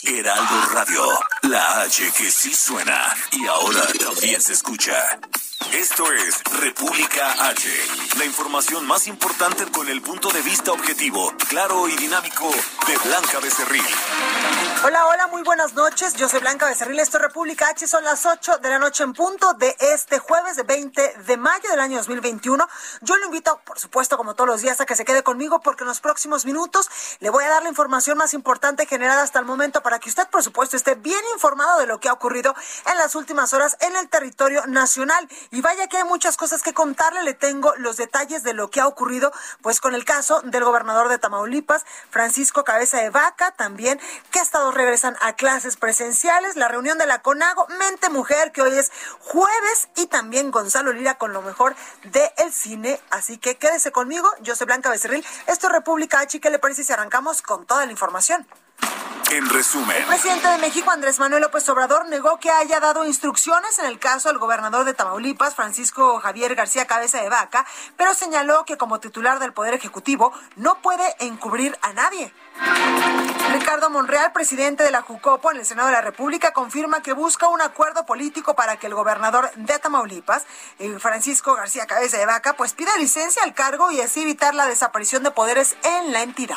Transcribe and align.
Heraldo 0.00 0.68
Radio, 0.72 1.04
la 1.42 1.82
H 1.82 2.12
que 2.16 2.30
sí 2.30 2.54
suena 2.54 3.14
y 3.32 3.46
ahora 3.46 3.86
también 4.00 4.40
se 4.40 4.54
escucha. 4.54 4.94
Esto 5.70 6.04
es 6.12 6.42
República 6.60 7.48
H, 7.48 7.68
la 8.18 8.24
información 8.24 8.86
más 8.86 9.06
importante 9.06 9.64
con 9.70 9.88
el 9.88 10.02
punto 10.02 10.30
de 10.30 10.42
vista 10.42 10.72
objetivo, 10.72 11.32
claro 11.48 11.88
y 11.88 11.96
dinámico 11.96 12.50
de 12.86 12.98
Blanca 13.08 13.38
Becerril. 13.40 13.82
Hola, 14.84 15.06
hola, 15.06 15.26
muy 15.28 15.42
buenas 15.42 15.74
noches. 15.74 16.14
Yo 16.14 16.28
soy 16.28 16.40
Blanca 16.40 16.66
Becerril, 16.66 16.98
esto 16.98 17.18
es 17.18 17.22
República 17.22 17.68
H. 17.68 17.86
Son 17.86 18.02
las 18.04 18.26
8 18.26 18.58
de 18.58 18.68
la 18.68 18.78
noche 18.78 19.04
en 19.04 19.12
punto 19.12 19.54
de 19.54 19.76
este 19.78 20.18
jueves 20.18 20.56
de 20.56 20.64
20 20.64 21.14
de 21.24 21.36
mayo 21.36 21.70
del 21.70 21.80
año 21.80 21.98
2021. 21.98 22.68
Yo 23.00 23.16
lo 23.16 23.26
invito, 23.26 23.60
por 23.64 23.78
supuesto, 23.78 24.16
como 24.16 24.34
todos 24.34 24.48
los 24.48 24.60
días, 24.60 24.80
a 24.80 24.86
que 24.86 24.96
se 24.96 25.04
quede 25.04 25.22
conmigo 25.22 25.60
porque 25.60 25.84
en 25.84 25.88
los 25.88 26.00
próximos 26.00 26.44
minutos 26.44 26.90
le 27.20 27.30
voy 27.30 27.44
a 27.44 27.48
dar 27.48 27.62
la 27.62 27.68
información 27.68 28.18
más 28.18 28.34
importante 28.34 28.86
generada 28.86 29.22
hasta 29.22 29.38
el 29.38 29.44
momento 29.44 29.81
para 29.82 29.98
que 29.98 30.08
usted, 30.08 30.28
por 30.28 30.42
supuesto, 30.42 30.76
esté 30.76 30.94
bien 30.94 31.20
informado 31.34 31.78
de 31.78 31.86
lo 31.86 32.00
que 32.00 32.08
ha 32.08 32.12
ocurrido 32.12 32.54
en 32.90 32.96
las 32.98 33.14
últimas 33.14 33.52
horas 33.52 33.76
en 33.80 33.94
el 33.96 34.08
territorio 34.08 34.66
nacional. 34.66 35.28
Y 35.50 35.60
vaya 35.60 35.88
que 35.88 35.98
hay 35.98 36.04
muchas 36.04 36.36
cosas 36.36 36.62
que 36.62 36.74
contarle. 36.74 37.22
Le 37.22 37.34
tengo 37.34 37.74
los 37.76 37.96
detalles 37.96 38.42
de 38.42 38.52
lo 38.52 38.70
que 38.70 38.80
ha 38.80 38.86
ocurrido, 38.86 39.32
pues 39.60 39.80
con 39.80 39.94
el 39.94 40.04
caso 40.04 40.40
del 40.42 40.64
gobernador 40.64 41.08
de 41.08 41.18
Tamaulipas, 41.18 41.84
Francisco 42.10 42.64
Cabeza 42.64 42.98
de 42.98 43.10
Vaca, 43.10 43.52
también 43.52 44.00
que 44.30 44.38
estados 44.38 44.74
regresan 44.74 45.16
a 45.20 45.34
clases 45.34 45.76
presenciales, 45.76 46.56
la 46.56 46.68
reunión 46.68 46.98
de 46.98 47.06
la 47.06 47.22
CONAGO, 47.22 47.66
Mente 47.78 48.08
Mujer, 48.08 48.52
que 48.52 48.62
hoy 48.62 48.78
es 48.78 48.90
jueves, 49.20 49.88
y 49.96 50.06
también 50.06 50.50
Gonzalo 50.50 50.92
Lira 50.92 51.18
con 51.18 51.32
lo 51.32 51.42
mejor 51.42 51.74
del 52.04 52.30
el 52.38 52.52
cine. 52.52 53.00
Así 53.10 53.38
que 53.38 53.56
quédese 53.56 53.92
conmigo. 53.92 54.30
Yo 54.40 54.56
soy 54.56 54.66
Blanca 54.66 54.90
Becerril. 54.90 55.24
Esto 55.46 55.66
es 55.66 55.72
República 55.72 56.20
H. 56.20 56.40
¿Qué 56.40 56.50
le 56.50 56.58
parece 56.58 56.84
si 56.84 56.92
arrancamos 56.92 57.42
con 57.42 57.66
toda 57.66 57.84
la 57.86 57.92
información? 57.92 58.46
En 59.30 59.48
resumen, 59.48 59.96
El 59.96 60.04
presidente 60.04 60.46
de 60.46 60.58
México, 60.58 60.90
Andrés 60.90 61.18
Manuel 61.18 61.40
López 61.40 61.66
Obrador, 61.70 62.06
negó 62.06 62.38
que 62.38 62.50
haya 62.50 62.80
dado 62.80 63.06
instrucciones 63.06 63.78
en 63.78 63.86
el 63.86 63.98
caso 63.98 64.28
del 64.28 64.36
gobernador 64.36 64.84
de 64.84 64.92
Tamaulipas, 64.92 65.54
Francisco 65.54 66.20
Javier 66.20 66.54
García 66.54 66.86
Cabeza 66.86 67.22
de 67.22 67.30
Vaca, 67.30 67.64
pero 67.96 68.12
señaló 68.12 68.66
que 68.66 68.76
como 68.76 69.00
titular 69.00 69.38
del 69.38 69.54
Poder 69.54 69.72
Ejecutivo 69.72 70.34
no 70.56 70.82
puede 70.82 71.16
encubrir 71.20 71.78
a 71.80 71.94
nadie. 71.94 72.30
Ricardo 73.52 73.90
Monreal, 73.90 74.32
presidente 74.32 74.82
de 74.82 74.90
la 74.90 75.02
Jucopo 75.02 75.50
en 75.50 75.58
el 75.58 75.66
Senado 75.66 75.88
de 75.88 75.94
la 75.94 76.00
República, 76.00 76.52
confirma 76.52 77.02
que 77.02 77.12
busca 77.12 77.48
un 77.48 77.60
acuerdo 77.60 78.06
político 78.06 78.54
para 78.54 78.76
que 78.76 78.86
el 78.86 78.94
gobernador 78.94 79.50
de 79.56 79.78
Tamaulipas, 79.78 80.44
eh, 80.78 80.98
Francisco 80.98 81.54
García 81.54 81.86
Cabeza 81.86 82.18
de 82.18 82.26
Vaca, 82.26 82.54
pues 82.54 82.74
pida 82.74 82.96
licencia 82.98 83.42
al 83.42 83.54
cargo 83.54 83.90
y 83.90 84.00
así 84.00 84.22
evitar 84.22 84.54
la 84.54 84.66
desaparición 84.66 85.22
de 85.22 85.30
poderes 85.30 85.76
en 85.82 86.12
la 86.12 86.22
entidad. 86.22 86.56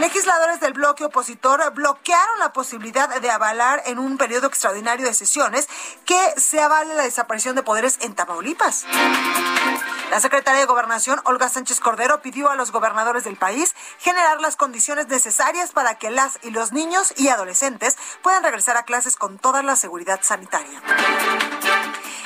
Legisladores 0.00 0.60
del 0.60 0.72
bloque 0.72 0.99
opositor 1.06 1.72
bloquearon 1.72 2.38
la 2.38 2.52
posibilidad 2.52 3.20
de 3.20 3.30
avalar 3.30 3.82
en 3.86 3.98
un 3.98 4.18
periodo 4.18 4.46
extraordinario 4.46 5.06
de 5.06 5.14
sesiones 5.14 5.68
que 6.04 6.18
se 6.36 6.60
avale 6.60 6.94
la 6.94 7.04
desaparición 7.04 7.56
de 7.56 7.62
poderes 7.62 7.98
en 8.00 8.14
Tamaulipas. 8.14 8.86
La 10.10 10.20
secretaria 10.20 10.60
de 10.60 10.66
Gobernación, 10.66 11.20
Olga 11.24 11.48
Sánchez 11.48 11.78
Cordero, 11.78 12.20
pidió 12.20 12.50
a 12.50 12.56
los 12.56 12.72
gobernadores 12.72 13.24
del 13.24 13.36
país 13.36 13.74
generar 13.98 14.40
las 14.40 14.56
condiciones 14.56 15.06
necesarias 15.06 15.70
para 15.70 15.98
que 15.98 16.10
las 16.10 16.38
y 16.42 16.50
los 16.50 16.72
niños 16.72 17.14
y 17.16 17.28
adolescentes 17.28 17.96
puedan 18.22 18.42
regresar 18.42 18.76
a 18.76 18.84
clases 18.84 19.16
con 19.16 19.38
toda 19.38 19.62
la 19.62 19.76
seguridad 19.76 20.20
sanitaria. 20.22 20.82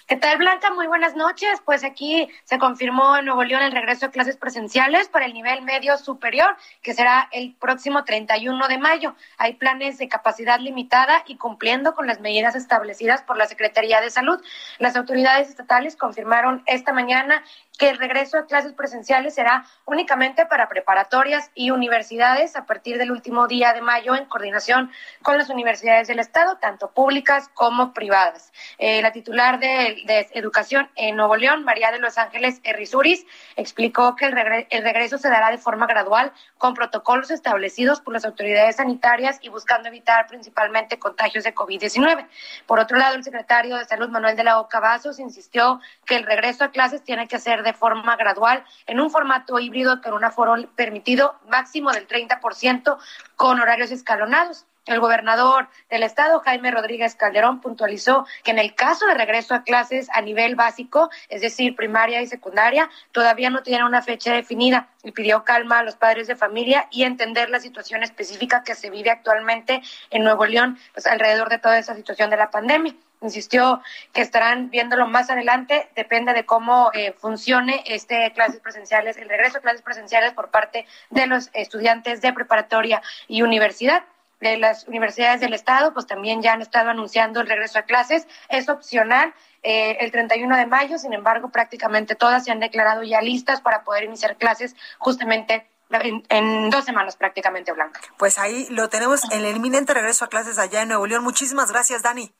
¿Qué 0.07 0.17
tal, 0.17 0.39
Blanca? 0.39 0.71
Muy 0.71 0.87
buenas 0.87 1.15
noches. 1.15 1.61
Pues 1.65 1.83
aquí 1.83 2.29
se 2.45 2.57
confirmó 2.57 3.17
en 3.17 3.25
Nuevo 3.25 3.43
León 3.43 3.61
el 3.61 3.71
regreso 3.71 4.07
a 4.07 4.11
clases 4.11 4.37
presenciales 4.37 5.07
para 5.07 5.25
el 5.25 5.33
nivel 5.33 5.61
medio 5.61 5.97
superior, 5.97 6.57
que 6.81 6.95
será 6.95 7.27
el 7.31 7.53
próximo 7.53 8.03
31 8.03 8.67
de 8.67 8.77
mayo. 8.79 9.15
Hay 9.37 9.53
planes 9.53 9.99
de 9.99 10.07
capacidad 10.07 10.59
limitada 10.59 11.23
y 11.27 11.37
cumpliendo 11.37 11.93
con 11.93 12.07
las 12.07 12.21
medidas 12.21 12.55
establecidas 12.55 13.21
por 13.21 13.37
la 13.37 13.45
Secretaría 13.45 14.01
de 14.01 14.09
Salud. 14.09 14.39
Las 14.79 14.95
autoridades 14.95 15.49
estatales 15.49 15.95
confirmaron 15.95 16.63
esta 16.65 16.91
mañana 16.91 17.43
que 17.77 17.89
el 17.89 17.97
regreso 17.97 18.37
a 18.37 18.45
clases 18.45 18.73
presenciales 18.73 19.35
será 19.35 19.65
únicamente 19.85 20.45
para 20.45 20.67
preparatorias 20.69 21.51
y 21.53 21.71
universidades 21.71 22.55
a 22.55 22.65
partir 22.65 22.97
del 22.97 23.11
último 23.11 23.47
día 23.47 23.73
de 23.73 23.81
mayo 23.81 24.15
en 24.15 24.25
coordinación 24.25 24.91
con 25.21 25.37
las 25.37 25.49
universidades 25.49 26.07
del 26.07 26.19
Estado, 26.19 26.57
tanto 26.57 26.91
públicas 26.91 27.49
como 27.53 27.93
privadas. 27.93 28.51
Eh, 28.77 29.01
la 29.01 29.11
titular 29.11 29.59
de, 29.59 30.03
de, 30.05 30.27
Educación 30.33 30.89
en 30.95 31.15
Nuevo 31.15 31.35
León, 31.35 31.63
María 31.63 31.91
de 31.91 31.99
Los 31.99 32.17
Ángeles 32.17 32.59
Errizuris, 32.63 33.25
explicó 33.55 34.15
que 34.15 34.25
el, 34.25 34.31
regre 34.33 34.67
el 34.69 34.83
regreso 34.83 35.17
se 35.17 35.29
dará 35.29 35.51
de 35.51 35.57
forma 35.57 35.87
gradual 35.87 36.31
con 36.57 36.73
protocolos 36.73 37.31
establecidos 37.31 38.01
por 38.01 38.13
las 38.13 38.25
autoridades 38.25 38.77
sanitarias 38.77 39.39
y 39.41 39.49
buscando 39.49 39.87
evitar 39.87 40.27
principalmente 40.27 40.99
contagios 40.99 41.43
de 41.43 41.53
COVID-19. 41.53 42.27
Por 42.65 42.79
otro 42.79 42.97
lado, 42.97 43.15
el 43.15 43.23
secretario 43.23 43.77
de 43.77 43.85
Salud, 43.85 44.09
Manuel 44.09 44.35
de 44.35 44.43
la 44.43 44.59
Oca 44.59 44.79
Vasos, 44.79 45.19
insistió 45.19 45.79
que 46.05 46.15
el 46.15 46.23
regreso 46.23 46.63
a 46.63 46.71
clases 46.71 47.03
tiene 47.03 47.27
que 47.27 47.39
ser 47.39 47.63
de 47.65 47.73
forma 47.73 48.15
gradual 48.15 48.63
en 48.87 49.01
un 49.01 49.11
formato 49.11 49.59
híbrido 49.59 50.01
con 50.01 50.13
un 50.13 50.23
aforo 50.23 50.55
permitido 50.75 51.35
máximo 51.49 51.91
del 51.91 52.07
30% 52.07 52.97
con 53.35 53.59
horarios 53.59 53.91
escalonados. 53.91 54.65
El 54.85 54.99
gobernador 54.99 55.67
del 55.89 56.03
estado, 56.03 56.39
Jaime 56.41 56.69
Rodríguez 56.69 57.15
Calderón, 57.15 57.59
puntualizó 57.59 58.27
que 58.43 58.51
en 58.51 58.59
el 58.59 58.75
caso 58.75 59.07
de 59.07 59.15
regreso 59.15 59.55
a 59.55 59.63
clases 59.63 60.09
a 60.13 60.21
nivel 60.21 60.55
básico, 60.55 61.09
es 61.27 61.41
decir, 61.41 61.75
primaria 61.75 62.21
y 62.21 62.27
secundaria, 62.27 62.89
todavía 63.11 63.49
no 63.49 63.63
tienen 63.63 63.85
una 63.85 64.03
fecha 64.03 64.33
definida 64.33 64.89
y 65.03 65.11
pidió 65.11 65.43
calma 65.43 65.79
a 65.79 65.83
los 65.83 65.95
padres 65.95 66.27
de 66.27 66.35
familia 66.35 66.87
y 66.91 67.03
entender 67.03 67.49
la 67.49 67.59
situación 67.59 68.03
específica 68.03 68.63
que 68.63 68.75
se 68.75 68.91
vive 68.91 69.09
actualmente 69.09 69.81
en 70.11 70.23
Nuevo 70.23 70.45
León, 70.45 70.77
pues 70.93 71.07
alrededor 71.07 71.49
de 71.49 71.57
toda 71.57 71.79
esa 71.79 71.95
situación 71.95 72.29
de 72.29 72.37
la 72.37 72.51
pandemia 72.51 72.93
insistió 73.21 73.81
que 74.13 74.21
estarán 74.21 74.69
viéndolo 74.69 75.07
más 75.07 75.29
adelante, 75.29 75.89
depende 75.95 76.33
de 76.33 76.45
cómo 76.45 76.91
eh, 76.93 77.13
funcione 77.17 77.83
este 77.87 78.31
clases 78.33 78.59
presenciales, 78.59 79.17
el 79.17 79.29
regreso 79.29 79.57
a 79.57 79.61
clases 79.61 79.81
presenciales 79.81 80.33
por 80.33 80.51
parte 80.51 80.85
de 81.09 81.25
los 81.25 81.49
estudiantes 81.53 82.21
de 82.21 82.33
preparatoria 82.33 83.01
y 83.27 83.41
universidad. 83.41 84.03
De 84.39 84.57
las 84.57 84.87
universidades 84.87 85.39
del 85.39 85.53
estado, 85.53 85.93
pues 85.93 86.07
también 86.07 86.41
ya 86.41 86.53
han 86.53 86.61
estado 86.61 86.89
anunciando 86.89 87.41
el 87.41 87.47
regreso 87.47 87.79
a 87.79 87.83
clases, 87.83 88.27
es 88.49 88.67
opcional. 88.69 89.33
Eh, 89.63 89.97
el 90.01 90.11
31 90.11 90.57
de 90.57 90.65
mayo, 90.65 90.97
sin 90.97 91.13
embargo, 91.13 91.49
prácticamente 91.49 92.15
todas 92.15 92.43
se 92.43 92.51
han 92.51 92.59
declarado 92.59 93.01
ya 93.03 93.21
listas 93.21 93.61
para 93.61 93.83
poder 93.83 94.03
iniciar 94.03 94.37
clases 94.37 94.75
justamente 94.99 95.67
en, 95.89 96.23
en, 96.29 96.69
dos 96.69 96.85
semanas 96.85 97.15
prácticamente, 97.15 97.71
Blanca. 97.71 98.01
Pues 98.17 98.37
ahí 98.37 98.67
lo 98.69 98.89
tenemos, 98.89 99.21
el 99.31 99.45
inminente 99.55 99.93
regreso 99.93 100.25
a 100.25 100.27
clases 100.27 100.59
allá 100.59 100.81
en 100.81 100.89
Nuevo 100.89 101.07
León. 101.07 101.23
Muchísimas 101.23 101.71
gracias, 101.71 102.03
Dani. 102.03 102.31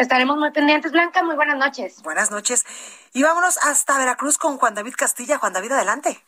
Estaremos 0.00 0.38
muy 0.38 0.50
pendientes, 0.50 0.92
Blanca. 0.92 1.22
Muy 1.22 1.36
buenas 1.36 1.58
noches. 1.58 2.02
Buenas 2.02 2.30
noches. 2.30 2.64
Y 3.12 3.22
vámonos 3.22 3.58
hasta 3.58 3.98
Veracruz 3.98 4.38
con 4.38 4.56
Juan 4.56 4.74
David 4.74 4.94
Castilla. 4.96 5.36
Juan 5.38 5.52
David, 5.52 5.72
adelante. 5.72 6.22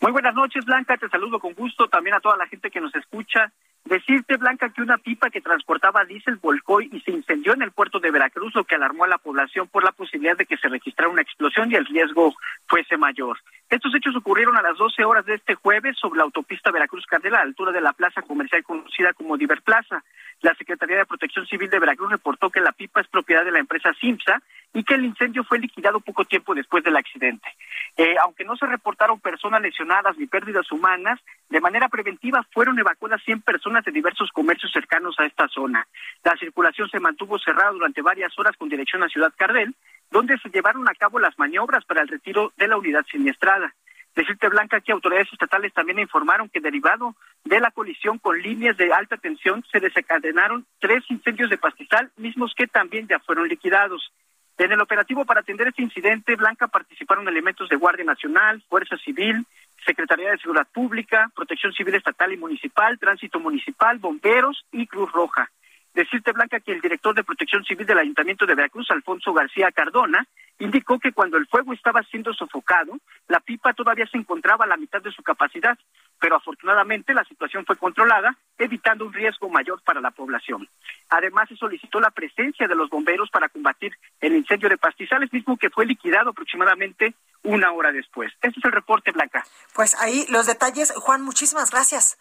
Muy 0.00 0.10
buenas 0.10 0.34
noches, 0.34 0.64
Blanca. 0.64 0.96
Te 0.96 1.08
saludo 1.08 1.38
con 1.38 1.54
gusto. 1.54 1.88
También 1.88 2.16
a 2.16 2.20
toda 2.20 2.36
la 2.36 2.46
gente 2.48 2.70
que 2.70 2.80
nos 2.80 2.92
escucha. 2.96 3.52
Decirte, 3.84 4.36
Blanca, 4.36 4.68
que 4.68 4.82
una 4.82 4.98
pipa 4.98 5.30
que 5.30 5.40
transportaba 5.40 6.04
diésel 6.04 6.36
volcó 6.36 6.80
y 6.80 7.00
se 7.00 7.10
incendió 7.10 7.54
en 7.54 7.62
el 7.62 7.72
puerto 7.72 8.00
de 8.00 8.10
Veracruz, 8.10 8.54
lo 8.54 8.64
que 8.64 8.74
alarmó 8.74 9.04
a 9.04 9.08
la 9.08 9.18
población 9.18 9.66
por 9.68 9.82
la 9.82 9.92
posibilidad 9.92 10.36
de 10.36 10.44
que 10.44 10.58
se 10.58 10.68
registrara 10.68 11.10
una 11.10 11.22
explosión 11.22 11.72
y 11.72 11.76
el 11.76 11.86
riesgo 11.86 12.34
fuese 12.66 12.98
mayor. 12.98 13.38
Estos 13.70 13.94
hechos 13.94 14.16
ocurrieron 14.16 14.56
a 14.56 14.62
las 14.62 14.78
12 14.78 15.04
horas 15.04 15.26
de 15.26 15.34
este 15.34 15.54
jueves 15.54 15.96
sobre 15.98 16.18
la 16.18 16.24
autopista 16.24 16.70
Veracruz-Candela, 16.70 17.38
a 17.38 17.40
la 17.40 17.48
altura 17.48 17.72
de 17.72 17.82
la 17.82 17.92
plaza 17.92 18.22
comercial 18.22 18.62
conocida 18.62 19.12
como 19.12 19.36
Diverplaza. 19.36 20.02
La 20.40 20.54
Secretaría 20.54 20.96
de 20.96 21.06
Protección 21.06 21.46
Civil 21.46 21.68
de 21.68 21.78
Veracruz 21.78 22.10
reportó 22.10 22.48
que 22.48 22.60
la 22.60 22.72
pipa 22.72 23.00
es 23.00 23.08
propiedad 23.08 23.44
de 23.44 23.50
la 23.50 23.58
empresa 23.58 23.92
Simsa 24.00 24.40
y 24.72 24.84
que 24.84 24.94
el 24.94 25.04
incendio 25.04 25.44
fue 25.44 25.58
liquidado 25.58 26.00
poco 26.00 26.24
tiempo 26.24 26.54
después 26.54 26.82
del 26.84 26.96
accidente. 26.96 27.48
Eh, 27.96 28.14
aunque 28.22 28.44
no 28.44 28.56
se 28.56 28.66
reportaron 28.66 29.20
personas 29.20 29.60
lesionadas 29.60 30.16
ni 30.16 30.26
pérdidas 30.26 30.70
humanas, 30.72 31.20
de 31.50 31.60
manera 31.60 31.88
preventiva 31.88 32.46
fueron 32.52 32.78
evacuadas 32.78 33.22
100 33.24 33.42
personas 33.42 33.67
de 33.68 33.92
diversos 33.92 34.30
comercios 34.32 34.72
cercanos 34.72 35.14
a 35.18 35.26
esta 35.26 35.46
zona. 35.48 35.86
La 36.24 36.36
circulación 36.36 36.88
se 36.88 37.00
mantuvo 37.00 37.38
cerrada 37.38 37.70
durante 37.72 38.02
varias 38.02 38.36
horas 38.38 38.56
con 38.56 38.68
dirección 38.68 39.02
a 39.02 39.08
Ciudad 39.08 39.32
Cardel, 39.36 39.74
donde 40.10 40.38
se 40.38 40.48
llevaron 40.48 40.88
a 40.88 40.94
cabo 40.94 41.18
las 41.18 41.38
maniobras 41.38 41.84
para 41.84 42.02
el 42.02 42.08
retiro 42.08 42.52
de 42.56 42.68
la 42.68 42.78
unidad 42.78 43.04
siniestrada. 43.10 43.74
Decirte, 44.14 44.48
Blanca, 44.48 44.80
que 44.80 44.92
autoridades 44.92 45.32
estatales 45.32 45.72
también 45.72 45.98
informaron 46.00 46.48
que 46.48 46.60
derivado 46.60 47.14
de 47.44 47.60
la 47.60 47.70
colisión 47.70 48.18
con 48.18 48.40
líneas 48.40 48.76
de 48.76 48.92
alta 48.92 49.16
tensión 49.16 49.62
se 49.70 49.78
desencadenaron 49.78 50.66
tres 50.80 51.04
incendios 51.08 51.50
de 51.50 51.58
pastizal, 51.58 52.10
mismos 52.16 52.52
que 52.56 52.66
también 52.66 53.06
ya 53.06 53.20
fueron 53.20 53.46
liquidados. 53.46 54.12
En 54.58 54.72
el 54.72 54.80
operativo 54.80 55.24
para 55.24 55.40
atender 55.40 55.68
este 55.68 55.82
incidente, 55.82 56.34
Blanca 56.34 56.66
participaron 56.66 57.28
elementos 57.28 57.68
de 57.68 57.76
Guardia 57.76 58.04
Nacional, 58.04 58.60
Fuerza 58.68 58.96
Civil, 58.96 59.46
Secretaría 59.86 60.32
de 60.32 60.38
Seguridad 60.38 60.66
Pública, 60.72 61.30
Protección 61.34 61.72
Civil 61.72 61.94
Estatal 61.94 62.32
y 62.32 62.36
Municipal, 62.36 62.98
Tránsito 62.98 63.38
Municipal, 63.38 63.98
Bomberos 63.98 64.66
y 64.72 64.88
Cruz 64.88 65.12
Roja. 65.12 65.48
Decirte, 65.94 66.32
Blanca, 66.32 66.60
que 66.60 66.72
el 66.72 66.80
director 66.80 67.14
de 67.14 67.24
Protección 67.24 67.64
Civil 67.64 67.86
del 67.86 67.98
Ayuntamiento 67.98 68.46
de 68.46 68.54
Veracruz, 68.54 68.90
Alfonso 68.90 69.32
García 69.32 69.72
Cardona, 69.72 70.26
indicó 70.58 70.98
que 70.98 71.12
cuando 71.12 71.36
el 71.36 71.46
fuego 71.46 71.72
estaba 71.72 72.02
siendo 72.04 72.32
sofocado, 72.34 72.98
la 73.28 73.40
pipa 73.40 73.72
todavía 73.74 74.06
se 74.06 74.18
encontraba 74.18 74.64
a 74.64 74.68
la 74.68 74.76
mitad 74.76 75.00
de 75.00 75.12
su 75.12 75.22
capacidad, 75.22 75.78
pero 76.20 76.36
afortunadamente 76.36 77.14
la 77.14 77.24
situación 77.24 77.64
fue 77.64 77.76
controlada, 77.76 78.36
evitando 78.58 79.06
un 79.06 79.12
riesgo 79.12 79.48
mayor 79.48 79.82
para 79.82 80.00
la 80.00 80.10
población. 80.10 80.68
Además, 81.10 81.48
se 81.48 81.56
solicitó 81.56 82.00
la 82.00 82.10
presencia 82.10 82.66
de 82.66 82.74
los 82.74 82.90
bomberos 82.90 83.30
para 83.30 83.48
combatir 83.48 83.92
el 84.20 84.34
incendio 84.34 84.68
de 84.68 84.78
pastizales, 84.78 85.32
mismo 85.32 85.56
que 85.56 85.70
fue 85.70 85.86
liquidado 85.86 86.30
aproximadamente 86.30 87.14
una 87.44 87.72
hora 87.72 87.92
después. 87.92 88.32
Este 88.42 88.58
es 88.58 88.64
el 88.64 88.72
reporte, 88.72 89.12
Blanca. 89.12 89.44
Pues 89.74 89.94
ahí 90.00 90.26
los 90.28 90.46
detalles. 90.46 90.92
Juan, 90.92 91.22
muchísimas 91.22 91.70
gracias. 91.70 92.18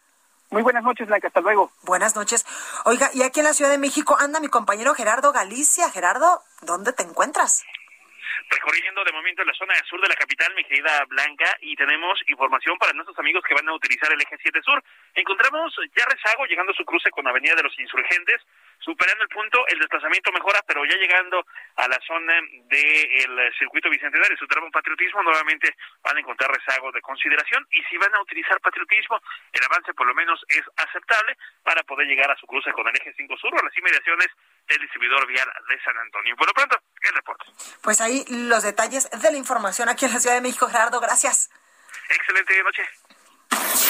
Muy 0.50 0.62
buenas 0.62 0.84
noches, 0.84 1.08
Blanca. 1.08 1.28
Hasta 1.28 1.42
luego. 1.42 1.72
Buenas 1.84 2.16
noches. 2.16 2.46
Oiga, 2.86 3.10
y 3.14 3.24
aquí 3.24 3.40
en 3.40 3.46
la 3.46 3.54
Ciudad 3.54 3.72
de 3.72 3.78
México 3.78 4.16
anda 4.20 4.40
mi 4.40 4.48
compañero 4.48 4.94
Gerardo 4.94 5.34
Galicia. 5.34 5.90
Gerardo, 5.92 6.42
¿dónde 6.62 6.94
te 6.94 7.04
encuentras? 7.04 7.66
recorriendo 8.50 9.04
de 9.04 9.12
momento 9.12 9.44
la 9.44 9.54
zona 9.54 9.74
sur 9.90 10.00
de 10.02 10.08
la 10.08 10.16
capital, 10.16 10.54
mi 10.56 10.64
querida 10.64 11.04
Blanca, 11.08 11.58
y 11.62 11.76
tenemos 11.76 12.20
información 12.28 12.78
para 12.78 12.94
nuestros 12.94 13.18
amigos 13.20 13.44
que 13.48 13.54
van 13.54 13.68
a 13.68 13.74
utilizar 13.74 14.12
el 14.12 14.22
eje 14.22 14.38
7 14.42 14.62
sur. 14.64 14.82
Encontramos 15.16 15.76
ya 15.96 16.06
rezago 16.06 16.46
llegando 16.46 16.72
a 16.72 16.76
su 16.76 16.86
cruce 16.86 17.10
con 17.12 17.28
Avenida 17.28 17.56
de 17.56 17.64
los 17.64 17.78
Insurgentes, 17.80 18.42
superando 18.80 19.24
el 19.24 19.30
punto, 19.30 19.66
el 19.68 19.80
desplazamiento 19.80 20.32
mejora, 20.32 20.62
pero 20.66 20.86
ya 20.86 20.96
llegando 20.96 21.46
a 21.76 21.88
la 21.88 22.00
zona 22.06 22.34
del 22.70 23.54
circuito 23.58 23.90
bicentenario, 23.90 24.38
su 24.38 24.48
tramo 24.48 24.72
patriotismo, 24.72 25.24
nuevamente 25.24 25.76
van 26.04 26.18
a 26.18 26.20
encontrar 26.20 26.52
rezago 26.52 26.92
de 26.92 27.02
consideración, 27.02 27.66
y 27.72 27.84
si 27.84 27.98
van 27.98 28.14
a 28.16 28.22
utilizar 28.22 28.60
patriotismo, 28.62 29.20
el 29.52 29.64
avance 29.64 29.94
por 29.94 30.08
lo 30.08 30.16
menos 30.16 30.44
es 30.50 30.64
aceptable 30.78 31.38
para 31.64 31.84
poder 31.84 32.08
llegar 32.08 32.32
a 32.32 32.38
su 32.38 32.48
cruce 32.48 32.72
con 32.74 32.88
el 32.88 32.96
eje 32.96 33.14
5 33.16 33.38
sur 33.38 33.54
o 33.54 33.66
las 33.66 33.78
inmediaciones 33.78 34.28
del 34.68 34.80
distribuidor 34.82 35.28
vial 35.28 35.48
de 35.70 35.82
San 35.82 35.98
Antonio. 35.98 36.36
Por 36.36 36.48
lo 36.48 36.54
pronto, 36.54 36.80
el 37.02 37.14
reporte. 37.14 37.46
Pues 37.82 38.02
ahí 38.02 38.26
los 38.30 38.64
detalles 38.64 39.10
de 39.10 39.32
la 39.32 39.38
información 39.38 39.90
aquí 39.90 40.06
en 40.06 40.14
la 40.14 40.20
Ciudad 40.20 40.36
de 40.36 40.42
México. 40.42 40.68
Gerardo, 40.68 41.00
gracias. 41.00 41.50
Excelente 42.10 42.64
noche. 42.64 42.84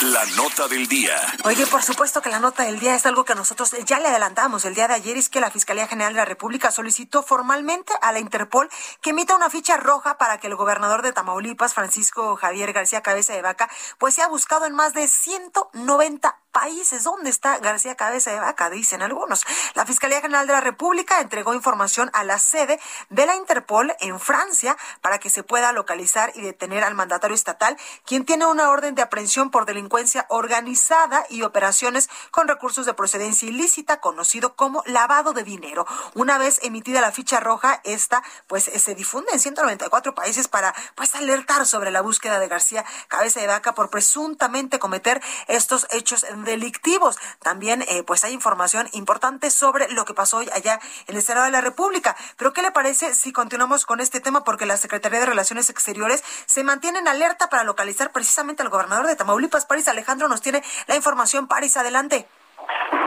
La 0.04 0.24
nota 0.36 0.68
del 0.68 0.88
día. 0.88 1.16
Oye, 1.44 1.66
por 1.66 1.82
supuesto 1.82 2.22
que 2.22 2.30
la 2.30 2.40
nota 2.40 2.62
del 2.62 2.80
día 2.80 2.94
es 2.94 3.08
algo 3.08 3.26
que 3.26 3.34
nosotros 3.34 3.72
ya 3.84 4.00
le 4.00 4.10
adelantamos 4.10 4.64
el 4.66 4.76
día 4.76 4.88
de 4.88 4.94
ayer, 4.94 5.18
es 5.18 5.28
que 5.28 5.40
la 5.40 5.50
Fiscalía 5.50 5.88
General 5.88 6.14
de 6.14 6.20
la 6.20 6.26
República 6.26 6.70
solicitó 6.70 7.24
formalmente 7.24 7.94
a 8.04 8.12
la 8.12 8.20
Interpol 8.20 8.70
que 9.02 9.10
emita 9.10 9.36
una 9.36 9.50
ficha 9.50 9.76
roja 9.76 10.20
para 10.20 10.40
que 10.40 10.46
el 10.46 10.56
gobernador 10.56 11.02
de 11.02 11.14
Tamaulipas, 11.14 11.74
Francisco 11.74 12.36
Javier 12.36 12.74
García 12.74 13.02
Cabeza 13.02 13.34
de 13.34 13.42
Vaca, 13.42 13.72
pues 13.98 14.14
sea 14.14 14.28
buscado 14.28 14.68
en 14.68 14.76
más 14.76 14.94
de 14.94 15.08
190 15.08 16.38
países. 16.52 17.04
¿Dónde 17.04 17.32
está 17.32 17.58
García 17.58 17.96
Cabeza 17.96 18.32
de 18.32 18.40
Vaca? 18.40 18.70
Dicen 18.70 19.02
algunos. 19.02 19.46
La 19.74 19.86
Fiscalía 19.86 20.22
General 20.22 20.46
de 20.46 20.54
la 20.54 20.62
República 20.62 21.22
entregó 21.22 21.56
información 21.56 22.12
a 22.14 22.24
la 22.24 22.38
sede 22.38 22.80
de 23.10 23.26
la 23.26 23.36
Interpol 23.36 23.96
en 24.00 24.20
Francia 24.20 24.78
para 25.02 25.20
que 25.20 25.30
se 25.30 25.44
pueda 25.44 25.72
localizar 25.72 26.32
y 26.36 26.42
detener 26.42 26.84
al 26.84 26.94
mandatario 26.94 27.36
estatal, 27.36 27.78
quien 28.06 28.26
tiene 28.26 28.46
una 28.46 28.70
orden 28.70 28.94
de 28.94 29.02
aprehensión 29.02 29.50
por 29.50 29.66
delincuencia 29.66 29.87
organizada 30.30 31.26
y 31.30 31.42
operaciones 31.44 32.10
con 32.32 32.48
recursos 32.48 32.86
de 32.86 32.94
procedencia 32.94 33.48
ilícita, 33.48 34.00
conocido 34.00 34.56
como 34.56 34.84
lavado 34.86 35.34
de 35.34 35.44
dinero. 35.44 35.86
Una 36.14 36.38
vez 36.38 36.60
emitida 36.64 37.02
la 37.02 37.12
ficha 37.12 37.40
roja, 37.40 37.82
esta 37.84 38.24
pues 38.48 38.66
se 38.66 38.96
difunde 38.96 39.32
en 39.34 39.40
194 39.40 40.16
países 40.16 40.48
para 40.48 40.74
pues 40.96 41.16
alertar 41.16 41.66
sobre 41.66 41.92
la 41.92 42.02
búsqueda 42.02 42.40
de 42.40 42.48
García 42.48 42.86
Cabeza 43.08 43.40
de 43.40 43.48
Vaca 43.48 43.74
por 43.74 43.90
presuntamente 43.90 44.80
cometer 44.80 45.22
estos 45.48 45.88
hechos 45.92 46.26
delictivos. 46.46 47.18
También, 47.42 47.84
eh, 47.88 48.04
pues 48.04 48.24
hay 48.24 48.34
información 48.34 48.90
importante 48.94 49.52
sobre 49.52 49.90
lo 49.90 50.06
que 50.06 50.14
pasó 50.14 50.40
allá 50.40 50.80
en 51.08 51.16
el 51.16 51.22
Senado 51.22 51.46
de 51.46 51.52
la 51.52 51.62
República. 51.62 52.16
Pero, 52.38 52.54
¿qué 52.54 52.62
le 52.62 52.72
parece 52.72 53.14
si 53.14 53.32
continuamos 53.32 53.86
con 53.86 54.00
este 54.00 54.20
tema? 54.20 54.44
Porque 54.44 54.66
la 54.66 54.78
Secretaría 54.78 55.20
de 55.20 55.26
Relaciones 55.26 55.70
Exteriores 55.70 56.24
se 56.46 56.64
mantiene 56.64 57.00
en 57.00 57.08
alerta 57.08 57.50
para 57.50 57.64
localizar 57.64 58.12
precisamente 58.12 58.64
al 58.64 58.70
gobernador 58.70 59.08
de 59.08 59.16
Tamaulipas, 59.16 59.66
Alejandro, 59.86 60.28
nos 60.28 60.42
tiene 60.42 60.64
la 60.88 60.96
información. 60.96 61.48
París, 61.48 61.76
adelante. 61.76 62.26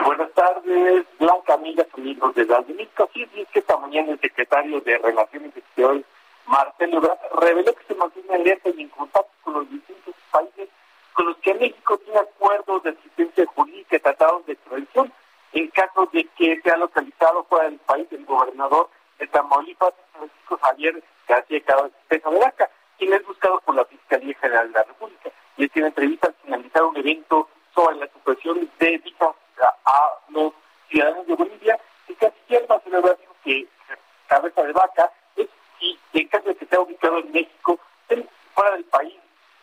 Buenas 0.05 0.31
tardes, 0.33 1.07
Blanca, 1.19 1.55
amigas, 1.55 1.87
amigos 1.97 2.35
de 2.35 2.45
la 2.45 2.63
Sí, 2.63 3.27
es 3.35 3.49
que 3.49 3.59
esta 3.59 3.77
mañana 3.79 4.13
el 4.13 4.21
secretario 4.21 4.81
de 4.83 4.99
Relaciones 4.99 5.57
Exteriores, 5.57 6.05
Marcelo 6.47 7.19
reveló 7.41 7.75
que 7.75 7.85
se 7.85 7.95
mantiene 7.95 8.35
alerta 8.35 8.71
y 8.71 8.83
en 8.83 8.89
contacto 8.89 9.31
con 9.43 9.55
los 9.55 9.71
distintos 9.71 10.15
países 10.31 10.69
con 11.15 11.27
los 11.27 11.37
que 11.39 11.55
México 11.55 11.99
tiene 11.99 12.21
acuerdos 12.21 12.83
de 12.83 12.91
asistencia 12.91 13.47
jurídica 13.47 13.97
y 13.97 14.01
tratados 14.01 14.47
de 14.47 14.53
extradición 14.53 15.13
en 15.53 15.69
caso 15.69 16.09
de 16.13 16.25
que 16.37 16.61
sea 16.63 16.77
localizado 16.77 17.45
fuera 17.45 17.65
del 17.65 17.79
país 17.81 18.07
el 18.11 18.25
gobernador 18.25 18.89
de 19.19 19.27
Tamaulipas, 19.27 19.95
Francisco 20.13 20.59
Javier 20.63 21.03
García 21.29 21.61
Cabeza 21.63 22.31
de 22.31 22.39
Vaca, 22.39 22.71
quien 22.99 23.13
es 23.13 23.27
buscado 23.27 23.61
por 23.61 23.75
la 23.75 23.85
Fiscalía 23.85 24.35
General 24.41 24.69
de 24.69 24.79
la 24.79 24.85
República. 24.85 25.31
Y 25.61 25.69
tiene 25.69 25.89
entrevista 25.89 26.29
al 26.29 26.35
finalizar 26.43 26.83
un 26.85 26.97
evento 26.97 27.47
sobre 27.75 27.97
la 27.97 28.07
situación 28.07 28.71
de 28.79 28.97
visas 28.97 29.35
a, 29.85 30.11
los 30.31 30.55
ciudadanos 30.89 31.27
de 31.27 31.35
Bolivia. 31.35 31.79
El 32.09 32.17
canciller 32.17 32.67
Marcelo 32.67 33.03
dijo 33.03 33.37
que 33.45 33.69
Cabeza 34.27 34.63
de 34.63 34.73
Vaca 34.73 35.13
es 35.37 35.49
si 35.79 35.99
en 36.15 36.29
caso 36.29 36.49
de 36.49 36.57
que 36.57 36.65
sea 36.65 36.81
ubicado 36.81 37.19
en 37.19 37.31
México, 37.33 37.79
fuera 38.55 38.71
del 38.71 38.85
país, 38.85 39.15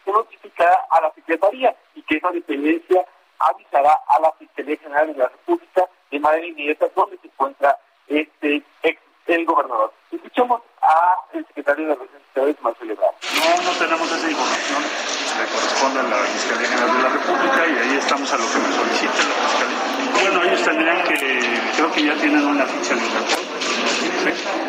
se 0.05 0.11
notificará 0.11 0.85
a 0.91 1.01
la 1.01 1.11
Secretaría 1.15 1.75
y 1.95 2.03
que 2.03 2.17
esa 2.17 2.29
dependencia 2.29 3.03
avisará 3.39 3.99
a 4.07 4.19
la 4.21 4.31
Fiscalía 4.33 4.77
General 4.77 5.07
de 5.07 5.17
la 5.17 5.29
República 5.29 5.89
de 6.11 6.19
manera 6.19 6.45
inmediata 6.45 6.89
dónde 6.95 7.17
se 7.17 7.27
encuentra 7.27 7.75
este 8.07 8.61
ex 8.83 9.01
el 9.25 9.45
gobernador. 9.45 9.91
Escuchamos 10.11 10.61
al 10.81 11.45
secretario 11.47 11.87
de 11.87 11.95
Relaciones 11.95 12.23
Exteriores, 12.23 12.61
Marcelo 12.61 12.93
Ebrard. 12.93 13.15
No, 13.35 13.71
no 13.71 13.79
tenemos 13.79 14.11
esa 14.11 14.29
información, 14.29 15.16
le 15.35 15.45
corresponde 15.47 15.99
a 15.99 16.03
la 16.03 16.17
Fiscalía 16.31 16.69
General 16.69 16.95
de 16.95 17.03
la 17.03 17.09
República 17.09 17.67
y 17.67 17.77
ahí 17.77 17.97
estamos 17.97 18.31
a 18.31 18.37
lo 18.37 18.45
que 18.51 18.59
me 18.59 18.71
solicite 18.71 19.19
la 19.27 19.35
Fiscalía. 19.49 19.87
Bueno, 20.21 20.43
ellos 20.43 20.63
tendrían 20.63 21.03
que, 21.03 21.61
creo 21.75 21.91
que 21.91 22.03
ya 22.03 22.15
tienen 22.15 22.45
una 22.45 22.65
ficha 22.65 22.95
de 22.95 23.01
Interpol 23.01 23.45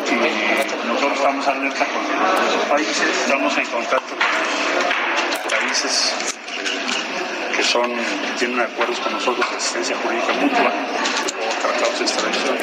y 0.09 0.87
nosotros 0.87 1.17
estamos 1.17 1.47
alerta 1.47 1.85
con 1.85 2.03
los 2.03 2.65
países, 2.65 3.07
estamos 3.23 3.57
en 3.57 3.65
contacto 3.67 4.15
con 4.15 5.59
países 5.59 6.13
eh, 6.57 7.55
que 7.55 7.63
son, 7.63 7.91
tienen 8.37 8.59
acuerdos 8.59 8.99
con 8.99 9.13
nosotros 9.13 9.49
de 9.49 9.57
asistencia 9.57 9.95
jurídica 10.03 10.33
mutua 10.33 10.71
o 10.71 11.61
tratados 11.61 11.99
de 11.99 12.05
extradición 12.05 12.57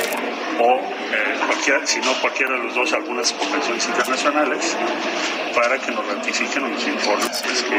o 0.59 0.96
eh, 1.13 1.39
cualquiera, 1.47 1.87
si 1.87 2.01
no 2.01 2.13
cualquiera 2.21 2.55
de 2.55 2.65
los 2.65 2.75
dos, 2.75 2.93
algunas 2.93 3.33
convenciones 3.33 3.87
internacionales 3.87 4.77
para 5.55 5.79
que 5.79 5.91
nos 5.93 6.07
ratifiquen 6.07 6.65
o 6.65 6.69
nos 6.69 6.87
informen 6.87 7.29
es 7.31 7.63
que 7.63 7.77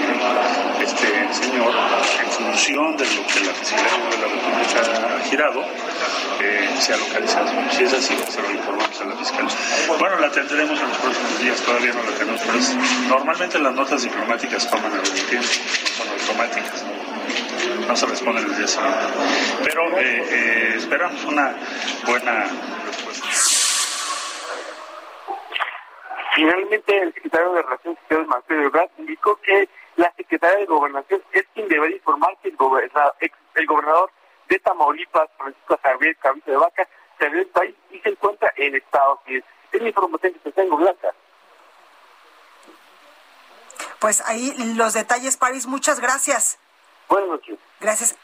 este 0.84 1.34
señor, 1.34 1.74
en 2.24 2.32
función 2.32 2.98
de 2.98 3.06
lo 3.06 3.28
que 3.28 3.40
la 3.42 3.54
Fiscalía 3.54 4.10
de 4.10 4.18
la 4.18 4.28
República 4.28 5.18
ha 5.18 5.24
girado, 5.30 5.62
eh, 6.42 6.70
sea 6.80 6.98
localizado. 6.98 7.52
Si 7.72 7.84
es 7.84 7.94
así, 7.94 8.16
se 8.30 8.42
lo 8.42 8.52
informamos 8.52 9.02
a 9.02 9.06
la 9.06 9.16
Fiscalía. 9.16 9.56
Bueno, 10.00 10.20
la 10.20 10.32
tendremos 10.32 10.80
en 10.80 10.88
los 10.88 10.98
próximos 10.98 11.40
días, 11.40 11.62
todavía 11.62 11.94
no 11.94 12.04
la 12.04 12.18
tenemos, 12.18 12.42
pero 12.42 12.60
normalmente 13.10 13.60
las 13.60 13.74
notas 13.74 14.04
diplomáticas 14.04 14.70
toman 14.70 14.92
algún 14.94 15.28
tiempo, 15.30 15.48
son 15.98 16.10
automáticas 16.10 16.86
no 17.88 17.96
se 17.96 18.06
responde 18.06 18.42
el 18.42 18.58
día 18.58 18.68
siguiente. 18.68 18.98
Pero 19.64 20.00
eh, 20.00 20.76
esperamos 20.78 21.24
una 21.26 21.56
buena 22.06 22.46
Finalmente, 26.38 26.96
el 26.96 27.12
secretario 27.16 27.52
de 27.52 27.64
Relaciones 27.64 27.98
Exteriores, 27.98 28.30
Marcelo 28.30 28.62
Ebrard, 28.68 28.90
indicó 29.00 29.42
que 29.42 29.68
la 29.96 30.14
secretaria 30.16 30.60
de 30.60 30.66
Gobernación 30.68 31.24
es 31.32 31.44
quien 31.56 31.68
debería 31.68 31.98
informar 31.98 32.38
que 32.44 32.50
el, 32.50 32.56
gobernador, 32.56 33.16
el 33.56 33.66
gobernador 33.66 34.12
de 34.48 34.60
Tamaulipas, 34.60 35.30
Francisco 35.36 35.80
Javier 35.82 36.16
Cabeza 36.18 36.52
de 36.52 36.58
Vaca, 36.58 36.88
salió 37.18 37.40
del 37.40 37.48
país 37.48 37.74
y 37.90 37.98
se 38.02 38.10
encuentra 38.10 38.54
en 38.56 38.76
Estados 38.76 39.18
Unidos. 39.26 39.46
Es 39.72 39.82
la 39.82 39.88
información 39.88 40.34
que 40.44 40.52
tengo, 40.52 40.78
Blanca. 40.78 41.12
Pues 43.98 44.22
ahí 44.28 44.54
los 44.76 44.94
detalles, 44.94 45.38
París. 45.38 45.66
Muchas 45.66 46.00
gracias. 46.00 46.60
Buenas 47.10 47.30
noches. 47.30 47.58
Gracias. 47.80 48.16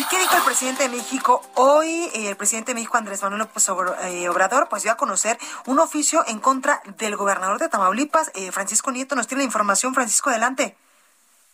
¿Y 0.00 0.04
qué 0.08 0.18
dijo 0.18 0.36
el 0.36 0.44
presidente 0.44 0.84
de 0.84 0.88
México? 0.88 1.42
Hoy 1.56 2.08
eh, 2.14 2.30
el 2.30 2.36
presidente 2.36 2.70
de 2.70 2.74
México, 2.76 2.96
Andrés 2.96 3.22
Manuel 3.22 3.40
López 3.40 3.68
eh, 3.68 4.28
Obrador, 4.28 4.68
pues 4.70 4.82
dio 4.82 4.92
a 4.92 4.96
conocer 4.96 5.36
un 5.66 5.78
oficio 5.78 6.22
en 6.26 6.38
contra 6.38 6.80
del 6.96 7.16
gobernador 7.16 7.58
de 7.58 7.68
Tamaulipas, 7.68 8.30
eh, 8.34 8.52
Francisco 8.52 8.92
Nieto. 8.92 9.14
Nos 9.14 9.26
tiene 9.26 9.42
la 9.42 9.46
información. 9.46 9.92
Francisco, 9.92 10.30
adelante. 10.30 10.76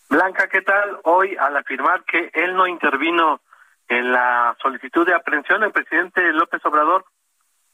Blanca, 0.09 0.49
¿qué 0.49 0.63
tal? 0.63 1.01
Hoy, 1.05 1.37
al 1.37 1.57
afirmar 1.57 2.05
que 2.05 2.31
él 2.35 2.55
no 2.55 2.67
intervino 2.67 3.41
en 3.89 4.13
la 4.13 4.57
solicitud 4.63 5.07
de 5.07 5.15
aprehensión, 5.15 5.65
el 5.65 5.73
presidente 5.73 6.21
López 6.33 6.65
Obrador 6.67 7.05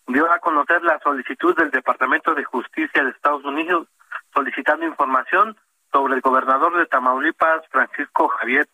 dio 0.07 0.31
a 0.31 0.39
conocer 0.39 0.83
la 0.83 0.99
solicitud 1.01 1.57
del 1.57 1.71
Departamento 1.71 2.35
de 2.35 2.45
Justicia 2.45 3.05
de 3.05 3.11
Estados 3.11 3.45
Unidos 3.45 3.89
solicitando 4.33 4.87
información 4.87 5.57
sobre 5.93 6.15
el 6.15 6.21
gobernador 6.23 6.79
de 6.79 6.87
Tamaulipas, 6.87 7.67
Francisco 7.69 8.29
Javier 8.29 8.69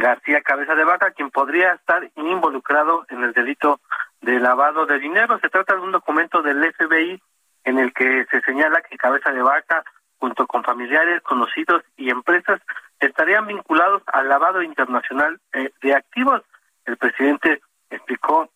García 0.00 0.40
Cabeza 0.42 0.74
de 0.74 0.84
Vaca, 0.84 1.12
quien 1.12 1.30
podría 1.30 1.74
estar 1.74 2.10
involucrado 2.16 3.06
en 3.08 3.22
el 3.22 3.32
delito 3.32 3.80
de 4.20 4.40
lavado 4.40 4.86
de 4.86 4.98
dinero. 4.98 5.38
Se 5.38 5.48
trata 5.48 5.74
de 5.74 5.80
un 5.80 5.92
documento 5.92 6.42
del 6.42 6.72
FBI 6.74 7.22
en 7.64 7.78
el 7.78 7.92
que 7.92 8.26
se 8.30 8.40
señala 8.40 8.82
que 8.82 8.96
Cabeza 8.96 9.30
de 9.30 9.42
Vaca, 9.42 9.84
junto 10.18 10.46
con 10.46 10.64
familiares, 10.64 11.22
conocidos 11.22 11.82
y 11.96 12.10
empresas, 12.10 12.60
estarían 12.98 13.46
vinculados 13.46 14.02
al 14.06 14.28
lavado 14.28 14.62
internacional 14.62 15.40
eh, 15.52 15.70
de 15.82 15.94
activos. 15.94 16.42
El 16.84 16.96
presidente 16.96 17.60
explicó 17.90 18.50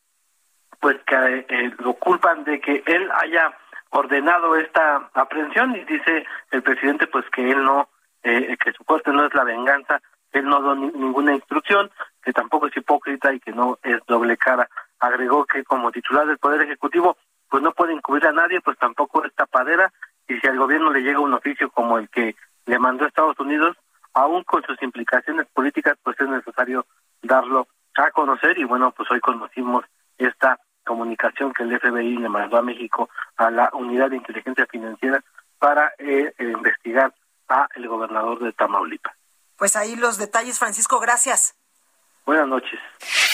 pues 0.80 0.96
que 1.06 1.46
eh, 1.48 1.74
lo 1.78 1.94
culpan 1.94 2.44
de 2.44 2.60
que 2.60 2.82
él 2.86 3.10
haya 3.22 3.56
ordenado 3.90 4.56
esta 4.56 5.08
aprehensión 5.14 5.76
y 5.76 5.84
dice 5.84 6.26
el 6.50 6.62
presidente 6.62 7.06
pues 7.06 7.24
que 7.30 7.50
él 7.50 7.64
no 7.64 7.88
eh, 8.22 8.56
que 8.62 8.72
su 8.72 8.84
corte 8.84 9.12
no 9.12 9.26
es 9.26 9.34
la 9.34 9.44
venganza, 9.44 10.00
él 10.34 10.44
no 10.46 10.60
dio 10.60 10.74
ninguna 10.74 11.32
instrucción, 11.32 11.90
que 12.22 12.32
tampoco 12.32 12.66
es 12.66 12.76
hipócrita 12.76 13.32
y 13.32 13.40
que 13.40 13.52
no 13.52 13.78
es 13.82 14.00
doble 14.06 14.36
cara. 14.36 14.68
Agregó 14.98 15.46
que 15.46 15.64
como 15.64 15.92
titular 15.92 16.26
del 16.26 16.38
Poder 16.38 16.62
Ejecutivo, 16.62 17.16
pues 17.48 17.62
no 17.62 17.72
puede 17.72 17.92
encubrir 17.92 18.26
a 18.26 18.32
nadie, 18.32 18.60
pues 18.60 18.76
tampoco 18.78 19.24
es 19.24 19.32
tapadera, 19.34 19.92
y 20.26 20.34
si 20.38 20.46
al 20.48 20.58
gobierno 20.58 20.90
le 20.90 21.02
llega 21.02 21.20
un 21.20 21.34
oficio 21.34 21.70
como 21.70 21.98
el 21.98 22.08
que 22.08 22.34
le 22.66 22.78
mandó 22.78 23.04
a 23.04 23.08
Estados 23.08 23.38
Unidos, 23.38 23.76
aún 24.12 24.42
con 24.42 24.62
sus 24.64 24.82
implicaciones 24.82 25.46
políticas, 25.54 25.96
pues 26.02 26.18
es 26.20 26.28
necesario 26.28 26.84
darlo 27.22 27.68
a 27.96 28.10
conocer, 28.10 28.58
y 28.58 28.64
bueno, 28.64 28.90
pues 28.90 29.08
hoy 29.12 29.20
conocimos 29.20 29.84
esta 30.18 30.58
comunicación 30.84 31.52
que 31.52 31.62
el 31.62 31.78
FBI 31.78 32.16
le 32.16 32.28
mandó 32.28 32.58
a 32.58 32.62
México 32.62 33.08
a 33.36 33.50
la 33.50 33.70
Unidad 33.72 34.10
de 34.10 34.16
Inteligencia 34.16 34.66
Financiera 34.66 35.22
para 35.58 35.92
eh, 35.98 36.34
investigar 36.38 37.14
a 37.48 37.68
el 37.76 37.86
gobernador 37.86 38.40
de 38.40 38.52
Tamaulipas. 38.52 39.14
Pues 39.56 39.76
ahí 39.76 39.96
los 39.96 40.18
detalles, 40.18 40.58
Francisco, 40.58 40.98
gracias. 41.00 41.54
Buenas 42.26 42.48
noches. 42.48 42.80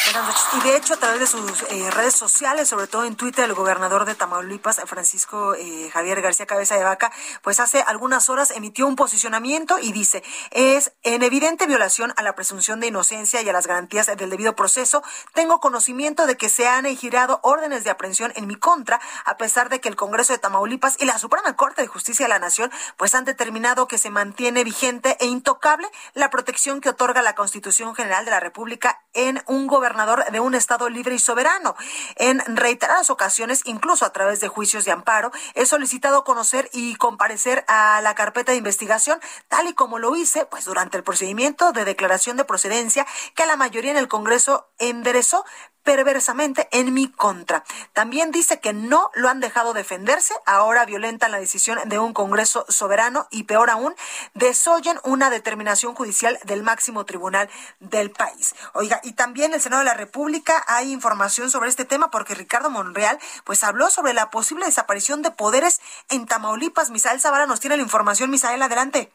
Buenas 0.07 0.27
noches. 0.27 0.43
Y 0.55 0.69
de 0.69 0.77
hecho, 0.77 0.95
a 0.95 0.97
través 0.97 1.21
de 1.21 1.27
sus 1.29 1.63
eh, 1.71 1.89
redes 1.93 2.17
sociales, 2.17 2.69
sobre 2.69 2.89
todo 2.89 3.05
en 3.05 3.15
Twitter, 3.15 3.45
el 3.45 3.55
gobernador 3.55 4.05
de 4.05 4.17
Tamaulipas, 4.17 4.81
Francisco 4.87 5.55
eh, 5.55 5.89
Javier 5.93 6.21
García 6.21 6.47
Cabeza 6.47 6.75
de 6.75 6.83
Vaca, 6.83 7.13
pues 7.43 7.61
hace 7.61 7.83
algunas 7.83 8.29
horas 8.29 8.51
emitió 8.51 8.89
un 8.89 8.97
posicionamiento 8.97 9.79
y 9.79 9.93
dice, 9.93 10.25
es 10.51 10.93
en 11.05 11.23
evidente 11.23 11.69
violación 11.69 12.13
a 12.17 12.25
la 12.25 12.35
presunción 12.35 12.81
de 12.81 12.89
inocencia 12.89 13.43
y 13.43 13.49
a 13.49 13.53
las 13.53 13.69
garantías 13.69 14.09
del 14.09 14.29
debido 14.29 14.57
proceso. 14.57 15.05
Tengo 15.35 15.61
conocimiento 15.61 16.27
de 16.27 16.37
que 16.37 16.49
se 16.49 16.67
han 16.67 16.85
girado 16.97 17.39
órdenes 17.45 17.85
de 17.85 17.91
aprehensión 17.91 18.33
en 18.35 18.49
mi 18.49 18.57
contra, 18.57 19.01
a 19.25 19.37
pesar 19.37 19.69
de 19.69 19.81
que 19.81 19.89
el 19.89 19.95
Congreso 19.95 20.33
de 20.33 20.41
Tamaulipas 20.41 21.01
y 21.01 21.05
la 21.05 21.21
Suprema 21.21 21.55
Corte 21.55 21.83
de 21.83 21.89
Justicia 21.89 22.25
de 22.25 22.31
la 22.31 22.41
Nación, 22.41 22.73
pues 22.97 23.15
han 23.15 23.25
determinado 23.25 23.87
que 23.87 23.99
se 23.99 24.11
mantiene 24.11 24.65
vigente 24.65 25.17
e 25.21 25.27
intocable 25.27 25.87
la 26.15 26.31
protección 26.31 26.81
que 26.81 26.89
otorga 26.89 27.23
la 27.23 27.37
Constitución 27.37 27.95
General 27.95 28.25
de 28.25 28.33
la 28.33 28.41
República 28.41 28.80
en 29.13 29.43
un 29.47 29.67
gobernador 29.67 30.25
de 30.31 30.41
un 30.41 30.55
Estado 30.55 30.89
libre 30.89 31.15
y 31.15 31.19
soberano. 31.19 31.75
En 32.17 32.41
reiteradas 32.57 33.11
ocasiones, 33.11 33.63
incluso 33.65 34.05
a 34.05 34.13
través 34.13 34.41
de 34.41 34.49
juicios 34.49 34.85
de 34.85 34.93
amparo, 34.93 35.33
he 35.55 35.67
solicitado 35.67 36.25
conocer 36.25 36.69
y 36.73 36.95
comparecer 36.97 37.65
a 37.69 38.01
la 38.03 38.15
carpeta 38.15 38.53
de 38.53 38.59
investigación, 38.59 39.21
tal 39.49 39.69
y 39.69 39.75
como 39.75 39.99
lo 39.99 40.15
hice, 40.17 40.47
pues 40.47 40.65
durante 40.65 40.97
el 40.97 41.03
procedimiento 41.03 41.73
de 41.73 41.85
declaración 41.85 42.37
de 42.37 42.45
procedencia 42.45 43.07
que 43.35 43.47
la 43.47 43.57
mayoría 43.57 43.91
en 43.91 43.97
el 43.97 44.09
Congreso 44.09 44.69
enderezó, 44.79 45.45
perversamente 45.83 46.69
en 46.73 46.93
mi 46.93 47.11
contra. 47.11 47.65
También 47.93 48.31
dice 48.31 48.61
que 48.61 48.73
no 48.73 49.11
lo 49.15 49.29
han 49.29 49.41
dejado 49.41 49.73
defenderse, 49.73 50.35
ahora 50.47 50.85
violentan 50.85 51.33
la 51.33 51.39
decisión 51.39 51.79
de 51.87 51.99
un 51.99 52.13
Congreso 52.13 52.67
soberano 52.69 53.27
y 53.31 53.45
peor 53.45 53.71
aún, 53.71 53.95
desoyen 54.35 54.99
una 55.05 55.31
determinación 55.31 55.95
judicial 55.95 56.39
del 56.45 56.63
máximo 56.63 57.05
tribunal 57.05 57.49
del 57.81 58.11
país. 58.11 58.55
Oiga, 58.75 59.01
y 59.03 59.13
también 59.13 59.55
el 59.55 59.61
Senado 59.61 59.81
de 59.81 59.87
la 59.87 59.95
República 59.95 60.63
hay 60.67 60.93
información 60.93 61.51
sobre 61.51 61.69
este 61.69 61.85
tema 61.85 62.11
porque 62.11 62.35
Ricardo 62.35 62.71
Monreal 62.71 63.19
pues 63.45 63.65
habló 63.65 63.91
sobre 63.91 64.15
la 64.15 64.31
posible 64.31 64.67
desaparición 64.67 65.23
de 65.23 65.31
poderes 65.31 65.81
en 66.09 66.27
Tamaulipas. 66.27 66.91
Misael 66.91 67.21
Zavala 67.21 67.47
nos 67.47 67.61
tiene 67.61 67.77
la 67.77 67.83
información. 67.83 68.31
Misael, 68.31 68.63
adelante. 68.63 69.11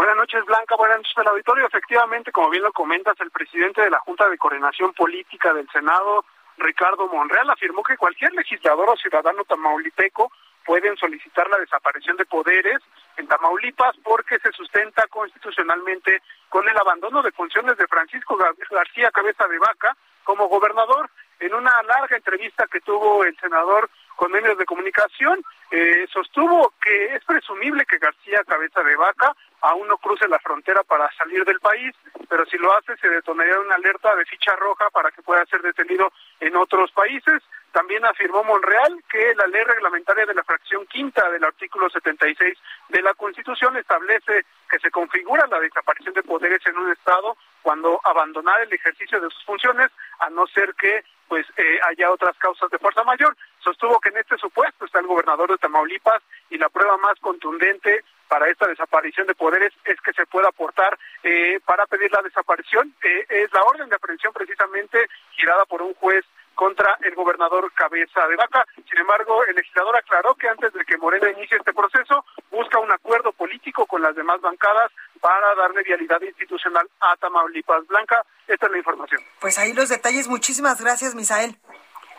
Buenas 0.00 0.16
noches, 0.16 0.42
Blanca. 0.46 0.76
Buenas 0.76 0.96
noches 0.96 1.18
al 1.18 1.28
auditorio. 1.28 1.66
Efectivamente, 1.66 2.32
como 2.32 2.48
bien 2.48 2.62
lo 2.62 2.72
comentas, 2.72 3.20
el 3.20 3.30
presidente 3.30 3.82
de 3.82 3.90
la 3.90 3.98
Junta 3.98 4.30
de 4.30 4.38
Coordinación 4.38 4.94
Política 4.94 5.52
del 5.52 5.68
Senado, 5.68 6.24
Ricardo 6.56 7.06
Monreal, 7.06 7.50
afirmó 7.50 7.82
que 7.82 7.98
cualquier 7.98 8.32
legislador 8.32 8.88
o 8.88 8.96
ciudadano 8.96 9.44
tamaulipeco 9.44 10.32
pueden 10.64 10.96
solicitar 10.96 11.50
la 11.50 11.58
desaparición 11.58 12.16
de 12.16 12.24
poderes 12.24 12.80
en 13.18 13.28
Tamaulipas 13.28 13.94
porque 14.02 14.38
se 14.38 14.50
sustenta 14.52 15.06
constitucionalmente 15.08 16.22
con 16.48 16.66
el 16.66 16.78
abandono 16.78 17.20
de 17.20 17.32
funciones 17.32 17.76
de 17.76 17.86
Francisco 17.86 18.38
García 18.70 19.10
Cabeza 19.10 19.46
de 19.48 19.58
Vaca 19.58 19.94
como 20.24 20.48
gobernador. 20.48 21.10
En 21.40 21.54
una 21.54 21.82
larga 21.82 22.16
entrevista 22.16 22.66
que 22.66 22.80
tuvo 22.80 23.24
el 23.24 23.36
senador 23.38 23.88
con 24.14 24.30
medios 24.30 24.58
de 24.58 24.66
comunicación, 24.66 25.42
eh, 25.70 26.06
sostuvo 26.12 26.74
que 26.82 27.14
es 27.14 27.24
presumible 27.24 27.86
que 27.86 27.96
García 27.96 28.44
Cabeza 28.46 28.82
de 28.82 28.94
Vaca 28.94 29.34
aún 29.62 29.88
no 29.88 29.96
cruce 29.96 30.28
la 30.28 30.38
frontera 30.38 30.82
para 30.82 31.10
salir 31.12 31.42
del 31.46 31.58
país, 31.60 31.94
pero 32.28 32.44
si 32.44 32.58
lo 32.58 32.76
hace 32.76 32.96
se 32.98 33.08
detonaría 33.08 33.58
una 33.58 33.76
alerta 33.76 34.14
de 34.16 34.26
ficha 34.26 34.54
roja 34.56 34.90
para 34.90 35.10
que 35.10 35.22
pueda 35.22 35.46
ser 35.46 35.62
detenido 35.62 36.12
en 36.40 36.54
otros 36.56 36.92
países. 36.92 37.42
También 37.72 38.04
afirmó 38.04 38.42
Monreal 38.44 39.02
que 39.08 39.34
la 39.36 39.46
ley 39.46 39.62
reglamentaria 39.62 40.26
de 40.26 40.34
la 40.34 40.44
fracción 40.44 40.86
quinta 40.86 41.30
del 41.30 41.44
artículo 41.44 41.88
76 41.88 42.58
de 42.88 43.02
la 43.02 43.14
Constitución 43.14 43.76
establece 43.76 44.44
que 44.68 44.78
se 44.80 44.90
configura 44.90 45.46
la 45.46 45.60
desaparición 45.60 46.12
de 46.14 46.22
poderes 46.22 46.60
en 46.66 46.76
un 46.76 46.90
Estado 46.92 47.36
cuando 47.62 48.00
abandonar 48.04 48.60
el 48.60 48.72
ejercicio 48.72 49.20
de 49.20 49.30
sus 49.30 49.44
funciones, 49.44 49.90
a 50.18 50.28
no 50.30 50.46
ser 50.48 50.74
que 50.74 51.04
pues 51.30 51.46
eh, 51.56 51.78
haya 51.88 52.10
otras 52.10 52.36
causas 52.38 52.68
de 52.72 52.78
fuerza 52.80 53.04
mayor. 53.04 53.36
Sostuvo 53.62 54.00
que 54.00 54.08
en 54.08 54.16
este 54.16 54.36
supuesto 54.36 54.84
está 54.84 54.98
el 54.98 55.06
gobernador 55.06 55.48
de 55.48 55.58
Tamaulipas 55.58 56.20
y 56.50 56.58
la 56.58 56.68
prueba 56.68 56.96
más 56.96 57.14
contundente 57.20 58.02
para 58.26 58.48
esta 58.48 58.66
desaparición 58.66 59.28
de 59.28 59.36
poderes 59.36 59.72
es 59.84 60.00
que 60.00 60.12
se 60.12 60.26
pueda 60.26 60.48
aportar 60.48 60.98
eh, 61.22 61.60
para 61.64 61.86
pedir 61.86 62.10
la 62.10 62.22
desaparición. 62.22 62.92
Eh, 63.04 63.26
es 63.28 63.52
la 63.52 63.62
orden 63.62 63.88
de 63.88 63.94
aprehensión 63.94 64.32
precisamente 64.32 65.06
girada 65.36 65.64
por 65.66 65.82
un 65.82 65.94
juez 65.94 66.24
contra 66.60 66.98
el 67.00 67.14
gobernador 67.14 67.72
Cabeza 67.72 68.28
de 68.28 68.36
Vaca. 68.36 68.66
Sin 68.76 68.98
embargo, 68.98 69.42
el 69.46 69.56
legislador 69.56 69.96
aclaró 69.96 70.34
que 70.34 70.46
antes 70.46 70.70
de 70.74 70.84
que 70.84 70.98
Morena 70.98 71.30
inicie 71.30 71.56
este 71.56 71.72
proceso, 71.72 72.22
busca 72.50 72.78
un 72.78 72.92
acuerdo 72.92 73.32
político 73.32 73.86
con 73.86 74.02
las 74.02 74.14
demás 74.14 74.42
bancadas 74.42 74.92
para 75.22 75.54
darle 75.54 75.82
vialidad 75.82 76.20
institucional 76.20 76.86
a 77.00 77.16
Tamaulipas 77.16 77.86
Blanca. 77.86 78.22
Esta 78.46 78.66
es 78.66 78.72
la 78.72 78.76
información. 78.76 79.22
Pues 79.40 79.58
ahí 79.58 79.72
los 79.72 79.88
detalles. 79.88 80.28
Muchísimas 80.28 80.78
gracias, 80.82 81.14
Misael. 81.14 81.56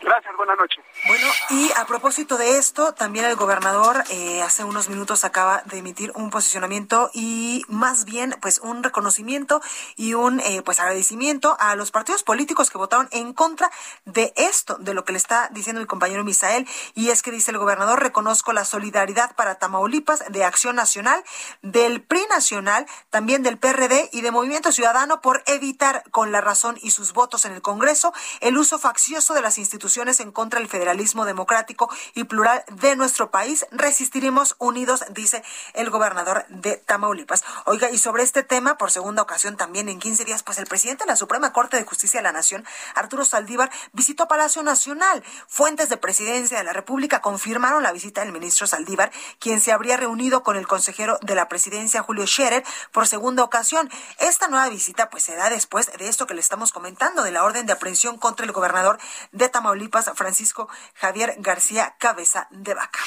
Gracias, 0.02 0.36
buenas 0.36 0.58
noches. 0.58 0.84
Bueno, 1.06 1.26
y 1.50 1.70
a 1.76 1.86
propósito 1.86 2.36
de 2.36 2.58
esto, 2.58 2.92
también 2.92 3.24
el 3.24 3.36
gobernador 3.36 4.02
eh, 4.10 4.42
hace 4.42 4.64
unos 4.64 4.88
minutos 4.88 5.24
acaba 5.24 5.62
de 5.66 5.78
emitir 5.78 6.10
un 6.16 6.30
posicionamiento 6.30 7.10
y 7.14 7.64
más 7.68 8.04
bien 8.04 8.34
pues 8.40 8.58
un 8.58 8.82
reconocimiento 8.82 9.62
y 9.96 10.14
un 10.14 10.40
eh, 10.40 10.62
pues 10.64 10.80
agradecimiento 10.80 11.56
a 11.60 11.76
los 11.76 11.92
partidos 11.92 12.24
políticos 12.24 12.68
que 12.68 12.78
votaron 12.78 13.08
en 13.12 13.32
contra 13.32 13.70
de 14.04 14.32
esto, 14.36 14.76
de 14.78 14.92
lo 14.92 15.04
que 15.04 15.12
le 15.12 15.18
está 15.18 15.48
diciendo 15.52 15.80
mi 15.80 15.86
compañero 15.86 16.24
Misael, 16.24 16.66
y 16.94 17.10
es 17.10 17.22
que 17.22 17.30
dice 17.30 17.52
el 17.52 17.58
gobernador, 17.58 18.02
reconozco 18.02 18.52
la 18.52 18.64
solidaridad 18.64 19.36
para 19.36 19.60
Tamaulipas 19.60 20.24
de 20.30 20.44
Acción 20.44 20.74
Nacional, 20.74 21.22
del 21.62 22.02
PRI 22.02 22.26
Nacional, 22.28 22.86
también 23.10 23.44
del 23.44 23.56
PRD 23.56 24.10
y 24.12 24.22
de 24.22 24.32
Movimiento 24.32 24.72
Ciudadano 24.72 25.20
por 25.20 25.44
evitar 25.46 26.02
con 26.10 26.32
la 26.32 26.40
razón 26.40 26.76
y 26.82 26.90
sus 26.90 27.12
votos 27.12 27.44
en 27.44 27.52
el 27.52 27.62
Congreso 27.62 28.12
el 28.40 28.58
uso 28.58 28.80
faccioso 28.80 29.32
de 29.34 29.42
las 29.42 29.58
instituciones 29.58 29.91
en 29.96 30.32
contra 30.32 30.58
del 30.58 30.70
federalismo 30.70 31.26
democrático 31.26 31.90
y 32.14 32.24
plural 32.24 32.64
de 32.70 32.96
nuestro 32.96 33.30
país. 33.30 33.66
Resistiremos 33.70 34.56
unidos, 34.58 35.04
dice 35.10 35.44
el 35.74 35.90
gobernador 35.90 36.46
de 36.48 36.78
Tamaulipas. 36.78 37.44
Oiga, 37.66 37.90
y 37.90 37.98
sobre 37.98 38.22
este 38.22 38.42
tema, 38.42 38.78
por 38.78 38.90
segunda 38.90 39.20
ocasión 39.20 39.58
también 39.58 39.90
en 39.90 39.98
15 39.98 40.24
días, 40.24 40.42
pues 40.42 40.56
el 40.56 40.66
presidente 40.66 41.04
de 41.04 41.08
la 41.08 41.16
Suprema 41.16 41.52
Corte 41.52 41.76
de 41.76 41.84
Justicia 41.84 42.20
de 42.20 42.24
la 42.24 42.32
Nación, 42.32 42.64
Arturo 42.94 43.26
Saldívar, 43.26 43.70
visitó 43.92 44.28
Palacio 44.28 44.62
Nacional. 44.62 45.22
Fuentes 45.46 45.90
de 45.90 45.98
presidencia 45.98 46.56
de 46.56 46.64
la 46.64 46.72
República 46.72 47.20
confirmaron 47.20 47.82
la 47.82 47.92
visita 47.92 48.22
del 48.22 48.32
ministro 48.32 48.66
Saldívar, 48.66 49.12
quien 49.38 49.60
se 49.60 49.72
habría 49.72 49.98
reunido 49.98 50.42
con 50.42 50.56
el 50.56 50.66
consejero 50.66 51.18
de 51.20 51.34
la 51.34 51.48
presidencia, 51.48 52.02
Julio 52.02 52.26
Scherer, 52.26 52.64
por 52.92 53.06
segunda 53.06 53.44
ocasión. 53.44 53.90
Esta 54.18 54.48
nueva 54.48 54.70
visita, 54.70 55.10
pues 55.10 55.22
se 55.22 55.36
da 55.36 55.50
después 55.50 55.92
de 55.98 56.08
esto 56.08 56.26
que 56.26 56.34
le 56.34 56.40
estamos 56.40 56.72
comentando, 56.72 57.22
de 57.22 57.30
la 57.30 57.44
orden 57.44 57.66
de 57.66 57.74
aprehensión 57.74 58.16
contra 58.16 58.46
el 58.46 58.52
gobernador 58.52 58.98
de 59.32 59.50
Tamaulipas 59.50 59.81
Francisco 59.90 60.68
Javier 60.94 61.36
García 61.38 61.96
Cabeza 61.98 62.46
de 62.50 62.74
Vaca. 62.74 63.00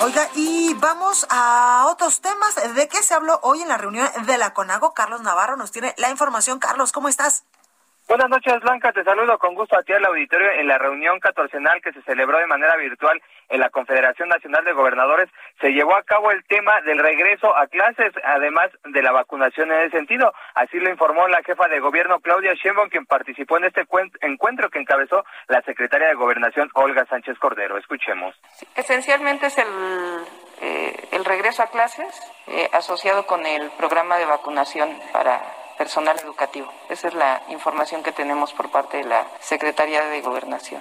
Oiga, 0.00 0.28
y 0.34 0.74
vamos 0.74 1.26
a 1.30 1.86
otros 1.88 2.20
temas. 2.20 2.56
¿De 2.74 2.88
qué 2.88 3.02
se 3.02 3.14
habló 3.14 3.38
hoy 3.42 3.62
en 3.62 3.68
la 3.68 3.76
reunión 3.76 4.08
de 4.26 4.38
la 4.38 4.52
CONAGO? 4.52 4.94
Carlos 4.94 5.22
Navarro 5.22 5.56
nos 5.56 5.70
tiene 5.70 5.94
la 5.98 6.10
información. 6.10 6.58
Carlos, 6.58 6.92
¿cómo 6.92 7.08
estás? 7.08 7.44
Buenas 8.08 8.28
noches, 8.28 8.60
Blanca. 8.60 8.92
Te 8.92 9.04
saludo 9.04 9.38
con 9.38 9.54
gusto 9.54 9.78
a 9.78 9.82
ti 9.82 9.92
al 9.92 10.04
auditorio 10.04 10.50
en 10.50 10.66
la 10.68 10.76
reunión 10.76 11.18
catorcenal 11.20 11.80
que 11.80 11.92
se 11.92 12.02
celebró 12.02 12.38
de 12.38 12.46
manera 12.46 12.76
virtual 12.76 13.22
en 13.48 13.60
la 13.60 13.70
Confederación 13.70 14.28
Nacional 14.28 14.64
de 14.64 14.72
Gobernadores. 14.72 15.30
Se 15.60 15.72
llevó 15.72 15.94
a 15.94 16.02
cabo 16.02 16.30
el 16.30 16.44
tema 16.44 16.80
del 16.82 16.98
regreso 16.98 17.56
a 17.56 17.66
clases, 17.68 18.12
además 18.24 18.68
de 18.84 19.02
la 19.02 19.12
vacunación 19.12 19.72
en 19.72 19.82
ese 19.82 19.96
sentido. 19.96 20.32
Así 20.54 20.78
lo 20.78 20.90
informó 20.90 21.26
la 21.28 21.42
jefa 21.42 21.68
de 21.68 21.80
gobierno 21.80 22.20
Claudia 22.20 22.52
Sheinbaum, 22.54 22.90
quien 22.90 23.06
participó 23.06 23.56
en 23.56 23.64
este 23.64 23.86
encuentro 24.20 24.68
que 24.68 24.80
encabezó 24.80 25.24
la 25.48 25.62
secretaria 25.62 26.08
de 26.08 26.14
Gobernación 26.14 26.68
Olga 26.74 27.06
Sánchez 27.06 27.38
Cordero. 27.38 27.78
Escuchemos. 27.78 28.34
Esencialmente 28.74 29.46
es 29.46 29.56
el, 29.56 29.68
eh, 30.60 31.08
el 31.12 31.24
regreso 31.24 31.62
a 31.62 31.70
clases 31.70 32.20
eh, 32.48 32.68
asociado 32.72 33.26
con 33.26 33.46
el 33.46 33.70
programa 33.78 34.18
de 34.18 34.26
vacunación 34.26 34.90
para 35.12 35.40
personal 35.82 36.16
educativo. 36.22 36.72
Esa 36.88 37.08
es 37.08 37.14
la 37.14 37.42
información 37.48 38.04
que 38.04 38.12
tenemos 38.12 38.52
por 38.52 38.70
parte 38.70 38.98
de 38.98 39.04
la 39.04 39.26
Secretaría 39.40 40.04
de 40.04 40.20
Gobernación. 40.20 40.80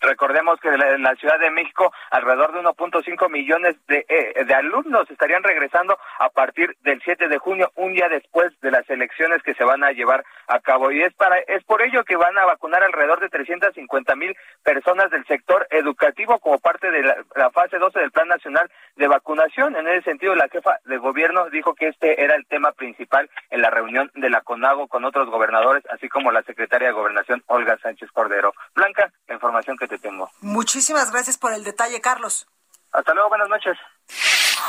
Recordemos 0.00 0.58
que 0.60 0.68
en 0.68 1.02
la 1.02 1.14
Ciudad 1.16 1.38
de 1.38 1.50
México 1.50 1.92
alrededor 2.10 2.52
de 2.52 2.60
1.5 2.60 3.30
millones 3.30 3.76
de, 3.86 4.06
eh, 4.08 4.44
de, 4.44 4.54
alumnos 4.54 5.08
estarían 5.10 5.42
regresando 5.42 5.96
a 6.18 6.30
partir 6.30 6.74
del 6.80 7.02
7 7.04 7.28
de 7.28 7.38
junio, 7.38 7.70
un 7.76 7.92
día 7.92 8.08
después 8.08 8.58
de 8.62 8.70
las 8.70 8.88
elecciones 8.88 9.42
que 9.42 9.54
se 9.54 9.64
van 9.64 9.84
a 9.84 9.92
llevar 9.92 10.24
a 10.48 10.58
cabo. 10.60 10.90
Y 10.90 11.02
es 11.02 11.12
para 11.14 11.38
es 11.40 11.62
por 11.64 11.82
ello 11.82 12.02
que 12.04 12.16
van 12.16 12.36
a 12.38 12.46
vacunar 12.46 12.82
alrededor 12.82 13.20
de 13.20 13.28
350 13.28 14.16
mil 14.16 14.34
personas 14.64 15.10
del 15.10 15.26
sector 15.26 15.66
educativo 15.70 16.38
como 16.38 16.58
parte 16.58 16.90
de 16.90 17.02
la, 17.02 17.16
la, 17.36 17.50
fase 17.50 17.78
12 17.78 18.00
del 18.00 18.10
Plan 18.10 18.28
Nacional 18.28 18.70
de 19.02 19.08
Vacunación. 19.08 19.74
En 19.74 19.88
ese 19.88 20.04
sentido, 20.04 20.36
la 20.36 20.48
jefa 20.48 20.78
de 20.84 20.96
gobierno 20.96 21.50
dijo 21.50 21.74
que 21.74 21.88
este 21.88 22.22
era 22.22 22.36
el 22.36 22.46
tema 22.46 22.70
principal 22.70 23.28
en 23.50 23.60
la 23.60 23.68
reunión 23.68 24.12
de 24.14 24.30
la 24.30 24.42
CONAGO 24.42 24.86
con 24.86 25.04
otros 25.04 25.28
gobernadores, 25.28 25.82
así 25.90 26.08
como 26.08 26.30
la 26.30 26.42
secretaria 26.44 26.88
de 26.88 26.94
Gobernación, 26.94 27.42
Olga 27.46 27.76
Sánchez 27.82 28.10
Cordero. 28.12 28.54
Blanca, 28.76 29.12
la 29.26 29.34
información 29.34 29.76
que 29.76 29.88
te 29.88 29.98
tengo. 29.98 30.30
Muchísimas 30.40 31.10
gracias 31.10 31.36
por 31.36 31.52
el 31.52 31.64
detalle, 31.64 32.00
Carlos. 32.00 32.46
Hasta 32.92 33.12
luego, 33.12 33.30
buenas 33.30 33.48
noches. 33.48 33.76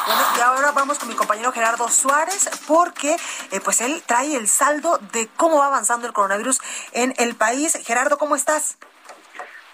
Bueno, 0.07 0.21
y 0.35 0.41
ahora 0.41 0.71
vamos 0.71 0.97
con 0.97 1.09
mi 1.09 1.15
compañero 1.15 1.51
Gerardo 1.51 1.87
Suárez, 1.87 2.49
porque 2.67 3.15
eh, 3.51 3.61
pues 3.63 3.81
él 3.81 4.01
trae 4.07 4.35
el 4.35 4.47
saldo 4.47 4.97
de 5.11 5.29
cómo 5.37 5.59
va 5.59 5.67
avanzando 5.67 6.07
el 6.07 6.13
coronavirus 6.13 6.59
en 6.93 7.13
el 7.19 7.35
país. 7.35 7.77
Gerardo, 7.85 8.17
¿cómo 8.17 8.35
estás? 8.35 8.79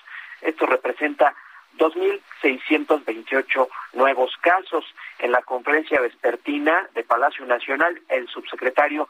Esto 0.43 0.67
representa 0.67 1.35
2.628 1.79 3.69
nuevos 3.95 4.37
casos. 4.41 4.85
En 5.19 5.33
la 5.33 5.43
conferencia 5.43 6.01
vespertina 6.01 6.89
de 6.95 7.03
Palacio 7.05 7.45
Nacional, 7.47 8.01
el 8.09 8.29
subsecretario 8.29 9.09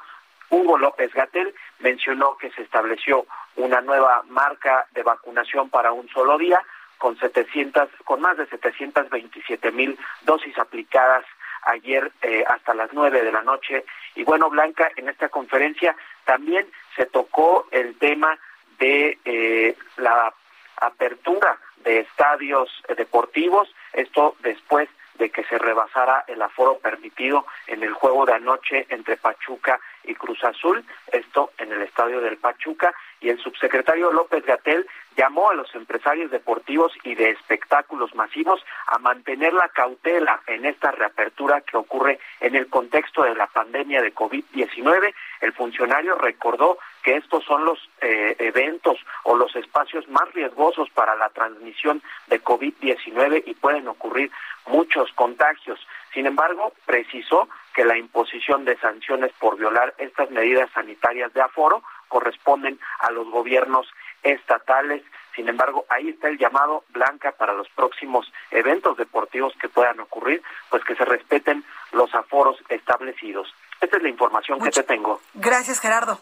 Hugo 0.54 0.78
López 0.78 1.12
Gatel 1.12 1.52
mencionó 1.80 2.36
que 2.36 2.48
se 2.52 2.62
estableció 2.62 3.26
una 3.56 3.80
nueva 3.80 4.22
marca 4.28 4.86
de 4.92 5.02
vacunación 5.02 5.68
para 5.68 5.90
un 5.90 6.08
solo 6.10 6.38
día 6.38 6.62
con 6.96 7.18
700 7.18 7.88
con 8.04 8.20
más 8.20 8.36
de 8.36 8.46
727 8.46 9.72
mil 9.72 9.98
dosis 10.22 10.56
aplicadas 10.56 11.24
ayer 11.64 12.12
eh, 12.22 12.44
hasta 12.46 12.72
las 12.72 12.92
nueve 12.92 13.24
de 13.24 13.32
la 13.32 13.42
noche. 13.42 13.84
Y 14.14 14.22
bueno, 14.22 14.48
Blanca, 14.48 14.92
en 14.94 15.08
esta 15.08 15.28
conferencia 15.28 15.96
también 16.24 16.68
se 16.94 17.06
tocó 17.06 17.66
el 17.72 17.98
tema 17.98 18.38
de 18.78 19.18
eh, 19.24 19.76
la 19.96 20.32
apertura 20.76 21.58
de 21.78 22.00
estadios 22.00 22.70
deportivos, 22.96 23.74
esto 23.92 24.36
después 24.38 24.88
de 25.14 25.30
que 25.30 25.44
se 25.44 25.58
rebasara 25.58 26.24
el 26.28 26.42
aforo 26.42 26.78
permitido 26.78 27.46
en 27.66 27.82
el 27.82 27.92
juego 27.92 28.26
de 28.26 28.34
anoche 28.34 28.86
entre 28.88 29.16
Pachuca 29.16 29.80
y 30.04 30.14
Cruz 30.14 30.42
Azul, 30.44 30.84
esto 31.12 31.52
en 31.58 31.72
el 31.72 31.82
estadio 31.82 32.20
del 32.20 32.36
Pachuca, 32.36 32.94
y 33.20 33.30
el 33.30 33.38
subsecretario 33.38 34.12
López 34.12 34.44
Gatel 34.44 34.86
llamó 35.16 35.50
a 35.50 35.54
los 35.54 35.74
empresarios 35.74 36.30
deportivos 36.30 36.92
y 37.04 37.14
de 37.14 37.30
espectáculos 37.30 38.14
masivos 38.14 38.64
a 38.86 38.98
mantener 38.98 39.52
la 39.52 39.68
cautela 39.68 40.42
en 40.46 40.66
esta 40.66 40.90
reapertura 40.90 41.60
que 41.62 41.76
ocurre 41.76 42.18
en 42.40 42.54
el 42.54 42.68
contexto 42.68 43.22
de 43.22 43.34
la 43.34 43.46
pandemia 43.46 44.02
de 44.02 44.14
COVID-19. 44.14 45.14
El 45.40 45.52
funcionario 45.52 46.16
recordó 46.16 46.78
que 47.04 47.16
estos 47.16 47.44
son 47.44 47.66
los 47.66 47.78
eh, 48.00 48.34
eventos 48.38 48.96
o 49.24 49.36
los 49.36 49.54
espacios 49.54 50.08
más 50.08 50.32
riesgosos 50.32 50.88
para 50.90 51.14
la 51.14 51.28
transmisión 51.28 52.02
de 52.28 52.42
COVID-19 52.42 53.44
y 53.46 53.54
pueden 53.54 53.86
ocurrir 53.88 54.32
muchos 54.66 55.12
contagios. 55.12 55.78
Sin 56.14 56.26
embargo, 56.26 56.72
precisó 56.86 57.48
que 57.74 57.84
la 57.84 57.98
imposición 57.98 58.64
de 58.64 58.78
sanciones 58.78 59.32
por 59.38 59.58
violar 59.58 59.94
estas 59.98 60.30
medidas 60.30 60.70
sanitarias 60.72 61.32
de 61.34 61.42
aforo 61.42 61.82
corresponden 62.08 62.80
a 63.00 63.10
los 63.10 63.28
gobiernos 63.28 63.86
estatales. 64.22 65.02
Sin 65.34 65.48
embargo, 65.48 65.84
ahí 65.90 66.08
está 66.08 66.28
el 66.28 66.38
llamado 66.38 66.84
blanca 66.88 67.32
para 67.32 67.52
los 67.52 67.68
próximos 67.70 68.32
eventos 68.50 68.96
deportivos 68.96 69.52
que 69.60 69.68
puedan 69.68 70.00
ocurrir, 70.00 70.42
pues 70.70 70.82
que 70.84 70.94
se 70.94 71.04
respeten 71.04 71.64
los 71.92 72.14
aforos 72.14 72.56
establecidos. 72.70 73.52
Esta 73.80 73.98
es 73.98 74.02
la 74.02 74.08
información 74.08 74.58
que 74.60 74.70
te 74.70 74.84
tengo. 74.84 75.20
Gracias, 75.34 75.80
Gerardo. 75.80 76.18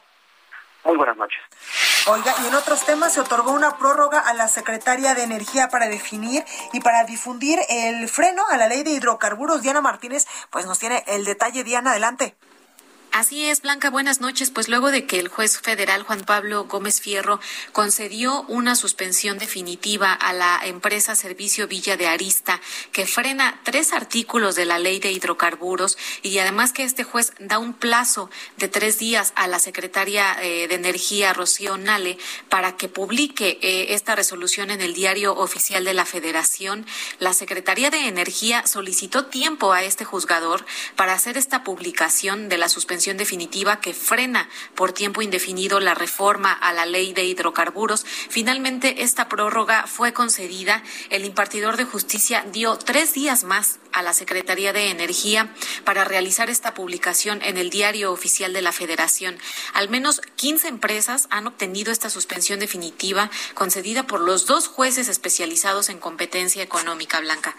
Muy 0.84 0.96
buenas 0.96 1.16
noches. 1.16 1.38
Oiga, 2.08 2.34
y 2.42 2.48
en 2.48 2.54
otros 2.54 2.84
temas 2.84 3.12
se 3.12 3.20
otorgó 3.20 3.52
una 3.52 3.78
prórroga 3.78 4.18
a 4.18 4.34
la 4.34 4.48
secretaria 4.48 5.14
de 5.14 5.22
Energía 5.22 5.68
para 5.68 5.88
definir 5.88 6.44
y 6.72 6.80
para 6.80 7.04
difundir 7.04 7.60
el 7.68 8.08
freno 8.08 8.42
a 8.50 8.56
la 8.56 8.66
ley 8.66 8.82
de 8.82 8.90
hidrocarburos. 8.90 9.62
Diana 9.62 9.80
Martínez, 9.80 10.26
pues 10.50 10.66
nos 10.66 10.80
tiene 10.80 11.04
el 11.06 11.24
detalle. 11.24 11.62
Diana, 11.62 11.92
adelante. 11.92 12.34
Así 13.12 13.44
es, 13.44 13.60
Blanca, 13.60 13.90
buenas 13.90 14.22
noches. 14.22 14.50
Pues 14.50 14.70
luego 14.70 14.90
de 14.90 15.04
que 15.04 15.20
el 15.20 15.28
juez 15.28 15.60
federal 15.60 16.02
Juan 16.02 16.22
Pablo 16.22 16.64
Gómez 16.64 17.02
Fierro 17.02 17.40
concedió 17.72 18.40
una 18.48 18.74
suspensión 18.74 19.36
definitiva 19.36 20.14
a 20.14 20.32
la 20.32 20.60
empresa 20.64 21.14
Servicio 21.14 21.68
Villa 21.68 21.98
de 21.98 22.08
Arista, 22.08 22.58
que 22.90 23.04
frena 23.04 23.60
tres 23.64 23.92
artículos 23.92 24.54
de 24.54 24.64
la 24.64 24.78
ley 24.78 24.98
de 24.98 25.12
hidrocarburos, 25.12 25.98
y 26.22 26.38
además 26.38 26.72
que 26.72 26.84
este 26.84 27.04
juez 27.04 27.34
da 27.38 27.58
un 27.58 27.74
plazo 27.74 28.30
de 28.56 28.68
tres 28.68 28.98
días 28.98 29.34
a 29.36 29.46
la 29.46 29.58
secretaria 29.58 30.34
eh, 30.40 30.66
de 30.66 30.74
Energía, 30.74 31.34
Rocío 31.34 31.76
Nale, 31.76 32.16
para 32.48 32.78
que 32.78 32.88
publique 32.88 33.58
eh, 33.60 33.88
esta 33.90 34.14
resolución 34.14 34.70
en 34.70 34.80
el 34.80 34.94
diario 34.94 35.36
oficial 35.36 35.84
de 35.84 35.92
la 35.92 36.06
Federación, 36.06 36.86
la 37.18 37.34
Secretaría 37.34 37.90
de 37.90 38.08
Energía 38.08 38.66
solicitó 38.66 39.26
tiempo 39.26 39.74
a 39.74 39.82
este 39.82 40.06
juzgador 40.06 40.64
para 40.96 41.12
hacer 41.12 41.36
esta 41.36 41.62
publicación 41.62 42.48
de 42.48 42.56
la 42.56 42.70
suspensión 42.70 43.01
definitiva 43.10 43.80
que 43.80 43.94
frena 43.94 44.48
por 44.74 44.92
tiempo 44.92 45.22
indefinido 45.22 45.80
la 45.80 45.94
reforma 45.94 46.52
a 46.52 46.72
la 46.72 46.86
ley 46.86 47.12
de 47.12 47.24
hidrocarburos. 47.24 48.06
Finalmente, 48.30 49.02
esta 49.02 49.28
prórroga 49.28 49.86
fue 49.86 50.12
concedida. 50.12 50.82
El 51.10 51.24
impartidor 51.24 51.76
de 51.76 51.84
justicia 51.84 52.44
dio 52.52 52.76
tres 52.76 53.12
días 53.12 53.44
más 53.44 53.80
a 53.92 54.02
la 54.02 54.14
Secretaría 54.14 54.72
de 54.72 54.90
Energía 54.90 55.52
para 55.84 56.04
realizar 56.04 56.48
esta 56.48 56.74
publicación 56.74 57.42
en 57.42 57.56
el 57.56 57.70
diario 57.70 58.12
oficial 58.12 58.52
de 58.52 58.62
la 58.62 58.72
Federación. 58.72 59.36
Al 59.74 59.88
menos 59.88 60.20
15 60.36 60.68
empresas 60.68 61.26
han 61.30 61.46
obtenido 61.46 61.92
esta 61.92 62.10
suspensión 62.10 62.60
definitiva 62.60 63.30
concedida 63.54 64.06
por 64.06 64.20
los 64.20 64.46
dos 64.46 64.68
jueces 64.68 65.08
especializados 65.08 65.88
en 65.88 65.98
competencia 65.98 66.62
económica 66.62 67.20
blanca. 67.20 67.56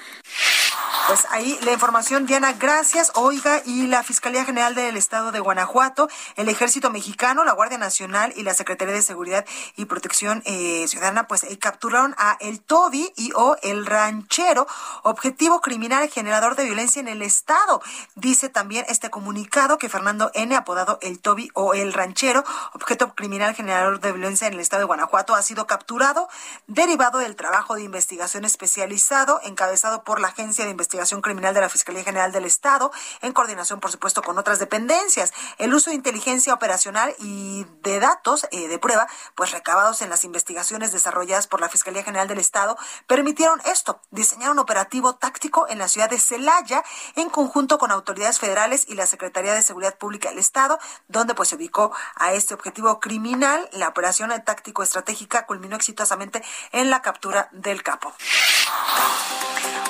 Pues 1.08 1.28
ahí 1.32 1.60
la 1.64 1.74
información, 1.74 2.26
Diana, 2.26 2.54
gracias. 2.54 3.12
Oiga, 3.16 3.62
y 3.66 3.88
la 3.88 4.04
Fiscalía 4.04 4.46
General 4.46 4.74
del 4.74 4.96
Estado 4.96 5.34
de 5.34 5.42
Guanajuato, 5.42 6.08
el 6.38 6.48
Ejército 6.48 6.90
Mexicano, 6.92 7.44
la 7.44 7.52
Guardia 7.52 7.78
Nacional 7.78 8.32
y 8.38 8.44
la 8.44 8.54
Secretaría 8.54 8.94
de 8.94 9.02
Seguridad 9.02 9.46
y 9.76 9.84
Protección 9.84 10.42
eh, 10.46 10.88
Ciudadana, 10.88 11.28
pues 11.28 11.44
eh, 11.44 11.60
capturaron 11.60 12.16
a 12.18 12.38
el 12.40 12.62
Toby 12.62 13.12
y 13.18 13.34
o 13.36 13.58
el 13.64 13.86
ranchero, 13.86 14.66
objetivo 15.04 15.60
criminal 15.60 16.10
generador 16.10 16.56
de 16.56 16.64
violencia 16.64 17.02
en 17.02 17.10
el 17.10 17.22
Estado. 17.22 17.82
Dice 18.16 18.48
también 18.48 18.86
este 18.88 19.10
comunicado 19.10 19.78
que 19.78 19.90
Fernando 19.90 20.32
N., 20.34 20.56
apodado 20.56 21.00
el 21.02 21.20
Toby 21.20 21.50
o 21.54 21.74
el 21.74 21.92
ranchero, 21.92 22.46
objeto 22.74 23.14
criminal 23.14 23.54
generador 23.54 24.00
de 24.00 24.14
violencia 24.14 24.48
en 24.48 24.54
el 24.54 24.62
Estado 24.62 24.80
de 24.80 24.88
Guanajuato, 24.88 25.36
ha 25.36 25.42
sido 25.42 25.68
capturado 25.68 26.30
derivado 26.68 27.20
del 27.20 27.36
trabajo 27.36 27.76
de 27.76 27.84
investigación 27.84 28.46
especializado 28.46 29.42
encabezado 29.44 30.06
por 30.06 30.22
la 30.24 30.30
Agencia 30.30 30.66
de 30.66 30.72
Investigación 30.72 31.22
Criminal 31.22 31.54
de 31.54 31.62
la 31.62 31.70
Fiscalía 31.70 32.04
General 32.04 32.32
del 32.32 32.46
Estado, 32.46 32.92
en 33.22 33.34
coordinación, 33.34 33.80
por 33.80 33.92
supuesto, 33.92 34.22
con 34.24 34.38
otras 34.40 34.58
dependencias. 34.58 35.34
El 35.58 35.74
uso 35.74 35.90
de 35.90 35.96
inteligencia 35.96 36.54
operacional 36.54 37.14
y 37.20 37.66
de 37.84 38.00
datos 38.00 38.48
eh, 38.52 38.68
de 38.68 38.80
prueba, 38.80 39.08
pues 39.36 39.52
recabados 39.52 40.02
en 40.02 40.10
las 40.10 40.24
investigaciones 40.24 40.92
desarrolladas 40.92 41.48
por 41.48 41.62
la 41.62 41.70
Fiscalía 41.70 42.04
General 42.04 42.28
del 42.28 42.40
Estado, 42.40 42.78
permitieron 43.06 43.62
esto, 43.66 44.00
diseñar 44.12 44.52
un 44.52 44.60
operativo 44.60 45.16
táctico 45.16 45.68
en 45.68 45.78
la 45.78 45.88
ciudad 45.88 46.10
de 46.10 46.20
Celaya, 46.20 46.84
en 47.16 47.30
conjunto 47.30 47.78
con 47.78 47.92
autoridades 47.92 48.40
federales 48.40 48.86
y 48.88 48.96
la 48.96 49.06
Secretaría 49.06 49.54
de 49.54 49.62
Seguridad 49.62 49.98
Pública 49.98 50.30
del 50.30 50.40
Estado, 50.40 50.80
donde 51.10 51.36
pues 51.36 51.50
se 51.50 51.56
ubicó 51.56 51.92
a 52.16 52.34
este 52.34 52.54
objetivo 52.54 53.00
criminal. 53.00 53.70
La 53.74 53.90
operación 53.90 54.32
táctico 54.46 54.84
estratégica 54.84 55.46
culminó 55.46 55.76
exitosamente 55.76 56.42
en 56.72 56.90
la 56.90 57.02
captura 57.02 57.50
del 57.52 57.84
capo. 57.84 58.14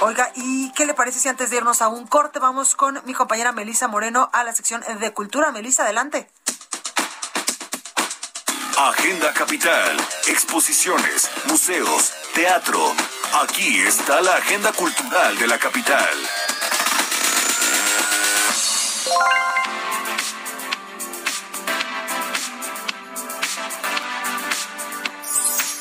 Oiga, 0.02 0.23
¿y 0.36 0.72
qué 0.74 0.86
le 0.86 0.94
parece 0.94 1.20
si 1.20 1.30
antes 1.30 1.50
de 1.50 1.58
irnos 1.58 1.82
a 1.82 1.88
un 1.88 2.08
corte 2.08 2.40
vamos 2.40 2.76
con 2.76 3.02
mi 3.06 3.14
compañera 3.14 3.52
Melisa 3.52 3.88
Moreno 3.88 4.30
a 4.34 4.44
la 4.44 4.54
sección 4.54 4.84
de 5.00 5.14
cultura? 5.14 5.52
Melisa, 5.52 5.84
adelante. 5.84 6.30
Agenda 8.78 9.34
Capital, 9.34 9.98
exposiciones, 10.28 11.30
museos, 11.46 12.12
teatro. 12.34 12.94
Aquí 13.44 13.82
está 13.82 14.22
la 14.22 14.36
agenda 14.36 14.72
cultural 14.74 15.38
de 15.38 15.48
la 15.48 15.58
capital. 15.58 16.10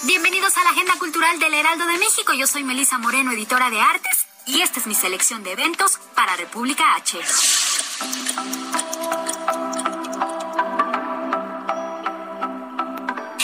Bienvenidos 0.05 0.57
a 0.57 0.65
la 0.65 0.71
Agenda 0.71 0.95
Cultural 0.99 1.39
del 1.39 1.55
Heraldo 1.55 1.87
de 1.87 1.97
México. 1.99 2.33
Yo 2.33 2.47
soy 2.47 2.65
Melisa 2.65 2.99
Moreno, 2.99 3.33
editora 3.33 3.71
de 3.71 3.81
artes, 3.81 4.22
esta 4.63 4.79
es 4.79 4.87
mi 4.87 4.95
selección 4.95 5.43
de 5.43 5.53
eventos 5.53 5.99
para 6.15 6.37
República 6.37 6.95
H. 6.95 7.19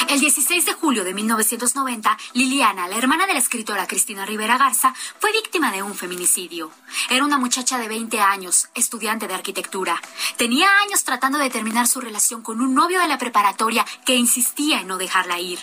El 0.09 0.20
16 0.20 0.64
de 0.64 0.72
julio 0.74 1.02
de 1.02 1.12
1990, 1.14 2.16
Liliana, 2.35 2.87
la 2.87 2.96
hermana 2.96 3.26
de 3.26 3.33
la 3.33 3.40
escritora 3.40 3.88
Cristina 3.88 4.24
Rivera 4.26 4.59
Garza, 4.59 4.94
fue 5.18 5.33
víctima 5.33 5.72
de 5.72 5.83
un 5.83 5.96
feminicidio. 5.96 6.70
Era 7.11 7.24
una 7.24 7.38
muchacha 7.38 7.78
de 7.78 7.88
20 7.88 8.20
años, 8.20 8.68
estudiante 8.76 9.26
de 9.26 9.35
arquitectura. 9.35 10.00
Tenía 10.37 10.68
años 10.78 11.02
tratando 11.02 11.38
de 11.38 11.50
terminar 11.50 11.88
su 11.88 12.00
relación 12.00 12.42
con 12.42 12.61
un 12.61 12.74
novio 12.74 13.00
de 13.00 13.09
la 13.09 13.18
preparatoria 13.18 13.85
que 14.07 14.14
insistía 14.14 14.81
en 14.81 14.87
no 14.87 14.98
dejarla 14.98 15.40
ir. 15.40 15.59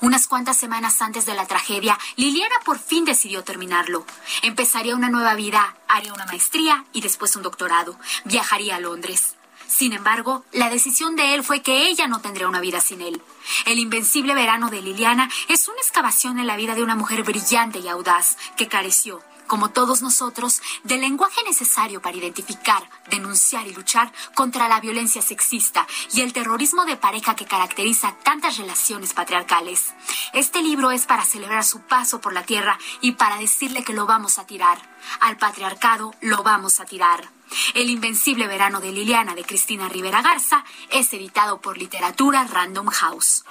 Unas 0.00 0.26
cuantas 0.26 0.56
semanas 0.56 1.00
antes 1.02 1.26
de 1.26 1.34
la 1.34 1.46
tragedia, 1.46 1.98
Liliana 2.16 2.54
por 2.64 2.78
fin 2.78 3.04
decidió 3.04 3.44
terminarlo. 3.44 4.06
Empezaría 4.42 4.96
una 4.96 5.10
nueva 5.10 5.34
vida, 5.34 5.76
haría 5.88 6.12
una 6.12 6.26
maestría 6.26 6.84
y 6.92 7.00
después 7.00 7.36
un 7.36 7.42
doctorado. 7.42 7.98
Viajaría 8.24 8.76
a 8.76 8.80
Londres. 8.80 9.34
Sin 9.66 9.94
embargo, 9.94 10.44
la 10.52 10.68
decisión 10.68 11.16
de 11.16 11.34
él 11.34 11.42
fue 11.42 11.62
que 11.62 11.88
ella 11.88 12.06
no 12.06 12.20
tendría 12.20 12.46
una 12.46 12.60
vida 12.60 12.80
sin 12.80 13.00
él. 13.00 13.22
El 13.64 13.78
invencible 13.78 14.34
verano 14.34 14.68
de 14.68 14.82
Liliana 14.82 15.30
es 15.48 15.66
una 15.66 15.78
excavación 15.78 16.38
en 16.38 16.46
la 16.46 16.56
vida 16.56 16.74
de 16.74 16.82
una 16.82 16.94
mujer 16.94 17.22
brillante 17.22 17.78
y 17.78 17.88
audaz 17.88 18.36
que 18.56 18.68
careció, 18.68 19.22
como 19.52 19.68
todos 19.68 20.00
nosotros, 20.00 20.62
del 20.82 21.02
lenguaje 21.02 21.42
necesario 21.44 22.00
para 22.00 22.16
identificar, 22.16 22.88
denunciar 23.10 23.66
y 23.66 23.74
luchar 23.74 24.10
contra 24.34 24.66
la 24.66 24.80
violencia 24.80 25.20
sexista 25.20 25.86
y 26.14 26.22
el 26.22 26.32
terrorismo 26.32 26.86
de 26.86 26.96
pareja 26.96 27.36
que 27.36 27.44
caracteriza 27.44 28.16
tantas 28.22 28.56
relaciones 28.56 29.12
patriarcales. 29.12 29.92
Este 30.32 30.62
libro 30.62 30.90
es 30.90 31.04
para 31.04 31.26
celebrar 31.26 31.64
su 31.64 31.82
paso 31.82 32.18
por 32.18 32.32
la 32.32 32.44
tierra 32.44 32.78
y 33.02 33.12
para 33.12 33.36
decirle 33.36 33.84
que 33.84 33.92
lo 33.92 34.06
vamos 34.06 34.38
a 34.38 34.46
tirar. 34.46 34.78
Al 35.20 35.36
patriarcado 35.36 36.14
lo 36.22 36.42
vamos 36.42 36.80
a 36.80 36.86
tirar. 36.86 37.28
El 37.74 37.90
invencible 37.90 38.46
verano 38.46 38.80
de 38.80 38.90
Liliana 38.90 39.34
de 39.34 39.44
Cristina 39.44 39.86
Rivera 39.86 40.22
Garza 40.22 40.64
es 40.88 41.12
editado 41.12 41.60
por 41.60 41.76
Literatura 41.76 42.44
Random 42.44 42.86
House. 42.86 43.44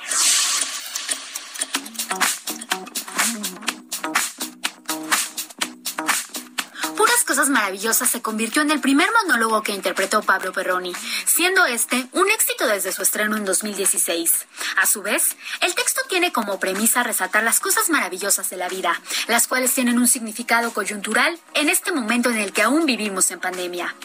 Cosas 7.31 7.47
Maravillosas 7.47 8.09
se 8.09 8.21
convirtió 8.21 8.61
en 8.61 8.71
el 8.71 8.81
primer 8.81 9.07
monólogo 9.23 9.63
que 9.63 9.71
interpretó 9.71 10.21
Pablo 10.21 10.51
Perroni, 10.51 10.91
siendo 11.25 11.65
este 11.65 12.09
un 12.11 12.29
éxito 12.29 12.67
desde 12.67 12.91
su 12.91 13.03
estreno 13.03 13.37
en 13.37 13.45
2016. 13.45 14.47
A 14.75 14.85
su 14.85 15.01
vez, 15.01 15.37
el 15.61 15.73
texto 15.73 16.01
tiene 16.09 16.33
como 16.33 16.59
premisa 16.59 17.03
resaltar 17.03 17.43
las 17.43 17.61
cosas 17.61 17.89
maravillosas 17.89 18.49
de 18.49 18.57
la 18.57 18.67
vida, 18.67 18.99
las 19.29 19.47
cuales 19.47 19.73
tienen 19.73 19.97
un 19.97 20.09
significado 20.09 20.73
coyuntural 20.73 21.39
en 21.53 21.69
este 21.69 21.93
momento 21.93 22.29
en 22.29 22.37
el 22.37 22.51
que 22.51 22.63
aún 22.63 22.85
vivimos 22.85 23.31
en 23.31 23.39
pandemia. 23.39 23.95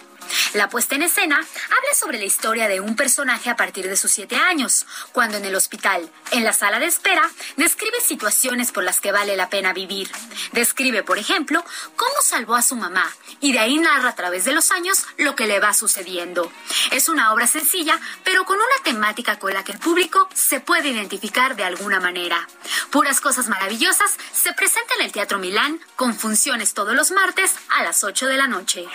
La 0.54 0.68
puesta 0.68 0.94
en 0.94 1.02
escena 1.02 1.36
habla 1.36 1.94
sobre 1.94 2.18
la 2.18 2.24
historia 2.24 2.68
de 2.68 2.80
un 2.80 2.96
personaje 2.96 3.50
a 3.50 3.56
partir 3.56 3.88
de 3.88 3.96
sus 3.96 4.10
siete 4.10 4.36
años, 4.36 4.86
cuando 5.12 5.36
en 5.36 5.44
el 5.44 5.54
hospital, 5.54 6.10
en 6.30 6.44
la 6.44 6.52
sala 6.52 6.78
de 6.78 6.86
espera, 6.86 7.28
describe 7.56 8.00
situaciones 8.00 8.72
por 8.72 8.84
las 8.84 9.00
que 9.00 9.12
vale 9.12 9.36
la 9.36 9.50
pena 9.50 9.72
vivir. 9.72 10.10
Describe, 10.52 11.02
por 11.02 11.18
ejemplo, 11.18 11.64
cómo 11.96 12.14
salvó 12.22 12.54
a 12.54 12.62
su 12.62 12.76
mamá 12.76 13.06
y 13.40 13.52
de 13.52 13.58
ahí 13.58 13.78
narra 13.78 14.10
a 14.10 14.14
través 14.14 14.44
de 14.44 14.52
los 14.52 14.70
años 14.70 15.04
lo 15.18 15.36
que 15.36 15.46
le 15.46 15.60
va 15.60 15.74
sucediendo. 15.74 16.50
Es 16.90 17.08
una 17.08 17.32
obra 17.32 17.46
sencilla, 17.46 18.00
pero 18.24 18.44
con 18.44 18.56
una 18.56 18.82
temática 18.84 19.38
con 19.38 19.52
la 19.52 19.64
que 19.64 19.72
el 19.72 19.78
público 19.78 20.28
se 20.32 20.60
puede 20.60 20.88
identificar 20.88 21.56
de 21.56 21.64
alguna 21.64 22.00
manera. 22.00 22.48
Puras 22.90 23.20
Cosas 23.20 23.48
Maravillosas 23.48 24.16
se 24.32 24.52
presenta 24.52 24.94
en 24.94 25.06
el 25.06 25.12
Teatro 25.12 25.38
Milán 25.38 25.80
con 25.96 26.14
funciones 26.14 26.72
todos 26.72 26.94
los 26.94 27.10
martes 27.10 27.54
a 27.76 27.82
las 27.82 28.04
8 28.04 28.26
de 28.26 28.36
la 28.36 28.46
noche. 28.46 28.86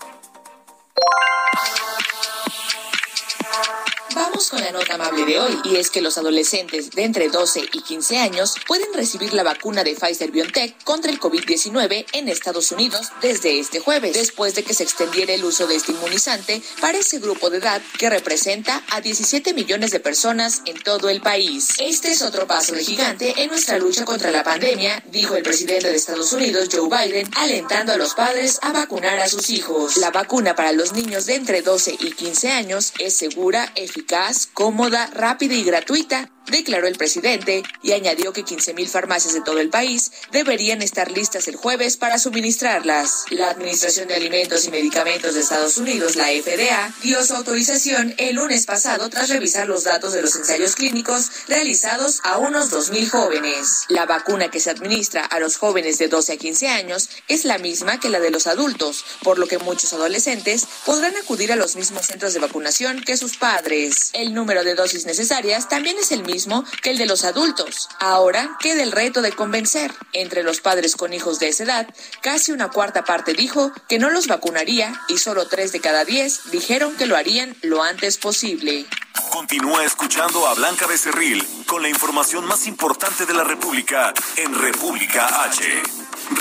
Vamos 4.17 4.49
con 4.49 4.59
la 4.61 4.71
nota 4.71 4.95
amable 4.95 5.25
de 5.25 5.39
hoy, 5.39 5.61
y 5.63 5.75
es 5.75 5.91
que 5.91 6.01
los 6.01 6.17
adolescentes 6.17 6.89
de 6.89 7.03
entre 7.03 7.29
12 7.29 7.69
y 7.71 7.81
15 7.81 8.17
años 8.17 8.55
pueden 8.65 8.91
recibir 8.95 9.31
la 9.35 9.43
vacuna 9.43 9.83
de 9.83 9.93
Pfizer 9.93 10.31
BioNTech 10.31 10.83
contra 10.83 11.11
el 11.11 11.19
COVID-19 11.19 12.03
en 12.13 12.27
Estados 12.27 12.71
Unidos 12.71 13.09
desde 13.21 13.59
este 13.59 13.79
jueves, 13.79 14.13
después 14.13 14.55
de 14.55 14.63
que 14.63 14.73
se 14.73 14.81
extendiera 14.81 15.33
el 15.35 15.45
uso 15.45 15.67
de 15.67 15.75
este 15.75 15.91
inmunizante 15.91 16.63
para 16.81 16.97
ese 16.97 17.19
grupo 17.19 17.51
de 17.51 17.59
edad 17.59 17.79
que 17.99 18.09
representa 18.09 18.83
a 18.89 19.01
17 19.01 19.53
millones 19.53 19.91
de 19.91 19.99
personas 19.99 20.63
en 20.65 20.81
todo 20.81 21.09
el 21.09 21.21
país. 21.21 21.67
Este 21.77 22.11
es 22.11 22.23
otro 22.23 22.47
paso 22.47 22.73
de 22.73 22.83
gigante 22.83 23.35
en 23.43 23.49
nuestra 23.49 23.77
lucha 23.77 24.03
contra 24.03 24.31
la 24.31 24.43
pandemia, 24.43 25.03
dijo 25.11 25.35
el 25.35 25.43
presidente 25.43 25.89
de 25.89 25.95
Estados 25.95 26.33
Unidos, 26.33 26.69
Joe 26.71 26.89
Biden, 26.89 27.29
alentando 27.35 27.93
a 27.93 27.97
los 27.97 28.15
padres 28.15 28.57
a 28.63 28.71
vacunar 28.71 29.19
a 29.19 29.29
sus 29.29 29.51
hijos. 29.51 29.97
La 29.97 30.09
vacuna 30.09 30.55
para 30.55 30.71
los 30.71 30.93
niños 30.93 31.27
de 31.27 31.35
entre 31.35 31.61
12 31.61 31.97
y 31.99 32.11
15 32.13 32.49
años 32.49 32.93
es 32.97 33.15
segura, 33.15 33.71
eficaz, 33.75 34.06
cómoda, 34.53 35.07
rápida 35.13 35.53
y 35.53 35.63
gratuita 35.63 36.29
declaró 36.51 36.87
el 36.87 36.95
presidente 36.95 37.63
y 37.81 37.91
añadió 37.91 38.33
que 38.33 38.45
15.000 38.45 38.87
farmacias 38.87 39.33
de 39.33 39.41
todo 39.41 39.59
el 39.59 39.69
país 39.69 40.11
deberían 40.31 40.81
estar 40.81 41.11
listas 41.11 41.47
el 41.47 41.55
jueves 41.55 41.97
para 41.97 42.19
suministrarlas. 42.19 43.25
La 43.29 43.49
Administración 43.49 44.07
de 44.07 44.15
Alimentos 44.15 44.65
y 44.65 44.71
Medicamentos 44.71 45.33
de 45.33 45.41
Estados 45.41 45.77
Unidos, 45.77 46.15
la 46.15 46.27
FDA, 46.27 46.93
dio 47.03 47.23
su 47.23 47.35
autorización 47.35 48.13
el 48.17 48.35
lunes 48.35 48.65
pasado 48.65 49.09
tras 49.09 49.29
revisar 49.29 49.67
los 49.67 49.83
datos 49.83 50.13
de 50.13 50.21
los 50.21 50.35
ensayos 50.35 50.75
clínicos 50.75 51.29
realizados 51.47 52.21
a 52.23 52.37
unos 52.37 52.71
2.000 52.71 53.09
jóvenes. 53.09 53.85
La 53.89 54.05
vacuna 54.05 54.49
que 54.49 54.59
se 54.59 54.69
administra 54.69 55.25
a 55.25 55.39
los 55.39 55.57
jóvenes 55.57 55.97
de 55.97 56.07
12 56.07 56.33
a 56.33 56.37
15 56.37 56.67
años 56.67 57.09
es 57.27 57.45
la 57.45 57.57
misma 57.57 57.99
que 57.99 58.09
la 58.09 58.19
de 58.19 58.31
los 58.31 58.47
adultos, 58.47 59.03
por 59.23 59.39
lo 59.39 59.47
que 59.47 59.57
muchos 59.57 59.93
adolescentes 59.93 60.65
podrán 60.85 61.15
acudir 61.17 61.51
a 61.51 61.55
los 61.55 61.75
mismos 61.75 62.05
centros 62.05 62.33
de 62.33 62.39
vacunación 62.39 63.01
que 63.03 63.17
sus 63.17 63.37
padres. 63.37 64.11
El 64.13 64.33
número 64.33 64.63
de 64.63 64.75
dosis 64.75 65.05
necesarias 65.05 65.67
también 65.69 65.97
es 65.97 66.11
el 66.11 66.23
mismo 66.23 66.36
que 66.81 66.91
el 66.91 66.97
de 66.97 67.05
los 67.05 67.23
adultos. 67.23 67.89
Ahora 67.99 68.57
queda 68.59 68.83
el 68.83 68.91
reto 68.91 69.21
de 69.21 69.31
convencer. 69.31 69.93
Entre 70.13 70.43
los 70.43 70.61
padres 70.61 70.95
con 70.95 71.13
hijos 71.13 71.39
de 71.39 71.49
esa 71.49 71.63
edad, 71.63 71.87
casi 72.21 72.51
una 72.51 72.69
cuarta 72.69 73.03
parte 73.03 73.33
dijo 73.33 73.71
que 73.87 73.97
no 73.97 74.09
los 74.09 74.27
vacunaría 74.27 75.01
y 75.07 75.17
solo 75.17 75.47
tres 75.47 75.71
de 75.71 75.79
cada 75.79 76.05
diez 76.05 76.51
dijeron 76.51 76.95
que 76.95 77.05
lo 77.05 77.15
harían 77.15 77.55
lo 77.61 77.81
antes 77.81 78.17
posible. 78.17 78.85
Continúa 79.31 79.83
escuchando 79.83 80.47
a 80.47 80.53
Blanca 80.53 80.85
Becerril 80.87 81.45
con 81.65 81.81
la 81.81 81.89
información 81.89 82.45
más 82.45 82.67
importante 82.67 83.25
de 83.25 83.33
la 83.33 83.43
República 83.43 84.13
en 84.35 84.53
República 84.53 85.43
H. 85.43 85.63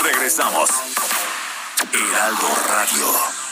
Regresamos. 0.03 0.69
Heraldo 1.93 2.47
Radio. 2.67 3.46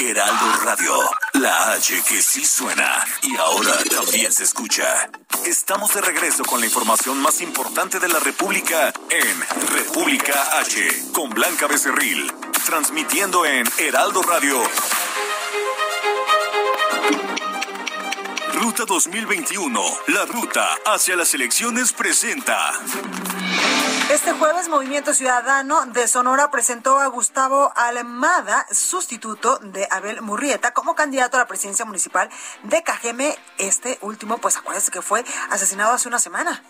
Heraldo 0.00 0.52
Radio, 0.62 0.94
la 1.32 1.72
H 1.72 2.02
que 2.08 2.22
sí 2.22 2.44
suena 2.44 3.04
y 3.20 3.34
ahora 3.36 3.72
también 3.90 4.30
se 4.30 4.44
escucha. 4.44 5.10
Estamos 5.44 5.92
de 5.92 6.00
regreso 6.00 6.44
con 6.44 6.60
la 6.60 6.66
información 6.66 7.20
más 7.20 7.40
importante 7.40 7.98
de 7.98 8.06
la 8.06 8.20
República 8.20 8.92
en 9.10 9.68
República 9.72 10.60
H, 10.60 11.10
con 11.12 11.30
Blanca 11.30 11.66
Becerril, 11.66 12.32
transmitiendo 12.64 13.44
en 13.44 13.66
Heraldo 13.78 14.22
Radio. 14.22 14.62
Ruta 18.54 18.84
2021, 18.86 19.82
la 20.08 20.24
ruta 20.26 20.76
hacia 20.86 21.16
las 21.16 21.34
elecciones 21.34 21.92
presenta. 21.92 22.72
Este 24.10 24.32
jueves, 24.32 24.70
Movimiento 24.70 25.12
Ciudadano 25.12 25.84
de 25.84 26.08
Sonora 26.08 26.50
presentó 26.50 26.98
a 26.98 27.08
Gustavo 27.08 27.70
Almada, 27.76 28.66
sustituto 28.70 29.58
de 29.58 29.86
Abel 29.90 30.22
Murrieta, 30.22 30.72
como 30.72 30.94
candidato 30.94 31.36
a 31.36 31.40
la 31.40 31.46
presidencia 31.46 31.84
municipal 31.84 32.30
de 32.62 32.82
Cajeme. 32.82 33.36
Este 33.58 33.98
último, 34.00 34.38
pues 34.38 34.56
acuérdense 34.56 34.90
que 34.90 35.02
fue 35.02 35.26
asesinado 35.50 35.92
hace 35.92 36.08
una 36.08 36.18
semana. 36.18 36.62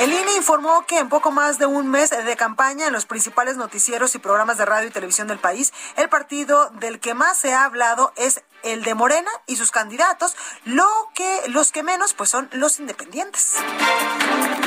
El 0.00 0.12
INE 0.12 0.36
informó 0.36 0.84
que 0.86 0.98
en 0.98 1.08
poco 1.08 1.30
más 1.30 1.58
de 1.58 1.66
un 1.66 1.88
mes 1.88 2.10
de 2.10 2.36
campaña 2.36 2.86
en 2.86 2.92
los 2.92 3.06
principales 3.06 3.56
noticieros 3.56 4.14
y 4.14 4.18
programas 4.18 4.58
de 4.58 4.64
radio 4.64 4.88
y 4.88 4.90
televisión 4.90 5.28
del 5.28 5.38
país, 5.38 5.72
el 5.96 6.08
partido 6.08 6.70
del 6.70 6.98
que 6.98 7.14
más 7.14 7.38
se 7.38 7.54
ha 7.54 7.64
hablado 7.64 8.12
es 8.16 8.42
el 8.62 8.82
de 8.82 8.94
Morena 8.94 9.30
y 9.46 9.56
sus 9.56 9.70
candidatos, 9.70 10.36
lo 10.64 10.88
que 11.14 11.42
los 11.48 11.72
que 11.72 11.82
menos 11.82 12.14
pues 12.14 12.30
son 12.30 12.48
los 12.52 12.80
independientes. 12.80 13.54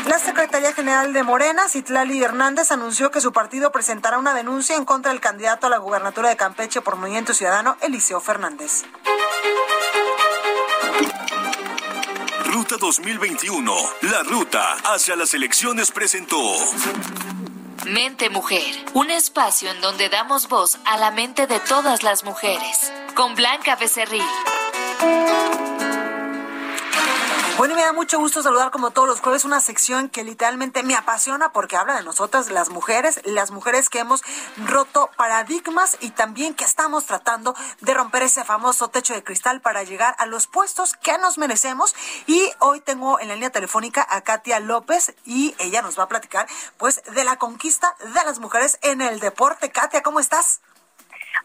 La 0.07 0.19
Secretaría 0.19 0.73
General 0.73 1.11
de 1.13 1.23
Morena, 1.23 1.67
Citlali 1.67 2.23
Hernández, 2.23 2.71
anunció 2.71 3.11
que 3.11 3.21
su 3.21 3.33
partido 3.33 3.71
presentará 3.71 4.17
una 4.17 4.33
denuncia 4.33 4.75
en 4.75 4.85
contra 4.85 5.11
del 5.11 5.21
candidato 5.21 5.67
a 5.67 5.69
la 5.69 5.77
gubernatura 5.77 6.29
de 6.29 6.37
Campeche 6.37 6.81
por 6.81 6.95
Movimiento 6.95 7.33
Ciudadano, 7.33 7.77
Eliseo 7.81 8.21
Fernández. 8.21 8.83
Ruta 12.55 12.77
2021, 12.77 13.75
la 14.03 14.23
ruta 14.23 14.77
hacia 14.85 15.17
las 15.17 15.33
elecciones 15.33 15.91
presentó. 15.91 16.39
Mente 17.85 18.29
Mujer, 18.29 18.63
un 18.93 19.11
espacio 19.11 19.69
en 19.69 19.81
donde 19.81 20.07
damos 20.07 20.47
voz 20.47 20.77
a 20.85 20.97
la 20.97 21.11
mente 21.11 21.47
de 21.47 21.59
todas 21.59 22.01
las 22.01 22.23
mujeres, 22.23 22.93
con 23.13 23.35
Blanca 23.35 23.75
Becerril. 23.75 24.23
Bueno, 27.57 27.75
me 27.75 27.83
da 27.83 27.93
mucho 27.93 28.19
gusto 28.19 28.43
saludar 28.43 28.69
como 28.69 28.91
todos 28.91 29.07
los 29.07 29.21
jueves 29.21 29.45
una 29.45 29.61
sección 29.61 30.09
que 30.09 30.25
literalmente 30.25 30.83
me 30.83 30.93
apasiona 30.93 31.53
porque 31.53 31.77
habla 31.77 31.95
de 31.95 32.03
nosotras, 32.03 32.49
las 32.49 32.69
mujeres, 32.69 33.21
las 33.23 33.51
mujeres 33.51 33.87
que 33.87 33.99
hemos 33.99 34.23
roto 34.57 35.09
paradigmas 35.15 35.95
y 36.01 36.09
también 36.09 36.53
que 36.53 36.65
estamos 36.65 37.05
tratando 37.05 37.55
de 37.79 37.93
romper 37.93 38.23
ese 38.23 38.43
famoso 38.43 38.89
techo 38.89 39.13
de 39.13 39.23
cristal 39.23 39.61
para 39.61 39.83
llegar 39.83 40.17
a 40.19 40.25
los 40.25 40.47
puestos 40.47 40.95
que 40.95 41.17
nos 41.17 41.37
merecemos. 41.37 41.95
Y 42.27 42.51
hoy 42.59 42.81
tengo 42.81 43.21
en 43.21 43.29
la 43.29 43.35
línea 43.35 43.51
telefónica 43.51 44.05
a 44.09 44.19
Katia 44.19 44.59
López 44.59 45.15
y 45.23 45.55
ella 45.57 45.81
nos 45.81 45.97
va 45.97 46.03
a 46.03 46.09
platicar 46.09 46.47
pues 46.75 47.03
de 47.13 47.23
la 47.23 47.37
conquista 47.37 47.95
de 47.99 48.25
las 48.25 48.39
mujeres 48.39 48.79
en 48.81 48.99
el 48.99 49.21
deporte. 49.21 49.71
Katia, 49.71 50.03
¿cómo 50.03 50.19
estás? 50.19 50.59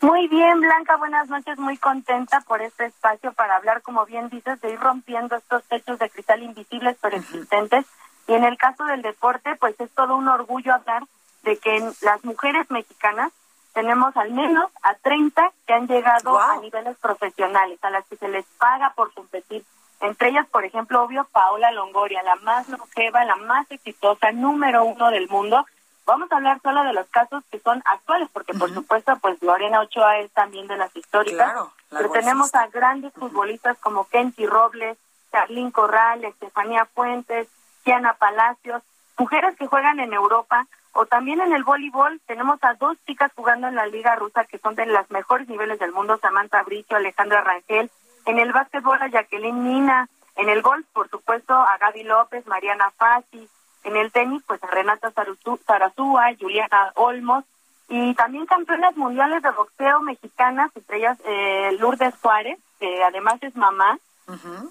Muy 0.01 0.29
bien, 0.29 0.61
Blanca, 0.61 0.97
buenas 0.97 1.29
noches, 1.29 1.59
muy 1.59 1.77
contenta 1.77 2.41
por 2.43 2.63
este 2.63 2.87
espacio 2.87 3.33
para 3.33 3.57
hablar, 3.57 3.83
como 3.83 4.07
bien 4.07 4.31
dices, 4.31 4.59
de 4.61 4.73
ir 4.73 4.81
rompiendo 4.81 5.37
estos 5.37 5.63
techos 5.65 5.99
de 5.99 6.09
cristal 6.09 6.43
invisibles 6.43 6.97
pero 7.03 7.19
existentes. 7.19 7.85
Y 8.27 8.35
en 8.35 8.45
el 8.45 8.57
caso 8.57 8.85
del 8.85 9.03
deporte, 9.03 9.57
pues 9.57 9.79
es 9.79 9.91
todo 9.91 10.17
un 10.17 10.29
orgullo 10.29 10.73
hablar 10.73 11.03
de 11.43 11.59
que 11.59 11.81
las 12.01 12.25
mujeres 12.25 12.71
mexicanas 12.71 13.33
tenemos 13.75 14.17
al 14.17 14.33
menos 14.33 14.71
a 14.83 14.95
30 14.95 15.53
que 15.67 15.75
han 15.75 15.87
llegado 15.87 16.41
a 16.41 16.57
niveles 16.59 16.97
profesionales, 16.99 17.79
a 17.83 17.91
las 17.91 18.07
que 18.07 18.17
se 18.17 18.29
les 18.29 18.47
paga 18.59 18.95
por 18.95 19.13
competir. 19.13 19.65
Entre 20.01 20.31
ellas, 20.31 20.47
por 20.49 20.65
ejemplo, 20.65 21.03
obvio, 21.03 21.29
Paola 21.31 21.71
Longoria, 21.73 22.23
la 22.23 22.37
más 22.37 22.69
longeva, 22.69 23.25
la 23.25 23.37
más 23.37 23.71
exitosa, 23.71 24.33
número 24.33 24.85
uno 24.85 25.11
del 25.11 25.29
mundo, 25.29 25.67
Vamos 26.11 26.33
a 26.33 26.39
hablar 26.39 26.61
solo 26.61 26.83
de 26.83 26.93
los 26.93 27.07
casos 27.07 27.45
que 27.53 27.61
son 27.61 27.81
actuales, 27.85 28.29
porque 28.33 28.53
por 28.53 28.75
supuesto, 28.75 29.17
pues 29.21 29.41
Lorena 29.43 29.79
Ochoa 29.79 30.19
es 30.19 30.33
también 30.33 30.67
de 30.67 30.77
las 30.77 30.95
históricas, 30.97 31.55
pero 31.89 32.11
tenemos 32.11 32.53
a 32.57 32.67
grandes 32.67 33.13
futbolistas 33.13 33.79
como 33.79 34.09
Kenty 34.09 34.45
Robles, 34.45 34.99
Charlín 35.31 35.71
Corral, 35.71 36.25
Estefanía 36.25 36.85
Fuentes, 36.87 37.47
Kiana 37.85 38.15
Palacios, 38.15 38.83
mujeres 39.17 39.55
que 39.57 39.69
juegan 39.69 40.01
en 40.01 40.13
Europa 40.13 40.67
o 40.95 41.07
también 41.07 41.41
en 41.43 41.53
el 41.53 41.63
voleibol. 41.63 42.21
Tenemos 42.27 42.59
a 42.63 42.75
dos 42.75 42.97
chicas 43.07 43.31
jugando 43.37 43.69
en 43.69 43.77
la 43.77 43.87
liga 43.87 44.17
rusa 44.17 44.45
que 44.47 44.59
son 44.59 44.75
de 44.75 44.87
los 44.87 45.09
mejores 45.13 45.49
niveles 45.49 45.79
del 45.79 45.93
mundo, 45.93 46.19
Samantha 46.19 46.65
Bricio, 46.65 46.97
Alejandra 46.97 47.43
Rangel, 47.43 47.89
en 48.27 48.41
el 48.41 48.53
básquetbol 48.53 49.01
a 49.01 49.07
Jacqueline 49.07 49.63
Nina, 49.63 50.09
en 50.35 50.49
el 50.49 50.61
golf 50.61 50.85
por 50.93 51.09
supuesto 51.09 51.55
a 51.55 51.79
Gaby 51.79 52.03
López, 52.03 52.45
Mariana 52.49 52.91
Fassi, 52.97 53.49
en 53.85 53.97
el 53.97 54.13
tenis 54.13 54.43
pues 54.47 54.63
a 54.63 54.67
Renata 54.67 55.13
Zarazúa, 55.13 56.35
Juliana 56.39 56.93
Olmos 56.95 57.45
y 57.89 58.15
también 58.15 58.47
campeonas 58.47 58.97
mundiales 58.97 59.43
de 59.43 59.51
boxeo 59.51 60.01
mexicanas, 60.01 60.71
entre 60.77 60.99
ellas 60.99 61.19
eh, 61.25 61.77
Lourdes 61.79 62.15
Suárez, 62.21 62.59
que 62.79 63.03
además 63.03 63.43
es 63.43 63.55
mamá. 63.57 63.99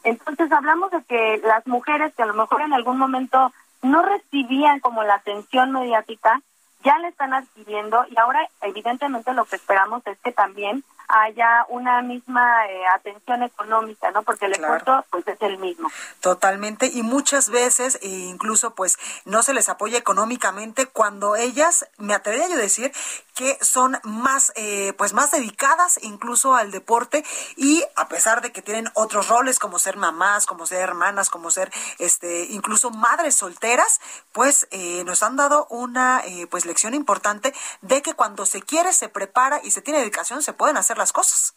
Entonces 0.05 0.49
hablamos 0.53 0.89
de 0.91 1.03
que 1.03 1.41
las 1.43 1.67
mujeres 1.67 2.13
que 2.15 2.23
a 2.23 2.27
lo 2.27 2.33
mejor 2.33 2.61
en 2.61 2.71
algún 2.71 2.97
momento 2.97 3.51
no 3.81 4.01
recibían 4.03 4.79
como 4.79 5.03
la 5.03 5.15
atención 5.15 5.73
mediática, 5.73 6.41
ya 6.81 6.97
la 6.99 7.09
están 7.09 7.33
adquiriendo 7.33 8.05
y 8.09 8.17
ahora 8.17 8.47
evidentemente 8.61 9.33
lo 9.33 9.43
que 9.43 9.57
esperamos 9.57 10.01
es 10.07 10.17
que 10.19 10.31
también 10.31 10.85
haya 11.09 11.65
una 11.69 12.03
misma 12.03 12.67
eh, 12.67 12.83
atención 12.93 13.41
económica, 13.41 14.11
¿no? 14.11 14.21
Porque 14.21 14.45
el 14.45 14.53
esfuerzo 14.53 15.03
pues 15.09 15.27
es 15.27 15.41
el 15.41 15.57
mismo. 15.57 15.89
Totalmente 16.21 16.85
y 16.85 17.01
muchas 17.01 17.49
veces 17.49 17.97
e 18.03 18.07
incluso 18.07 18.75
pues 18.75 18.99
no 19.25 19.41
se 19.41 19.53
les 19.53 19.69
apoya 19.69 19.97
económicamente 19.97 20.85
cuando 20.85 21.35
ellas, 21.35 21.87
me 21.97 22.13
atrevería 22.13 22.49
yo 22.49 22.55
a 22.55 22.57
decir 22.57 22.91
que 23.33 23.57
son 23.61 23.97
más 24.03 24.51
eh, 24.55 24.93
pues 24.97 25.13
más 25.13 25.31
dedicadas 25.31 25.97
incluso 26.03 26.55
al 26.55 26.71
deporte 26.71 27.25
y 27.55 27.83
a 27.95 28.07
pesar 28.07 28.41
de 28.41 28.51
que 28.51 28.61
tienen 28.61 28.91
otros 28.93 29.29
roles 29.29 29.57
como 29.57 29.79
ser 29.79 29.97
mamás, 29.97 30.45
como 30.45 30.67
ser 30.67 30.81
hermanas, 30.81 31.29
como 31.31 31.49
ser 31.49 31.71
este 31.97 32.45
incluso 32.51 32.91
madres 32.91 33.35
solteras, 33.35 33.99
pues 34.31 34.67
eh, 34.69 35.03
nos 35.05 35.23
han 35.23 35.35
dado 35.37 35.65
una 35.71 36.21
pues 36.51 36.65
lección 36.65 36.93
importante 36.93 37.53
de 37.81 38.03
que 38.03 38.13
cuando 38.13 38.45
se 38.45 38.61
quiere, 38.61 38.93
se 38.93 39.09
prepara 39.09 39.61
y 39.63 39.71
se 39.71 39.81
tiene 39.81 39.99
dedicación, 39.99 40.43
se 40.43 40.53
pueden 40.53 40.77
hacer 40.77 40.98
las 40.99 41.11
cosas. 41.11 41.55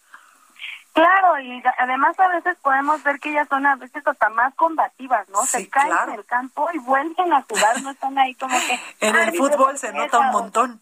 Claro, 0.93 1.39
y 1.41 1.63
además 1.79 2.19
a 2.21 2.29
veces 2.29 2.57
podemos 2.63 3.03
ver 3.03 3.19
que 3.19 3.31
ellas 3.31 3.49
son 3.49 3.65
a 3.67 3.77
veces 3.77 4.07
hasta 4.07 4.29
más 4.29 4.55
combativas, 4.55 5.27
¿no? 5.31 5.43
se 5.47 5.69
caen 5.69 5.93
en 6.09 6.15
el 6.19 6.25
campo 6.27 6.69
y 6.75 6.79
vuelven 6.79 7.33
a 7.33 7.43
jugar, 7.43 7.83
no 7.83 7.91
están 7.91 8.19
ahí 8.19 8.35
como 8.35 8.55
que... 8.59 8.79
en 9.07 9.17
el 9.17 9.37
fútbol 9.37 9.79
se 9.79 9.93
nota 9.93 10.19
un 10.19 10.31
montón. 10.31 10.81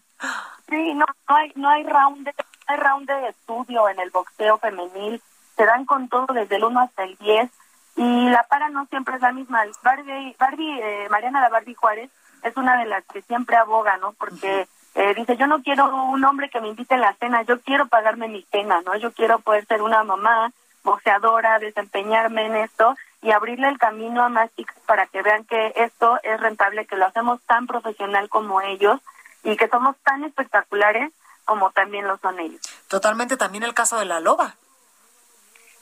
Sí, 0.68 0.94
no, 0.94 1.07
no 1.29 1.37
hay, 1.37 1.53
no 1.55 1.68
hay 1.68 1.85
round 1.85 2.25
de, 2.25 2.35
hay 2.66 2.77
round 2.77 3.09
de 3.09 3.29
estudio 3.29 3.88
en 3.88 4.01
el 4.01 4.11
boxeo 4.11 4.59
femenil, 4.59 5.23
se 5.57 5.64
dan 5.64 5.85
con 5.85 6.09
todo 6.09 6.27
desde 6.35 6.57
el 6.57 6.64
1 6.64 6.81
hasta 6.81 7.05
el 7.05 7.16
10 7.16 7.51
y 7.96 8.31
la 8.31 8.42
para 8.44 8.68
no 8.68 8.87
siempre 8.87 9.16
es 9.16 9.23
la 9.23 9.33
misma. 9.33 9.62
Barbie, 9.83 10.35
Barbie 10.38 10.81
eh, 10.81 11.09
Mariana 11.11 11.40
la 11.40 11.51
Barbie 11.51 11.75
Juárez 11.75 12.11
es 12.42 12.57
una 12.57 12.77
de 12.79 12.87
las 12.87 13.05
que 13.05 13.23
siempre 13.23 13.57
aboga, 13.57 13.96
¿no? 13.99 14.12
Porque 14.12 14.68
eh, 14.94 15.14
dice, 15.14 15.37
yo 15.37 15.46
no 15.46 15.62
quiero 15.62 15.94
un 16.05 16.24
hombre 16.24 16.50
que 16.50 16.61
me 16.61 16.68
invite 16.68 16.94
a 16.94 16.98
la 16.98 17.14
cena, 17.14 17.42
yo 17.42 17.61
quiero 17.61 17.87
pagarme 17.87 18.29
mi 18.29 18.42
cena, 18.50 18.81
¿no? 18.83 18.96
Yo 18.96 19.12
quiero 19.12 19.38
poder 19.38 19.66
ser 19.66 19.83
una 19.83 20.03
mamá 20.03 20.53
boxeadora, 20.83 21.59
desempeñarme 21.59 22.46
en 22.46 22.57
esto 22.57 22.96
y 23.22 23.31
abrirle 23.31 23.68
el 23.68 23.79
camino 23.79 24.24
a 24.24 24.29
más 24.29 24.50
chicas 24.57 24.76
para 24.87 25.07
que 25.07 25.22
vean 25.22 25.44
que 25.44 25.72
esto 25.76 26.18
es 26.22 26.40
rentable, 26.40 26.87
que 26.87 26.96
lo 26.96 27.07
hacemos 27.07 27.40
tan 27.42 27.66
profesional 27.66 28.29
como 28.29 28.61
ellos 28.61 29.00
y 29.44 29.57
que 29.57 29.68
somos 29.68 29.96
tan 29.98 30.24
espectaculares 30.24 31.12
como 31.44 31.70
también 31.70 32.07
lo 32.07 32.16
son 32.18 32.38
ellos. 32.40 32.61
Totalmente 32.88 33.37
también 33.37 33.64
el 33.64 33.74
caso 33.74 33.98
de 33.98 34.07
la 34.07 34.20
loba. 34.20 34.55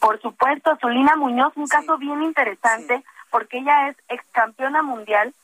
Por 0.00 0.20
supuesto, 0.20 0.76
Zulina 0.80 1.16
Muñoz, 1.16 1.52
un 1.56 1.66
caso 1.66 1.98
bien 1.98 2.22
interesante 2.22 3.04
porque 3.30 3.58
ella 3.58 3.88
es 3.88 3.96
ex 4.08 4.24
campeona 4.32 4.82
mundial 4.82 5.34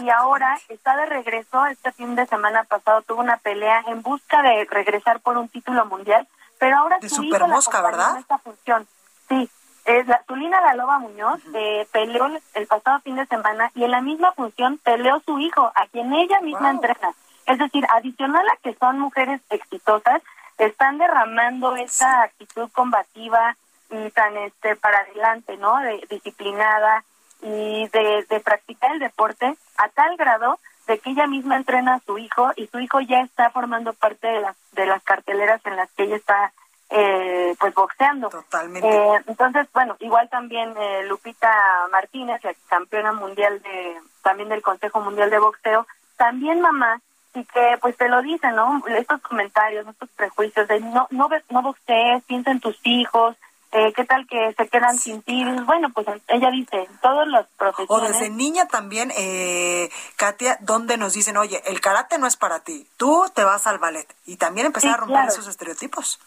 y 0.00 0.10
ahora 0.10 0.58
está 0.68 0.96
de 0.96 1.06
regreso. 1.06 1.66
Este 1.66 1.92
fin 1.92 2.14
de 2.16 2.26
semana 2.26 2.64
pasado 2.64 3.02
tuvo 3.02 3.20
una 3.20 3.36
pelea 3.38 3.84
en 3.86 4.02
busca 4.02 4.42
de 4.42 4.66
regresar 4.70 5.20
por 5.20 5.36
un 5.36 5.48
título 5.48 5.86
mundial, 5.86 6.26
pero 6.58 6.76
ahora 6.78 6.98
de 6.98 7.08
su 7.08 7.22
hijo 7.22 7.46
mosca, 7.48 7.82
¿verdad? 7.82 8.18
esta 8.18 8.38
función. 8.38 8.86
Sí, 9.28 9.50
es 9.84 10.06
la 10.06 10.22
Zulina 10.26 10.60
La 10.60 10.74
Loba 10.74 10.98
Muñoz 10.98 11.40
eh, 11.54 11.86
peleó 11.92 12.26
el 12.54 12.66
pasado 12.66 13.00
fin 13.00 13.16
de 13.16 13.26
semana 13.26 13.70
y 13.74 13.84
en 13.84 13.90
la 13.90 14.00
misma 14.00 14.32
función 14.32 14.78
peleó 14.78 15.20
su 15.24 15.38
hijo, 15.38 15.72
a 15.74 15.86
quien 15.86 16.12
ella 16.12 16.40
misma 16.40 16.70
entrena. 16.70 17.12
Es 17.46 17.58
decir, 17.58 17.86
adicional 17.90 18.44
a 18.48 18.56
que 18.56 18.74
son 18.74 18.98
mujeres 18.98 19.40
exitosas, 19.50 20.20
están 20.58 20.98
derramando 20.98 21.76
esa 21.76 22.22
actitud 22.22 22.68
combativa 22.72 23.56
y 23.90 24.10
tan 24.10 24.36
este 24.38 24.76
para 24.76 24.98
adelante, 24.98 25.56
¿no? 25.56 25.78
De, 25.78 26.04
disciplinada, 26.10 27.04
y 27.42 27.88
de, 27.88 28.40
practicar 28.44 28.92
el 28.92 28.98
deporte 28.98 29.56
a 29.76 29.88
tal 29.90 30.16
grado 30.16 30.58
de 30.86 30.98
que 30.98 31.10
ella 31.10 31.26
misma 31.26 31.56
entrena 31.56 31.94
a 31.94 32.00
su 32.00 32.18
hijo 32.18 32.52
y 32.56 32.66
su 32.68 32.78
hijo 32.78 33.00
ya 33.00 33.20
está 33.20 33.50
formando 33.50 33.92
parte 33.92 34.26
de 34.26 34.40
las 34.40 34.56
de 34.72 34.86
las 34.86 35.02
carteleras 35.02 35.60
en 35.66 35.76
las 35.76 35.90
que 35.92 36.04
ella 36.04 36.16
está 36.16 36.52
eh, 36.90 37.54
pues 37.58 37.74
boxeando. 37.74 38.28
Totalmente. 38.28 38.88
Eh, 38.88 39.22
entonces, 39.26 39.66
bueno, 39.72 39.96
igual 40.00 40.28
también 40.28 40.74
eh, 40.76 41.02
Lupita 41.06 41.50
Martínez, 41.90 42.42
la 42.44 42.54
campeona 42.68 43.12
mundial 43.12 43.60
de 43.62 43.96
también 44.22 44.48
del 44.48 44.62
Consejo 44.62 45.00
Mundial 45.00 45.30
de 45.30 45.38
Boxeo, 45.38 45.86
también 46.16 46.60
mamá 46.60 47.00
y 47.34 47.44
que 47.44 47.78
pues 47.80 47.96
te 47.96 48.08
lo 48.08 48.22
dicen, 48.22 48.54
¿no? 48.54 48.82
Estos 48.88 49.20
comentarios, 49.20 49.86
estos 49.86 50.08
prejuicios 50.10 50.66
de 50.68 50.80
no 50.80 51.06
no 51.10 51.28
no 51.50 51.62
boxees, 51.62 52.24
piensa 52.24 52.50
en 52.50 52.60
tus 52.60 52.78
hijos, 52.84 53.36
eh, 53.76 53.92
¿qué 53.94 54.04
tal 54.04 54.26
que 54.26 54.54
se 54.54 54.68
quedan 54.68 54.96
sin 54.96 55.20
ti? 55.22 55.44
Bueno, 55.66 55.90
pues 55.90 56.06
ella 56.28 56.50
dice, 56.50 56.88
todos 57.02 57.28
los 57.28 57.46
profesores... 57.58 57.90
O 57.90 58.00
desde 58.00 58.30
niña 58.30 58.66
también, 58.68 59.12
eh, 59.16 59.90
Katia, 60.16 60.56
donde 60.60 60.96
nos 60.96 61.12
dicen, 61.12 61.36
oye, 61.36 61.62
el 61.66 61.82
karate 61.82 62.16
no 62.18 62.26
es 62.26 62.36
para 62.36 62.60
ti, 62.60 62.88
tú 62.96 63.26
te 63.34 63.44
vas 63.44 63.66
al 63.66 63.78
ballet. 63.78 64.06
Y 64.24 64.36
también 64.36 64.66
empezar 64.66 64.92
a 64.92 64.96
romper 64.96 65.28
esos 65.28 65.46
estereotipos. 65.46 66.18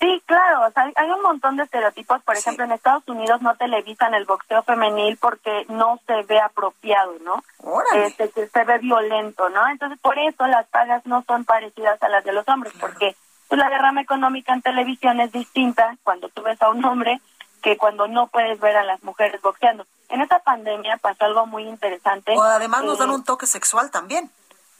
Sí, 0.00 0.22
claro, 0.26 0.66
o 0.66 0.70
sea, 0.72 0.90
hay 0.96 1.10
un 1.10 1.22
montón 1.22 1.56
de 1.56 1.62
estereotipos. 1.62 2.20
Por 2.24 2.36
ejemplo, 2.36 2.64
en 2.64 2.72
Estados 2.72 3.04
Unidos 3.06 3.40
no 3.40 3.54
televisan 3.54 4.12
el 4.14 4.24
boxeo 4.24 4.62
femenil 4.64 5.16
porque 5.16 5.64
no 5.68 5.98
se 6.06 6.24
ve 6.24 6.40
apropiado, 6.40 7.14
¿no? 7.20 7.42
Este, 7.94 8.28
se 8.48 8.64
ve 8.64 8.78
violento, 8.78 9.48
¿no? 9.48 9.66
Entonces, 9.68 9.98
por 10.00 10.18
eso 10.18 10.46
las 10.48 10.66
pagas 10.66 11.06
no 11.06 11.22
son 11.26 11.44
parecidas 11.44 12.02
a 12.02 12.08
las 12.08 12.24
de 12.24 12.32
los 12.32 12.46
hombres, 12.48 12.74
porque 12.80 13.14
pues 13.52 13.60
la 13.60 13.68
derrama 13.68 14.00
económica 14.00 14.54
en 14.54 14.62
televisión 14.62 15.20
es 15.20 15.30
distinta 15.30 15.98
cuando 16.04 16.30
tú 16.30 16.40
ves 16.40 16.62
a 16.62 16.70
un 16.70 16.82
hombre 16.86 17.20
que 17.60 17.76
cuando 17.76 18.08
no 18.08 18.28
puedes 18.28 18.58
ver 18.60 18.74
a 18.78 18.82
las 18.82 19.02
mujeres 19.02 19.42
boxeando. 19.42 19.84
En 20.08 20.22
esta 20.22 20.38
pandemia 20.38 20.96
pasó 20.96 21.26
algo 21.26 21.44
muy 21.44 21.64
interesante. 21.64 22.32
O 22.34 22.42
además 22.42 22.82
nos 22.84 22.96
dan 22.96 23.10
un 23.10 23.24
toque 23.24 23.46
sexual 23.46 23.90
también. 23.90 24.30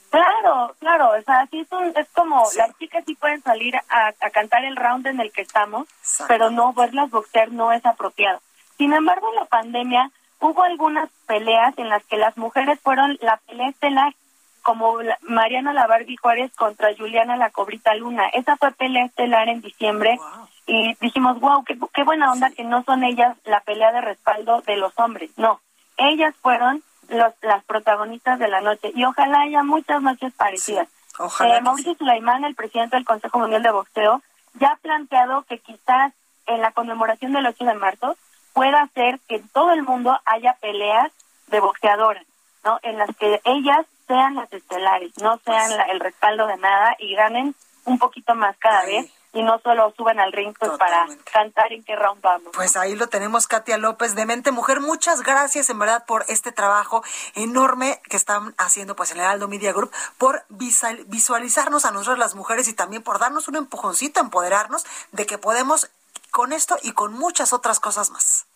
Claro, 0.09 0.75
claro, 0.79 1.11
o 1.11 1.21
sea, 1.21 1.47
sí 1.51 1.67
es, 1.97 2.09
como 2.15 2.47
las 2.57 2.79
chicas 2.79 3.05
sí 3.07 3.15
pueden 3.15 3.43
salir 3.43 3.77
a, 3.77 4.31
cantar 4.31 4.65
el 4.65 4.77
round 4.77 5.07
en 5.07 5.21
el 5.21 5.31
que 5.33 5.43
estamos, 5.43 5.87
pero 6.27 6.49
no 6.49 6.73
verlas 6.73 7.11
boxear 7.11 7.53
no 7.53 7.73
es 7.73 7.85
apropiado. 7.85 8.41
Sin 8.79 8.95
embargo, 8.95 9.29
en 9.29 9.37
la 9.37 9.45
pandemia 9.45 10.11
hubo 10.41 10.63
algunas 10.63 11.11
peleas 11.27 11.77
en 11.77 11.91
las 11.91 12.03
que 12.05 12.17
las 12.17 12.39
mujeres 12.39 12.81
fueron 12.81 13.19
la 13.21 13.37
pelea 13.37 13.69
estelar 13.69 14.15
como 14.63 14.99
Mariana 15.23 15.73
la 15.73 15.87
Barbie 15.87 16.17
Juárez 16.17 16.53
contra 16.57 16.95
Juliana 16.97 17.37
la 17.37 17.51
Cobrita 17.51 17.95
Luna. 17.95 18.29
Esa 18.29 18.57
fue 18.57 18.73
pelea 18.73 19.07
estelar 19.07 19.49
en 19.49 19.61
diciembre 19.61 20.19
y 20.67 20.95
dijimos, 21.01 21.41
wow, 21.41 21.65
qué, 21.65 21.79
qué 21.93 22.05
buena 22.05 22.33
onda 22.33 22.51
que 22.51 22.65
no 22.65 22.83
son 22.85 23.05
ellas 23.05 23.37
la 23.45 23.61
pelea 23.61 23.93
de 23.93 24.01
respaldo 24.01 24.63
de 24.63 24.77
los 24.77 24.93
hombres. 24.99 25.31
No, 25.37 25.61
ellas 25.97 26.35
fueron 26.41 26.83
los, 27.09 27.33
las 27.43 27.65
protagonistas 27.65 28.39
de 28.39 28.49
la 28.49 28.61
noche 28.61 28.93
y 28.95 29.05
ojalá 29.05 29.41
haya 29.41 29.63
muchas 29.63 30.03
noches 30.03 30.33
parecidas. 30.35 30.89
Ojalá 31.19 31.59
eh, 31.59 31.61
Mauricio 31.61 31.95
Sulaimán, 31.95 32.45
el 32.45 32.55
presidente 32.55 32.97
del 32.97 33.05
Consejo 33.05 33.39
Mundial 33.39 33.63
de 33.63 33.71
Boxeo, 33.71 34.23
ya 34.55 34.69
ha 34.69 34.77
planteado 34.77 35.43
que 35.43 35.59
quizás 35.59 36.13
en 36.47 36.61
la 36.61 36.73
conmemoración 36.73 37.33
del 37.33 37.47
8 37.47 37.65
de 37.65 37.75
marzo 37.75 38.17
pueda 38.53 38.83
hacer 38.83 39.19
que 39.29 39.37
en 39.37 39.49
todo 39.49 39.73
el 39.73 39.83
mundo 39.83 40.19
haya 40.25 40.57
peleas 40.61 41.13
de 41.49 41.61
boxeadoras, 41.61 42.25
¿no? 42.65 42.79
En 42.83 42.99
las 42.99 43.15
que 43.17 43.41
ellas 43.45 43.87
sean 44.07 44.35
las 44.35 44.53
estelares, 44.53 45.13
no 45.21 45.39
sean 45.45 45.71
el 45.91 46.01
respaldo 46.01 46.47
de 46.47 46.57
nada 46.57 46.97
y 46.99 47.15
ganen 47.15 47.55
un 47.85 47.99
poquito 47.99 48.35
más 48.35 48.57
cada 48.59 48.85
vez 48.85 49.11
y 49.35 49.43
no 49.43 49.59
solo 49.61 49.93
suban 49.97 50.21
al 50.21 50.33
ring 50.33 50.55
pues, 50.59 50.73
para 50.79 51.07
cantar 51.33 51.73
en 51.73 51.83
qué 51.85 51.97
round 51.97 52.21
vamos. 52.21 52.53
Pues 52.55 52.77
ahí 52.77 52.95
lo 52.95 53.09
tenemos, 53.09 53.47
Katia 53.47 53.79
López 53.79 54.15
de 54.15 54.27
Mente 54.27 54.53
Mujer. 54.53 54.81
Muchas 54.81 55.23
gracias 55.23 55.71
en 55.71 55.79
verdad 55.79 56.05
por 56.07 56.25
este 56.29 56.53
trabajo 56.53 57.03
enorme 57.35 58.01
que 58.09 58.17
están 58.17 58.55
haciendo 58.59 58.95
pues 58.95 59.13
en 59.13 59.19
el 59.19 59.25
Aldo 59.25 59.49
Media 59.49 59.73
Group, 59.73 59.91
por 60.19 60.45
visualizarnos 60.49 61.85
a 61.85 61.93
nosotros 61.93 62.19
las 62.19 62.35
mujeres 62.35 62.69
y 62.69 62.75
también 62.75 63.03
por 63.03 63.19
darnos 63.19 63.49
un 63.49 63.57
empujoncito, 63.57 64.21
empoderarnos 64.21 64.85
de 65.13 65.25
que 65.25 65.39
podemos 65.39 65.91
con 66.31 66.53
esto 66.53 66.77
y 66.83 66.93
con 66.93 67.13
muchas 67.13 67.53
otras 67.53 67.81
cosas 67.81 68.11
más. 68.11 68.47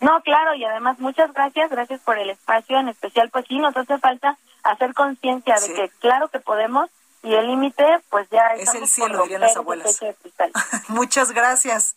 No, 0.00 0.22
claro, 0.22 0.54
y 0.54 0.64
además 0.64 0.98
muchas 0.98 1.32
gracias, 1.34 1.70
gracias 1.70 2.00
por 2.00 2.18
el 2.18 2.30
espacio, 2.30 2.78
en 2.78 2.88
especial 2.88 3.28
pues 3.30 3.44
sí, 3.46 3.58
nos 3.58 3.76
hace 3.76 3.98
falta 3.98 4.38
hacer 4.62 4.94
conciencia 4.94 5.56
de 5.56 5.74
que 5.74 5.88
claro 6.00 6.28
que 6.28 6.40
podemos 6.40 6.90
y 7.22 7.34
el 7.34 7.46
límite 7.46 7.84
pues 8.08 8.28
ya 8.30 8.48
es 8.56 8.74
el 8.74 8.86
cielo, 8.86 9.22
dirían 9.22 9.42
las 9.42 9.56
abuelas. 9.56 10.00
muchas 10.88 11.32
gracias. 11.32 11.96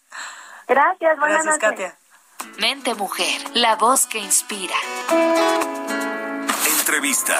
Gracias, 0.67 1.19
buenas 1.19 1.43
gracias, 1.43 1.59
Katia. 1.59 1.97
Mente 2.57 2.93
Mujer, 2.95 3.41
la 3.53 3.75
voz 3.75 4.05
que 4.05 4.19
inspira. 4.19 4.75
Entrevista. 6.79 7.37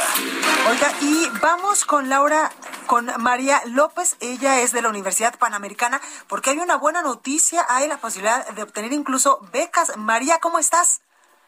Oiga, 0.69 0.91
y 1.01 1.27
vamos 1.41 1.86
con 1.86 2.09
Laura, 2.09 2.49
con 2.86 3.12
María 3.21 3.62
López. 3.65 4.15
Ella 4.21 4.62
es 4.62 4.71
de 4.71 4.81
la 4.81 4.89
Universidad 4.89 5.38
Panamericana, 5.38 5.99
porque 6.27 6.51
hay 6.51 6.59
una 6.59 6.77
buena 6.77 7.01
noticia. 7.01 7.65
Hay 7.69 7.88
la 7.88 7.97
posibilidad 7.97 8.47
de 8.47 8.63
obtener 8.63 8.93
incluso 8.93 9.39
becas. 9.51 9.97
María, 9.97 10.39
¿cómo 10.39 10.59
estás? 10.59 11.01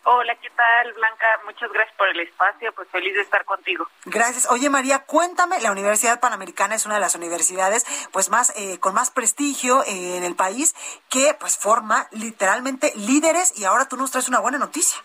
Hola, 0.08 0.36
¿qué 0.36 0.52
tal, 0.52 0.94
Blanca? 0.94 1.26
Muchas 1.46 1.72
gracias 1.74 1.98
por 1.98 2.08
el 2.08 2.20
espacio, 2.20 2.72
pues 2.74 2.88
feliz 2.90 3.16
de 3.16 3.22
estar 3.22 3.44
contigo. 3.44 3.88
Gracias. 4.06 4.48
Oye, 4.52 4.70
María, 4.70 5.00
cuéntame, 5.00 5.60
la 5.62 5.72
Universidad 5.72 6.20
Panamericana 6.20 6.76
es 6.76 6.86
una 6.86 6.96
de 6.96 7.02
las 7.02 7.16
universidades 7.16 7.88
pues 8.12 8.30
más 8.30 8.54
eh, 8.56 8.80
con 8.80 8.94
más 8.94 9.10
prestigio 9.10 9.84
eh, 9.84 10.18
en 10.18 10.24
el 10.24 10.36
país 10.36 10.76
que 11.10 11.36
pues 11.40 11.58
forma 11.58 12.08
literalmente 12.12 12.94
líderes 12.96 13.58
y 13.58 13.66
ahora 13.66 13.88
tú 13.88 13.98
nos 13.98 14.12
traes 14.12 14.30
una 14.30 14.40
buena 14.40 14.60
noticia. 14.60 15.02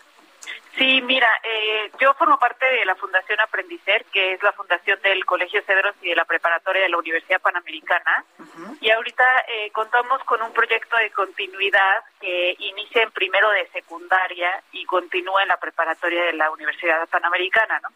Sí, 0.77 1.01
mira, 1.01 1.27
eh, 1.43 1.91
yo 1.99 2.13
formo 2.13 2.39
parte 2.39 2.65
de 2.65 2.85
la 2.85 2.95
Fundación 2.95 3.39
Aprendicer, 3.41 4.05
que 4.05 4.33
es 4.33 4.43
la 4.43 4.53
fundación 4.53 4.99
del 5.01 5.25
Colegio 5.25 5.61
Cedros 5.63 5.95
y 6.01 6.09
de 6.09 6.15
la 6.15 6.23
preparatoria 6.23 6.83
de 6.83 6.89
la 6.89 6.97
Universidad 6.97 7.41
Panamericana. 7.41 8.23
Y 8.79 8.89
ahorita 8.89 9.45
eh, 9.47 9.69
contamos 9.71 10.23
con 10.23 10.41
un 10.41 10.53
proyecto 10.53 10.95
de 10.97 11.11
continuidad 11.11 12.03
que 12.19 12.55
inicia 12.59 13.03
en 13.03 13.11
primero 13.11 13.49
de 13.49 13.67
secundaria 13.67 14.63
y 14.71 14.85
continúa 14.85 15.41
en 15.41 15.49
la 15.49 15.57
preparatoria 15.57 16.23
de 16.23 16.33
la 16.33 16.49
Universidad 16.51 17.07
Panamericana. 17.09 17.79
¿no? 17.81 17.89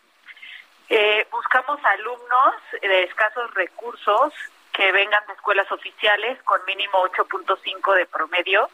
Eh, 0.90 1.26
buscamos 1.32 1.80
alumnos 1.84 2.56
de 2.82 3.04
escasos 3.04 3.54
recursos 3.54 4.34
que 4.74 4.92
vengan 4.92 5.26
de 5.28 5.34
escuelas 5.34 5.72
oficiales 5.72 6.42
con 6.44 6.60
mínimo 6.66 7.02
8.5 7.06 7.96
de 7.96 8.06
promedio 8.06 8.70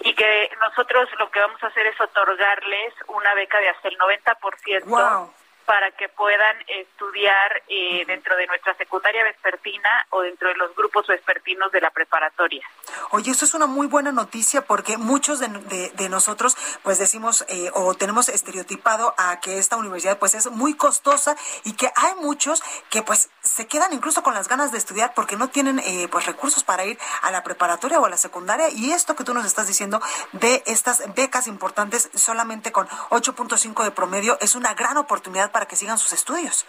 y 0.00 0.14
que 0.14 0.50
nosotros 0.60 1.08
lo 1.18 1.30
que 1.30 1.40
vamos 1.40 1.62
a 1.62 1.68
hacer 1.68 1.86
es 1.86 2.00
otorgarles 2.00 2.94
una 3.08 3.34
beca 3.34 3.58
de 3.60 3.68
hasta 3.68 3.88
el 3.88 3.98
90% 3.98 5.30
para 5.66 5.90
que 5.90 6.08
puedan 6.08 6.56
estudiar 6.68 7.62
eh, 7.68 8.04
dentro 8.06 8.36
de 8.36 8.46
nuestra 8.46 8.74
secundaria 8.76 9.24
vespertina 9.24 10.06
o 10.10 10.22
dentro 10.22 10.48
de 10.48 10.54
los 10.54 10.74
grupos 10.76 11.06
vespertinos 11.08 11.72
de 11.72 11.80
la 11.80 11.90
preparatoria. 11.90 12.64
Oye, 13.10 13.32
eso 13.32 13.44
es 13.44 13.54
una 13.54 13.66
muy 13.66 13.88
buena 13.88 14.12
noticia 14.12 14.62
porque 14.62 14.96
muchos 14.96 15.40
de, 15.40 15.48
de, 15.94 16.08
nosotros 16.08 16.56
pues 16.82 16.98
decimos 16.98 17.44
eh, 17.48 17.70
o 17.74 17.94
tenemos 17.94 18.28
estereotipado 18.28 19.14
a 19.18 19.40
que 19.40 19.58
esta 19.58 19.76
universidad 19.76 20.18
pues 20.18 20.34
es 20.34 20.50
muy 20.50 20.74
costosa 20.74 21.36
y 21.64 21.72
que 21.74 21.90
hay 21.96 22.14
muchos 22.20 22.62
que 22.90 23.02
pues 23.02 23.28
se 23.42 23.66
quedan 23.66 23.92
incluso 23.92 24.22
con 24.22 24.34
las 24.34 24.48
ganas 24.48 24.70
de 24.70 24.78
estudiar 24.78 25.14
porque 25.14 25.36
no 25.36 25.48
tienen 25.48 25.80
eh, 25.80 26.08
pues 26.10 26.26
recursos 26.26 26.62
para 26.62 26.84
ir 26.84 26.98
a 27.22 27.30
la 27.32 27.42
preparatoria 27.42 27.98
o 27.98 28.06
a 28.06 28.10
la 28.10 28.16
secundaria 28.16 28.68
y 28.70 28.92
esto 28.92 29.16
que 29.16 29.24
tú 29.24 29.34
nos 29.34 29.44
estás 29.44 29.66
diciendo 29.66 30.00
de 30.32 30.62
estas 30.66 31.02
becas 31.14 31.48
importantes 31.48 32.08
solamente 32.14 32.70
con 32.70 32.86
8.5 33.10 33.82
de 33.82 33.90
promedio 33.90 34.38
es 34.40 34.54
una 34.54 34.74
gran 34.74 34.96
oportunidad 34.96 35.50
para 35.56 35.64
que 35.64 35.74
sigan 35.74 35.96
sus 35.96 36.12
estudios. 36.12 36.66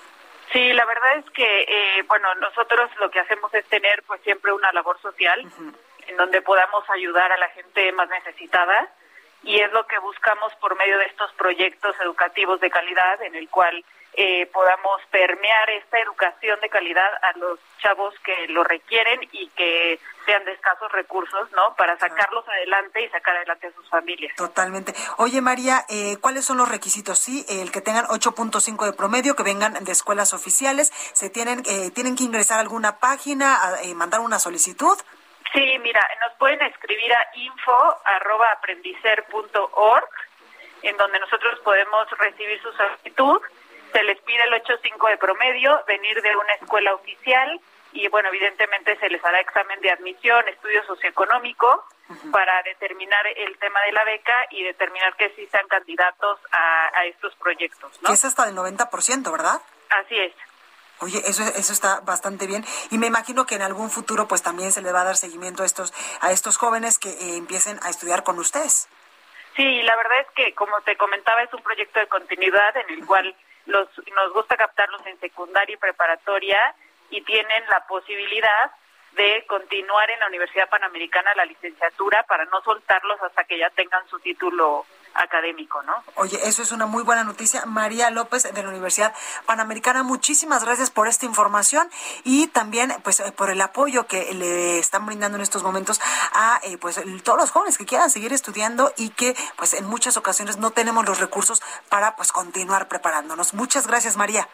Sí, 0.53 0.71
la 0.71 0.85
verdad 0.85 1.17
es 1.17 1.29
que, 1.31 1.61
eh, 1.63 2.03
bueno, 2.07 2.33
nosotros 2.35 2.89
lo 3.01 3.11
que 3.11 3.19
hacemos 3.19 3.53
es 3.53 3.65
tener 3.65 4.01
pues 4.03 4.21
siempre 4.21 4.53
una 4.53 4.71
labor 4.71 4.97
social 5.01 5.45
en 6.07 6.15
donde 6.15 6.41
podamos 6.41 6.89
ayudar 6.89 7.29
a 7.29 7.37
la 7.37 7.49
gente 7.49 7.91
más 7.91 8.07
necesitada 8.07 8.87
y 9.43 9.59
es 9.59 9.69
lo 9.73 9.85
que 9.87 9.99
buscamos 9.99 10.55
por 10.61 10.77
medio 10.77 10.97
de 10.99 11.03
estos 11.03 11.33
proyectos 11.33 11.97
educativos 11.99 12.61
de 12.61 12.69
calidad 12.69 13.21
en 13.23 13.35
el 13.35 13.49
cual 13.49 13.83
eh, 14.19 14.47
podamos 14.47 14.99
permear 15.11 15.69
esta 15.69 15.99
educación 15.99 16.59
de 16.59 16.69
calidad 16.69 17.07
a 17.21 17.37
los 17.37 17.59
chavos 17.77 18.15
que 18.25 18.47
lo 18.47 18.63
requieren 18.63 19.19
y 19.31 19.47
que 19.49 19.99
sean 20.25 20.43
de 20.43 20.53
escasos 20.53 20.91
recursos, 20.91 21.51
¿no? 21.51 21.75
Para 21.75 21.99
sacarlos 21.99 22.43
adelante 22.47 23.03
y 23.03 23.09
sacar 23.09 23.35
adelante 23.35 23.67
a 23.67 23.73
sus 23.73 23.87
familias. 23.89 24.35
Totalmente. 24.35 24.95
Oye, 25.17 25.39
María, 25.39 25.85
eh, 25.87 26.17
¿cuáles 26.19 26.45
son 26.45 26.57
los 26.57 26.67
requisitos? 26.67 27.19
Sí, 27.19 27.45
el 27.47 27.71
que 27.71 27.81
tengan 27.81 28.07
8.5 28.07 28.85
de 28.85 28.93
promedio, 28.93 29.35
que 29.35 29.43
vengan 29.43 29.85
de 29.85 29.91
escuelas 29.91 30.33
oficiales, 30.33 30.91
se 31.13 31.29
tienen 31.29 31.61
eh, 31.69 31.91
tienen 31.91 32.15
que 32.15 32.23
ingresar 32.23 32.57
a 32.57 32.61
alguna 32.61 32.97
página, 32.97 33.59
eh, 33.83 33.93
mandar 33.93 34.21
una 34.21 34.39
solicitud. 34.39 34.97
Sí, 35.53 35.77
mira, 35.79 36.01
nos 36.21 36.33
pueden 36.39 36.63
escribir 36.63 37.13
a 37.13 37.29
info@aprendicer.org, 37.35 40.09
en 40.81 40.97
donde 40.97 41.19
nosotros 41.19 41.59
podemos 41.59 42.09
recibir 42.17 42.59
su 42.63 42.73
solicitud 42.73 43.43
se 43.97 44.03
les 44.03 44.21
pide 44.21 44.43
el 44.43 44.53
8.5 44.53 45.09
de 45.09 45.17
promedio, 45.17 45.83
venir 45.87 46.21
de 46.21 46.35
una 46.35 46.53
escuela 46.53 46.93
oficial 46.93 47.59
y 47.93 48.07
bueno, 48.09 48.29
evidentemente 48.29 48.95
se 48.99 49.09
les 49.09 49.25
hará 49.25 49.39
examen 49.39 49.79
de 49.81 49.89
admisión, 49.89 50.47
estudio 50.47 50.85
socioeconómico 50.85 51.83
para 52.31 52.61
determinar 52.61 53.25
el 53.25 53.57
tema 53.57 53.79
de 53.81 53.91
la 53.93 54.03
beca 54.03 54.45
y 54.51 54.63
determinar 54.63 55.15
que 55.15 55.33
sí 55.35 55.47
sean 55.47 55.67
candidatos 55.67 56.39
a, 56.51 57.05
estos 57.05 57.33
proyectos. 57.37 57.91
¿no? 58.03 58.13
es 58.13 58.23
hasta 58.23 58.45
del 58.45 58.55
90%, 58.55 59.31
¿verdad? 59.31 59.59
Así 59.89 60.15
es. 60.19 60.33
Oye, 60.99 61.21
eso, 61.25 61.43
eso 61.43 61.73
está 61.73 62.01
bastante 62.01 62.45
bien. 62.45 62.63
Y 62.91 62.99
me 62.99 63.07
imagino 63.07 63.47
que 63.47 63.55
en 63.55 63.63
algún 63.63 63.89
futuro 63.89 64.27
pues 64.27 64.43
también 64.43 64.71
se 64.71 64.83
le 64.83 64.91
va 64.91 65.01
a 65.01 65.05
dar 65.05 65.15
seguimiento 65.15 65.63
a 65.63 65.65
estos, 65.65 65.91
a 66.21 66.31
estos 66.31 66.57
jóvenes 66.57 66.99
que 66.99 67.09
eh, 67.09 67.37
empiecen 67.37 67.79
a 67.81 67.89
estudiar 67.89 68.23
con 68.23 68.37
ustedes. 68.37 68.89
Sí, 69.55 69.81
la 69.81 69.95
verdad 69.95 70.19
es 70.19 70.27
que, 70.35 70.53
como 70.53 70.79
te 70.81 70.95
comentaba, 70.97 71.41
es 71.41 71.51
un 71.51 71.63
proyecto 71.63 71.99
de 71.99 72.07
continuidad 72.07 72.77
en 72.77 72.93
el 72.93 73.05
cual 73.07 73.35
los, 73.67 73.87
nos 74.15 74.33
gusta 74.33 74.57
captarlos 74.57 75.05
en 75.05 75.19
secundaria 75.19 75.73
y 75.73 75.77
preparatoria 75.77 76.75
y 77.09 77.21
tienen 77.21 77.63
la 77.69 77.85
posibilidad 77.87 78.71
de 79.13 79.45
continuar 79.47 80.09
en 80.11 80.19
la 80.19 80.27
Universidad 80.27 80.69
Panamericana 80.69 81.31
la 81.35 81.45
licenciatura 81.45 82.23
para 82.23 82.45
no 82.45 82.61
soltarlos 82.61 83.21
hasta 83.21 83.43
que 83.45 83.57
ya 83.57 83.69
tengan 83.71 84.07
su 84.07 84.19
título 84.19 84.85
académico, 85.17 85.81
¿no? 85.83 85.93
Oye, 86.15 86.39
eso 86.43 86.61
es 86.61 86.71
una 86.71 86.85
muy 86.85 87.03
buena 87.03 87.23
noticia. 87.23 87.65
María 87.65 88.09
López 88.09 88.43
de 88.43 88.63
la 88.63 88.69
Universidad 88.69 89.13
Panamericana, 89.45 90.03
muchísimas 90.03 90.63
gracias 90.63 90.89
por 90.89 91.07
esta 91.07 91.25
información 91.25 91.89
y 92.23 92.47
también 92.47 92.93
pues 93.03 93.19
eh, 93.19 93.31
por 93.31 93.49
el 93.49 93.61
apoyo 93.61 94.07
que 94.07 94.33
le 94.33 94.79
están 94.79 95.05
brindando 95.05 95.37
en 95.37 95.41
estos 95.41 95.63
momentos 95.63 95.99
a 96.33 96.59
eh, 96.63 96.77
pues 96.77 96.99
todos 97.23 97.39
los 97.39 97.51
jóvenes 97.51 97.77
que 97.77 97.85
quieran 97.85 98.09
seguir 98.09 98.33
estudiando 98.33 98.93
y 98.97 99.09
que 99.09 99.35
pues 99.57 99.73
en 99.73 99.85
muchas 99.85 100.17
ocasiones 100.17 100.57
no 100.57 100.71
tenemos 100.71 101.05
los 101.05 101.19
recursos 101.19 101.61
para 101.89 102.15
pues 102.15 102.31
continuar 102.31 102.87
preparándonos. 102.87 103.53
Muchas 103.53 103.87
gracias, 103.87 104.17
María. 104.17 104.47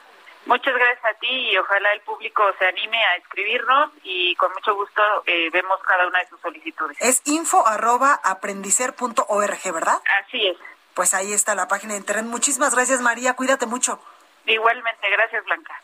Muchas 0.45 0.73
gracias 0.73 1.05
a 1.05 1.13
ti 1.19 1.51
y 1.51 1.57
ojalá 1.57 1.93
el 1.93 2.01
público 2.01 2.43
se 2.59 2.65
anime 2.65 3.03
a 3.03 3.15
escribirnos 3.15 3.91
y 4.03 4.35
con 4.35 4.51
mucho 4.51 4.75
gusto 4.75 5.01
eh, 5.25 5.49
vemos 5.51 5.79
cada 5.87 6.05
una 6.05 6.19
de 6.19 6.27
sus 6.27 6.39
solicitudes. 6.41 6.97
Es 6.99 7.21
info 7.25 7.65
arroba 7.65 8.19
aprendicer.org, 8.23 9.73
¿verdad? 9.73 10.01
Así 10.25 10.47
es. 10.47 10.57
Pues 10.93 11.13
ahí 11.13 11.33
está 11.33 11.55
la 11.55 11.67
página 11.67 11.93
de 11.93 11.99
internet. 11.99 12.25
Muchísimas 12.25 12.75
gracias 12.75 13.01
María, 13.01 13.35
cuídate 13.35 13.65
mucho. 13.65 14.01
Igualmente, 14.45 15.09
gracias 15.09 15.45
Blanca. 15.45 15.79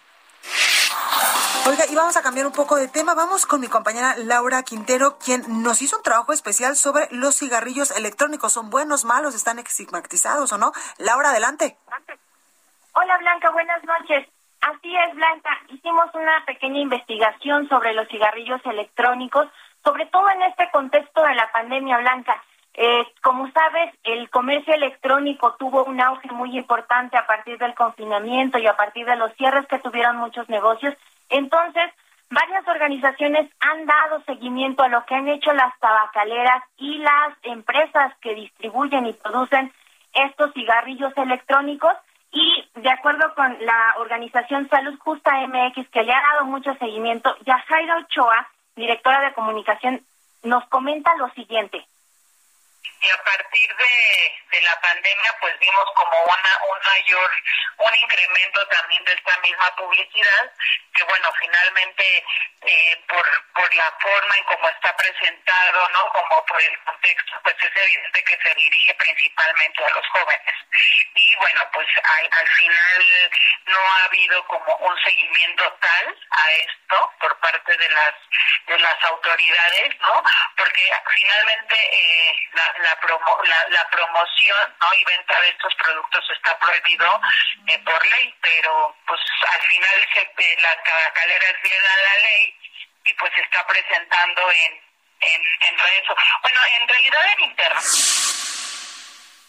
Oiga, 1.68 1.86
y 1.90 1.96
vamos 1.96 2.18
a 2.18 2.22
cambiar 2.22 2.46
un 2.46 2.54
poco 2.54 2.76
de 2.76 2.88
tema. 2.88 3.14
Vamos 3.14 3.46
con 3.46 3.62
mi 3.62 3.68
compañera 3.68 4.16
Laura 4.18 4.64
Quintero, 4.64 5.18
quien 5.20 5.64
nos 5.64 5.82
hizo 5.82 5.98
un 5.98 6.04
trabajo 6.04 6.34
especial 6.34 6.76
sobre 6.76 7.08
los 7.12 7.38
cigarrillos 7.38 7.92
electrónicos. 7.92 8.54
¿Son 8.54 8.70
buenos, 8.70 9.06
malos, 9.06 9.36
están 9.36 9.60
estigmatizados 9.60 10.52
o 10.52 10.58
no? 10.58 10.74
Laura, 10.98 11.30
adelante. 11.30 11.78
Hola 12.94 13.18
Blanca, 13.18 13.50
buenas 13.52 13.84
noches. 13.84 14.28
Así 14.62 14.96
es, 14.96 15.16
Blanca. 15.16 15.58
Hicimos 15.70 16.14
una 16.14 16.44
pequeña 16.46 16.80
investigación 16.80 17.70
sobre 17.70 17.94
los 17.94 18.08
cigarrillos 18.10 18.62
electrónicos, 18.66 19.48
sobre 19.84 20.06
todo 20.08 20.30
en 20.32 20.44
este 20.44 20.70
contexto 20.72 21.24
de 21.24 21.36
la 21.36 21.52
pandemia, 21.52 21.98
Blanca. 22.00 22.44
Eh, 22.74 23.06
como 23.22 23.50
sabes, 23.52 23.94
el 24.04 24.30
comercio 24.30 24.74
electrónico 24.74 25.56
tuvo 25.58 25.86
un 25.86 26.02
auge 26.02 26.30
muy 26.32 26.58
importante 26.58 27.18
a 27.18 27.26
partir 27.26 27.58
del 27.58 27.74
confinamiento 27.74 28.58
y 28.58 28.68
a 28.68 28.76
partir 28.76 29.06
de 29.06 29.16
los 29.16 29.34
cierres 29.36 29.66
que 29.68 29.80
tuvieron 29.80 30.18
muchos 30.18 30.48
negocios. 30.50 30.94
Entonces, 31.30 31.92
varias 32.30 32.68
organizaciones 32.68 33.50
han 33.62 33.86
dado 33.86 34.22
seguimiento 34.26 34.84
a 34.84 34.90
lo 34.90 35.06
que 35.06 35.16
han 35.16 35.28
hecho 35.28 35.52
las 35.54 35.78
tabacaleras 35.80 36.64
y 36.78 37.00
las 37.00 37.34
empresas 37.44 38.14
que 38.22 38.36
distribuyen 38.36 39.08
y 39.08 39.14
producen 39.14 39.74
estos 40.14 40.54
cigarrillos 40.54 41.14
electrónicos 41.18 41.94
de 42.82 42.90
acuerdo 42.90 43.34
con 43.36 43.58
la 43.66 43.96
organización 44.00 44.70
Salud 44.70 44.98
Justa 45.00 45.32
MX, 45.48 45.90
que 45.90 46.04
le 46.04 46.14
ha 46.14 46.22
dado 46.34 46.46
mucho 46.46 46.74
seguimiento, 46.76 47.36
Yajaira 47.46 47.98
Ochoa, 47.98 48.48
directora 48.76 49.22
de 49.22 49.34
comunicación, 49.34 50.02
nos 50.44 50.66
comenta 50.68 51.16
lo 51.16 51.30
siguiente 51.32 51.86
y 53.02 53.10
a 53.10 53.24
partir 53.24 53.76
de, 53.76 54.34
de, 54.52 54.62
la 54.62 54.80
pandemia 54.82 55.36
pues 55.40 55.58
vimos 55.60 55.86
como 55.96 56.24
una 56.24 56.60
un 56.70 56.80
mayor 56.84 57.32
un 57.78 57.96
incremento 57.96 58.68
también 58.68 59.04
de 59.06 59.14
esta 59.14 59.38
misma 59.40 59.76
publicidad 59.76 60.52
que 60.94 61.04
bueno 61.04 61.32
finalmente 61.40 62.26
eh, 62.62 63.04
por 63.08 63.26
por 63.54 63.74
la 63.74 63.92
forma 64.02 64.36
en 64.38 64.44
cómo 64.46 64.70
está 64.70 64.96
presentado 64.98 65.90
no 65.90 66.12
como 66.12 66.46
por 66.46 66.62
el 66.62 66.84
contexto 66.84 67.40
pues 67.44 67.56
es 67.60 67.84
evidente 67.84 68.24
que 68.24 68.38
se 68.44 68.56
dirige 68.56 68.94
principalmente 68.96 69.86
a 69.86 69.90
los 69.90 70.08
jóvenes. 70.10 70.56
Y 71.16 71.36
bueno 71.38 71.62
pues 71.74 71.88
al, 72.04 72.30
al 72.32 72.50
final 72.50 73.32
no 73.66 73.80
ha 73.80 74.04
habido 74.06 74.46
como 74.48 74.76
un 74.76 75.04
seguimiento 75.04 75.72
tal 75.80 76.18
a 76.32 76.52
esto 76.52 77.14
por 77.20 77.40
parte 77.40 77.78
de 77.78 77.90
las 77.90 78.14
de 78.68 78.80
las 78.80 79.04
autoridades 79.06 80.00
no 80.02 80.24
porque 80.58 80.92
finalmente 81.14 81.76
eh, 81.76 82.50
la, 82.54 82.69
la, 82.78 83.68
la, 83.70 83.90
promoción 83.90 84.76
¿no? 84.82 84.88
y 85.00 85.06
venta 85.06 85.42
de 85.42 85.50
estos 85.50 85.74
productos 85.76 86.24
está 86.36 86.58
prohibido 86.60 87.22
eh, 87.68 87.80
por 87.80 88.06
ley, 88.06 88.34
pero 88.42 88.96
pues 89.08 89.20
al 89.54 89.62
final 89.62 90.08
se, 90.14 90.22
eh, 90.22 90.58
la 90.62 90.84
tabacalera 90.84 91.46
es 91.50 91.62
bien 91.62 91.82
a 91.82 91.98
la 92.04 92.24
ley 92.24 92.60
y 93.06 93.14
pues 93.14 93.34
se 93.34 93.42
está 93.42 93.66
presentando 93.66 94.42
en, 94.52 94.74
en, 95.22 95.42
en 95.42 95.78
redes 95.78 96.04
Bueno, 96.42 96.60
en 96.80 96.88
realidad 96.88 97.22
en 97.38 97.50
internet. 97.50 98.30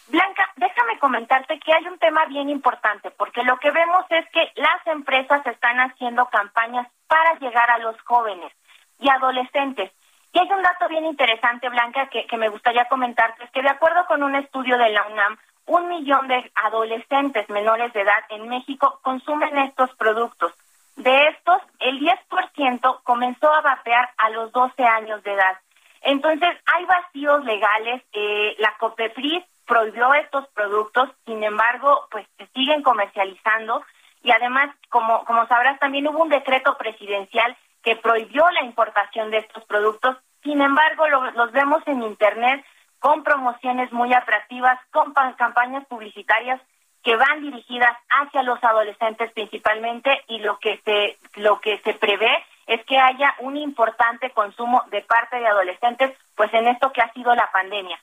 Blanca, 0.07 0.51
déjame 0.57 0.99
comentarte 0.99 1.57
que 1.59 1.73
hay 1.73 1.87
un 1.87 1.97
tema 1.97 2.25
bien 2.25 2.49
importante, 2.49 3.11
porque 3.11 3.43
lo 3.43 3.57
que 3.59 3.71
vemos 3.71 4.05
es 4.09 4.29
que 4.31 4.51
las 4.55 4.85
empresas 4.87 5.45
están 5.47 5.79
haciendo 5.79 6.25
campañas 6.25 6.87
para 7.07 7.39
llegar 7.39 7.71
a 7.71 7.77
los 7.77 7.95
jóvenes 8.01 8.51
y 8.99 9.09
adolescentes. 9.09 9.91
Y 10.33 10.39
hay 10.39 10.51
un 10.51 10.61
dato 10.61 10.87
bien 10.87 11.05
interesante, 11.05 11.69
Blanca, 11.69 12.07
que, 12.07 12.25
que 12.25 12.37
me 12.37 12.49
gustaría 12.49 12.85
comentarte, 12.85 13.49
que 13.53 13.61
de 13.61 13.69
acuerdo 13.69 14.05
con 14.07 14.23
un 14.23 14.35
estudio 14.35 14.77
de 14.77 14.89
la 14.89 15.05
UNAM, 15.07 15.37
un 15.65 15.87
millón 15.89 16.27
de 16.27 16.51
adolescentes 16.55 17.49
menores 17.49 17.93
de 17.93 18.01
edad 18.01 18.23
en 18.29 18.47
México 18.47 18.99
consumen 19.01 19.57
estos 19.57 19.93
productos. 19.95 20.53
De 20.95 21.27
estos, 21.29 21.61
el 21.79 21.99
10% 21.99 23.03
comenzó 23.03 23.51
a 23.51 23.61
vapear 23.61 24.09
a 24.17 24.29
los 24.29 24.51
12 24.51 24.83
años 24.83 25.23
de 25.23 25.33
edad. 25.33 25.57
Entonces, 26.01 26.49
hay 26.65 26.85
vacíos 26.85 27.43
legales. 27.45 28.03
Eh, 28.13 28.55
la 28.59 28.75
COPEFRIS 28.77 29.43
prohibió 29.65 30.13
estos 30.15 30.47
productos, 30.49 31.09
sin 31.25 31.43
embargo, 31.43 32.07
pues 32.11 32.27
se 32.37 32.47
siguen 32.47 32.81
comercializando. 32.83 33.83
Y 34.23 34.31
además, 34.31 34.75
como, 34.89 35.23
como 35.25 35.47
sabrás, 35.47 35.79
también 35.79 36.07
hubo 36.07 36.21
un 36.21 36.29
decreto 36.29 36.77
presidencial 36.77 37.55
que 37.83 37.95
prohibió 37.95 38.47
la 38.51 38.63
importación 38.63 39.31
de 39.31 39.39
estos 39.39 39.63
productos. 39.65 40.17
Sin 40.61 40.67
embargo, 40.67 41.07
los 41.07 41.51
vemos 41.53 41.81
en 41.87 42.03
Internet 42.03 42.63
con 42.99 43.23
promociones 43.23 43.91
muy 43.91 44.13
atractivas, 44.13 44.79
con 44.91 45.11
campañas 45.35 45.83
publicitarias 45.87 46.61
que 47.01 47.15
van 47.15 47.41
dirigidas 47.41 47.97
hacia 48.11 48.43
los 48.43 48.63
adolescentes 48.63 49.31
principalmente 49.31 50.23
y 50.27 50.37
lo 50.37 50.59
que 50.59 50.79
se 50.85 51.17
lo 51.41 51.59
que 51.61 51.79
se 51.79 51.95
prevé 51.95 52.45
es 52.67 52.85
que 52.85 52.99
haya 52.99 53.33
un 53.39 53.57
importante 53.57 54.29
consumo 54.29 54.83
de 54.91 55.01
parte 55.01 55.39
de 55.39 55.47
adolescentes 55.47 56.15
pues 56.35 56.53
en 56.53 56.67
esto 56.67 56.93
que 56.93 57.01
ha 57.01 57.11
sido 57.13 57.33
la 57.33 57.49
pandemia 57.51 57.99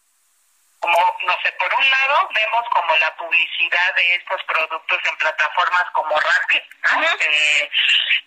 como, 0.88 1.16
no 1.26 1.34
sé, 1.42 1.52
por 1.52 1.74
un 1.74 1.90
lado 1.90 2.28
vemos 2.34 2.64
como 2.72 2.96
la 2.96 3.14
publicidad 3.16 3.94
de 3.94 4.14
estos 4.16 4.42
productos 4.44 4.98
en 5.04 5.16
plataformas 5.16 5.84
como 5.92 6.16
Rappi. 6.16 6.56
Eh, 6.56 7.70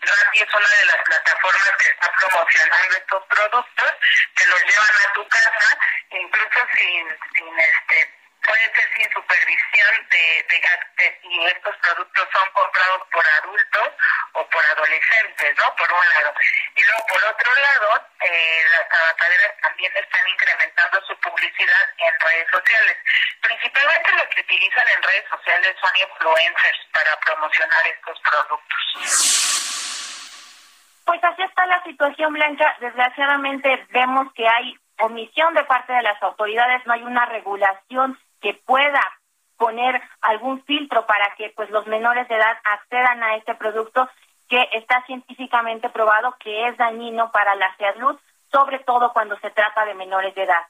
Rappi 0.01 0.41
es 0.41 0.53
una 0.53 0.67
de 0.67 0.85
las 0.85 1.03
plataformas 1.03 1.71
que 1.79 1.87
está 1.87 2.11
promocionando 2.11 2.97
estos 2.97 3.23
productos, 3.25 3.91
que 4.35 4.45
los 4.45 4.61
llevan 4.61 5.09
a 5.09 5.13
tu 5.13 5.27
casa, 5.27 5.77
incluso 6.11 6.67
sin, 6.77 7.07
sin 7.35 7.59
este 7.59 8.20
puede 8.41 8.65
ser 8.75 8.87
sin 8.97 9.13
supervisión 9.13 10.07
de, 10.09 10.45
de, 10.49 11.19
y 11.23 11.45
estos 11.45 11.75
productos 11.77 12.27
son 12.33 12.49
comprados 12.53 13.01
por 13.11 13.23
adultos 13.41 13.89
o 14.33 14.45
por 14.49 14.65
adolescentes, 14.65 15.55
¿no? 15.57 15.75
Por 15.75 15.91
un 15.91 16.05
lado. 16.09 16.33
Y 16.75 16.83
luego, 16.83 17.05
por 17.07 17.23
otro 17.23 17.51
lado, 17.55 18.07
eh, 18.21 18.63
las 18.71 18.89
tabacaleras 18.89 19.53
también 19.61 19.91
están 19.95 20.27
incrementando 20.27 21.01
su 21.07 21.15
publicidad 21.19 21.85
en 21.97 22.19
redes 22.19 22.47
sociales. 22.51 22.97
Principalmente 23.41 24.11
lo 24.11 24.29
que 24.29 24.41
utilizan 24.41 24.87
en 24.95 25.03
redes 25.03 25.25
sociales 25.29 25.75
son 25.81 25.91
influencers 26.09 26.79
para 26.93 27.19
promocionar 27.19 27.87
estos 27.87 28.19
productos. 28.21 28.81
Pues 31.05 31.23
así 31.23 31.43
está 31.43 31.65
la 31.65 31.83
situación, 31.83 32.33
Blanca. 32.33 32.77
Desgraciadamente 32.79 33.85
vemos 33.89 34.31
que 34.33 34.47
hay 34.47 34.75
omisión 34.99 35.53
de 35.53 35.63
parte 35.65 35.93
de 35.93 36.03
las 36.03 36.21
autoridades, 36.21 36.85
no 36.85 36.93
hay 36.93 37.03
una 37.03 37.25
regulación 37.25 38.17
que 38.41 38.53
pueda 38.53 39.01
poner 39.57 40.01
algún 40.21 40.63
filtro 40.63 41.05
para 41.05 41.35
que 41.35 41.53
pues 41.55 41.69
los 41.69 41.85
menores 41.87 42.27
de 42.27 42.35
edad 42.35 42.57
accedan 42.63 43.21
a 43.21 43.35
este 43.35 43.53
producto 43.55 44.09
que 44.49 44.67
está 44.73 45.03
científicamente 45.05 45.89
probado 45.89 46.35
que 46.39 46.67
es 46.67 46.75
dañino 46.77 47.31
para 47.31 47.55
la 47.55 47.75
salud, 47.77 48.19
sobre 48.51 48.79
todo 48.79 49.13
cuando 49.13 49.39
se 49.39 49.51
trata 49.51 49.85
de 49.85 49.93
menores 49.93 50.35
de 50.35 50.43
edad. 50.43 50.63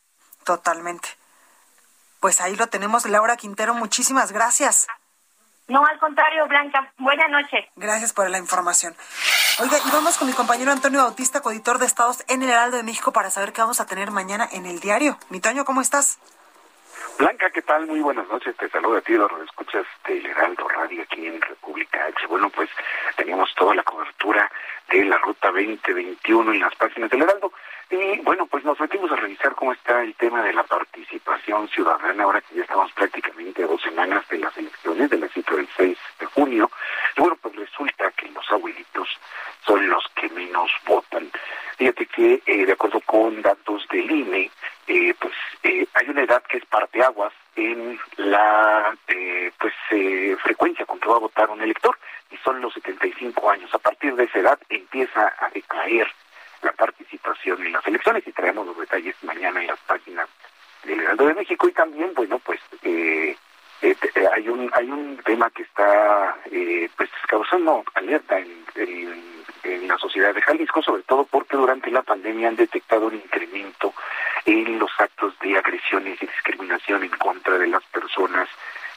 Totalmente. 0.44 1.10
Pues 2.20 2.42
ahí 2.42 2.56
lo 2.56 2.68
tenemos, 2.68 3.06
Laura 3.06 3.38
Quintero, 3.38 3.74
muchísimas 3.74 4.32
gracias. 4.32 4.88
No, 5.68 5.86
al 5.86 5.98
contrario, 6.00 6.46
Blanca, 6.48 6.92
buena 6.98 7.28
noche. 7.30 7.72
Gracias 7.78 8.12
por 8.12 8.30
la 8.30 8.38
información. 8.38 8.94
Oiga, 9.62 9.78
y 9.86 9.92
vamos 9.92 10.18
con 10.18 10.28
mi 10.28 10.34
compañero 10.34 10.72
Antonio 10.72 11.02
Bautista, 11.02 11.42
coditor 11.42 11.78
de 11.78 11.86
Estados 11.86 12.26
en 12.28 12.44
el 12.44 12.50
Heraldo 12.50 12.76
de 12.76 12.84
México, 12.84 13.14
para 13.14 13.32
saber 13.32 13.54
qué 13.54 13.62
vamos 13.62 13.80
a 13.80 13.86
tener 13.86 14.12
mañana 14.12 14.48
en 14.52 14.66
el 14.66 14.82
diario. 14.82 15.18
Mi 15.30 15.40
Toño, 15.40 15.64
¿cómo 15.64 15.80
estás? 15.82 16.20
Blanca, 17.22 17.52
¿qué 17.52 17.62
tal? 17.62 17.86
Muy 17.86 18.00
buenas 18.02 18.28
noches. 18.30 18.58
Te 18.58 18.68
saludo 18.70 18.98
a 18.98 19.02
ti, 19.02 19.14
lo 19.14 19.30
escuchas 19.44 19.86
del 20.08 20.26
Heraldo 20.26 20.68
Radio 20.68 21.04
aquí 21.04 21.28
en 21.28 21.40
República 21.40 22.04
H. 22.06 22.26
Bueno, 22.26 22.50
pues 22.50 22.68
teníamos 23.16 23.54
toda 23.54 23.76
la 23.76 23.84
cobertura 23.84 24.52
de 24.90 25.06
la 25.06 25.20
Ruta 25.20 25.52
2021 25.52 26.52
en 26.52 26.60
las 26.62 26.74
páginas 26.74 27.12
del 27.12 27.22
Heraldo. 27.22 27.54
Y 27.92 28.20
bueno, 28.22 28.46
pues 28.46 28.64
nos 28.64 28.80
metimos 28.80 29.12
a 29.12 29.18
revisar 29.18 29.54
cómo 29.54 29.74
está 29.74 30.02
el 30.02 30.16
tema 30.16 30.42
de 30.42 30.54
la 30.54 30.64
participación 30.64 31.68
ciudadana, 31.68 32.24
ahora 32.24 32.40
que 32.40 32.56
ya 32.56 32.62
estamos 32.62 32.90
prácticamente 32.94 33.64
dos 33.64 33.82
semanas 33.82 34.26
de 34.30 34.38
las 34.38 34.58
elecciones, 34.58 35.10
de 35.10 35.18
la 35.18 35.28
cita 35.28 35.56
del 35.56 35.68
6 35.76 35.98
de 36.20 36.26
junio. 36.28 36.72
Y 37.18 37.20
bueno, 37.20 37.38
pues 37.42 37.54
resulta 37.58 38.10
que 38.12 38.30
los 38.30 38.50
abuelitos 38.50 39.10
son 39.66 39.90
los 39.90 40.06
que 40.16 40.30
menos 40.30 40.72
votan. 40.86 41.30
Fíjate 41.76 42.06
que, 42.06 42.42
eh, 42.46 42.66
de 42.66 42.72
acuerdo 42.72 43.02
con 43.02 43.42
datos 43.42 43.86
del 43.90 44.10
INE, 44.10 44.50
eh, 44.88 45.14
pues 45.20 45.34
eh, 45.64 45.86
hay 45.94 46.10
una 46.10 46.22
edad 46.22 46.42
que 46.44 46.60
es 46.60 46.66
parteaguas 46.68 47.34
en 47.58 48.00
la 48.16 48.96
pues 49.60 49.74
frecuencia 50.42 50.86
con 50.86 51.00
que 51.00 51.10
va 51.10 51.18
a 51.18 51.20
votar 51.20 51.50
un 51.50 51.62
elector 51.62 51.98
y 52.32 52.38
son 52.38 52.62
los 52.62 52.74
75 52.74 53.52
años. 53.52 53.74
A 53.76 53.80
partir 53.80 54.16
de 54.16 54.24
esa 54.24 54.40
edad 54.40 54.60
empieza 54.70 55.34
a 55.38 55.50
decaer 55.50 56.08
la 56.62 56.72
participación 56.74 57.66
en 57.66 57.74
las 57.74 57.86
elecciones 57.88 58.28
y 58.28 58.32
traemos 58.32 58.66
los 58.66 58.78
detalles 58.78 59.16
mañana 59.24 59.62
en 59.62 59.68
las 59.68 59.80
páginas 59.80 60.28
del 60.84 61.00
Heraldo 61.00 61.28
de 61.28 61.34
México. 61.36 61.68
Y 61.68 61.72
también, 61.74 62.14
bueno, 62.14 62.40
pues 62.40 62.60
eh, 62.84 63.36
hay 64.34 64.48
un 64.48 64.70
hay 64.74 64.90
un 64.90 65.18
tema 65.26 65.50
que 65.50 65.64
está 65.64 66.36
pues 66.96 67.10
causando 67.28 67.84
alerta 67.96 68.40
en, 68.40 68.66
en, 68.76 69.88
la 69.88 69.98
sociedad 69.98 70.34
de 70.34 70.42
Jalisco, 70.42 70.82
sobre 70.82 71.04
todo 71.04 71.26
porque 71.26 71.58
durante 71.58 71.92
la 71.92 72.02
pandemia 72.02 72.48
han 72.48 72.56
detectado 72.56 73.08
un 73.08 73.16
incremento 73.16 73.94
en 74.46 74.80
los 74.80 74.90
actos 75.00 75.38
de 75.40 75.58
agresiones 75.58 76.22
y 76.22 76.28
discriminación 76.28 77.04
en 77.04 77.10
contra 77.10 77.58
de 77.58 77.68
las 77.68 77.84
personas 77.86 78.48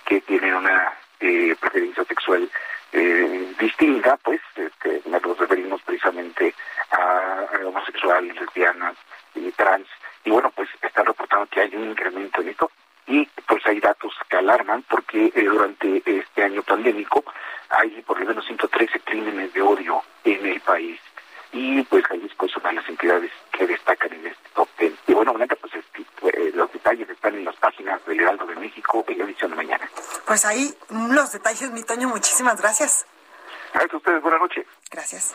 que 0.04 0.20
tienen 0.20 0.54
una 0.54 0.92
eh, 1.20 1.56
preferencia 1.60 2.04
sexual 2.04 2.50
eh, 2.92 3.54
distinta, 3.58 4.16
pues 4.18 4.40
este, 4.54 5.02
nos 5.06 5.38
referimos 5.38 5.82
precisamente 5.82 6.54
a, 6.90 7.46
homosexuales, 7.66 8.38
lesbianas, 8.40 8.96
y 9.34 9.50
trans, 9.52 9.88
y 10.24 10.30
bueno, 10.30 10.50
pues 10.54 10.68
está 10.80 11.02
reportando 11.02 11.46
que 11.46 11.60
hay 11.60 11.74
un 11.74 11.90
incremento 11.90 12.40
en 12.40 12.50
esto 12.50 12.70
y 13.06 13.26
pues 13.46 13.66
hay 13.66 13.80
datos 13.80 14.14
que 14.28 14.36
alarman 14.36 14.82
porque 14.88 15.32
eh, 15.34 15.44
durante 15.44 16.02
este 16.06 16.44
año 16.44 16.62
pandémico 16.62 17.24
hay 17.68 17.90
por 18.02 18.18
lo 18.20 18.26
menos 18.26 18.46
113 18.46 19.00
crímenes 19.00 19.52
de 19.52 19.60
odio 19.60 20.02
en 20.24 20.46
el 20.46 20.60
país 20.60 21.00
y 21.52 21.82
pues 21.84 22.04
Jalisco 22.04 22.46
es 22.46 22.56
una 22.56 22.70
de 22.70 22.74
las 22.76 22.88
entidades 22.88 23.30
que 23.52 23.66
destacan 23.66 24.12
en 24.12 24.26
este 24.26 24.48
top 24.54 24.68
ten. 24.76 24.96
Y 25.06 25.14
bueno, 25.14 25.32
Blanca, 25.34 25.56
pues 25.56 25.72
eh, 25.74 26.50
los 26.54 26.72
detalles 26.72 27.08
están 27.08 27.34
en 27.34 27.44
las 27.44 27.54
páginas 27.56 28.04
del 28.06 28.20
Heraldo 28.20 28.46
de 28.46 28.56
México 28.56 29.04
en 29.06 29.18
la 29.18 29.24
edición 29.24 29.50
de 29.52 29.56
mañana. 29.56 29.88
Pues 30.26 30.44
ahí 30.44 30.73
los 31.14 31.32
detalles, 31.32 31.70
mi 31.70 31.82
Toño, 31.82 32.08
muchísimas 32.08 32.60
gracias. 32.60 33.06
Gracias 33.72 33.94
a 33.94 33.96
ustedes, 33.96 34.22
buenas 34.22 34.40
noches. 34.40 34.66
Gracias. 34.90 35.34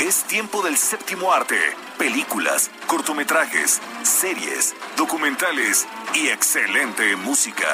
Es 0.00 0.22
tiempo 0.24 0.62
del 0.62 0.76
séptimo 0.76 1.32
arte. 1.32 1.58
Películas, 1.98 2.70
cortometrajes, 2.86 3.80
series, 4.02 4.74
documentales 4.96 5.88
y 6.14 6.28
excelente 6.28 7.16
música 7.16 7.66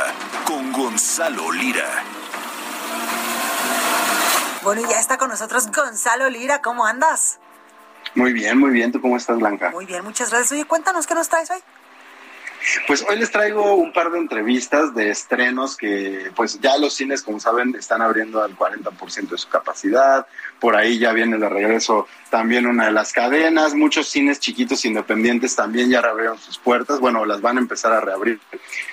con 0.47 0.73
Gonzalo 0.73 1.53
Lira. 1.53 2.03
Bueno, 4.63 4.81
y 4.81 4.89
ya 4.89 4.99
está 4.99 5.19
con 5.19 5.29
nosotros 5.29 5.71
Gonzalo 5.71 6.31
Lira. 6.31 6.63
¿Cómo 6.63 6.87
andas? 6.87 7.39
Muy 8.15 8.33
bien, 8.33 8.59
muy 8.59 8.71
bien. 8.71 8.91
¿Tú 8.93 9.03
cómo 9.03 9.19
estás, 9.19 9.39
Blanca? 9.39 9.71
Muy 9.71 9.85
bien, 9.85 10.03
muchas 10.03 10.31
gracias. 10.31 10.53
Oye, 10.53 10.65
cuéntanos 10.65 11.07
qué 11.07 11.15
nos 11.15 11.29
traes 11.29 11.51
hoy. 11.51 11.63
Pues 12.87 13.03
hoy 13.09 13.19
les 13.19 13.31
traigo 13.31 13.77
un 13.77 13.93
par 13.93 14.11
de 14.11 14.19
entrevistas 14.19 14.95
de 14.95 15.09
estrenos 15.09 15.75
que 15.75 16.31
pues 16.37 16.61
ya 16.61 16.77
los 16.77 16.93
cines, 16.93 17.23
como 17.23 17.41
saben, 17.41 17.75
están 17.77 18.03
abriendo 18.03 18.43
al 18.43 18.57
40% 18.57 19.31
de 19.31 19.39
su 19.39 19.49
capacidad. 19.49 20.27
Por 20.61 20.77
ahí 20.77 20.99
ya 20.99 21.13
viene 21.13 21.39
de 21.39 21.49
regreso 21.49 22.07
también 22.29 22.67
una 22.67 22.87
de 22.87 22.93
las 22.93 23.13
cadenas. 23.13 23.75
Muchos 23.75 24.09
cines 24.09 24.39
chiquitos 24.39 24.85
independientes 24.85 25.57
también 25.57 25.89
ya 25.89 26.03
reabrieron 26.03 26.39
sus 26.39 26.59
puertas. 26.59 27.01
Bueno, 27.01 27.25
las 27.25 27.41
van 27.41 27.57
a 27.57 27.61
empezar 27.61 27.93
a 27.93 28.01
reabrir. 28.01 28.39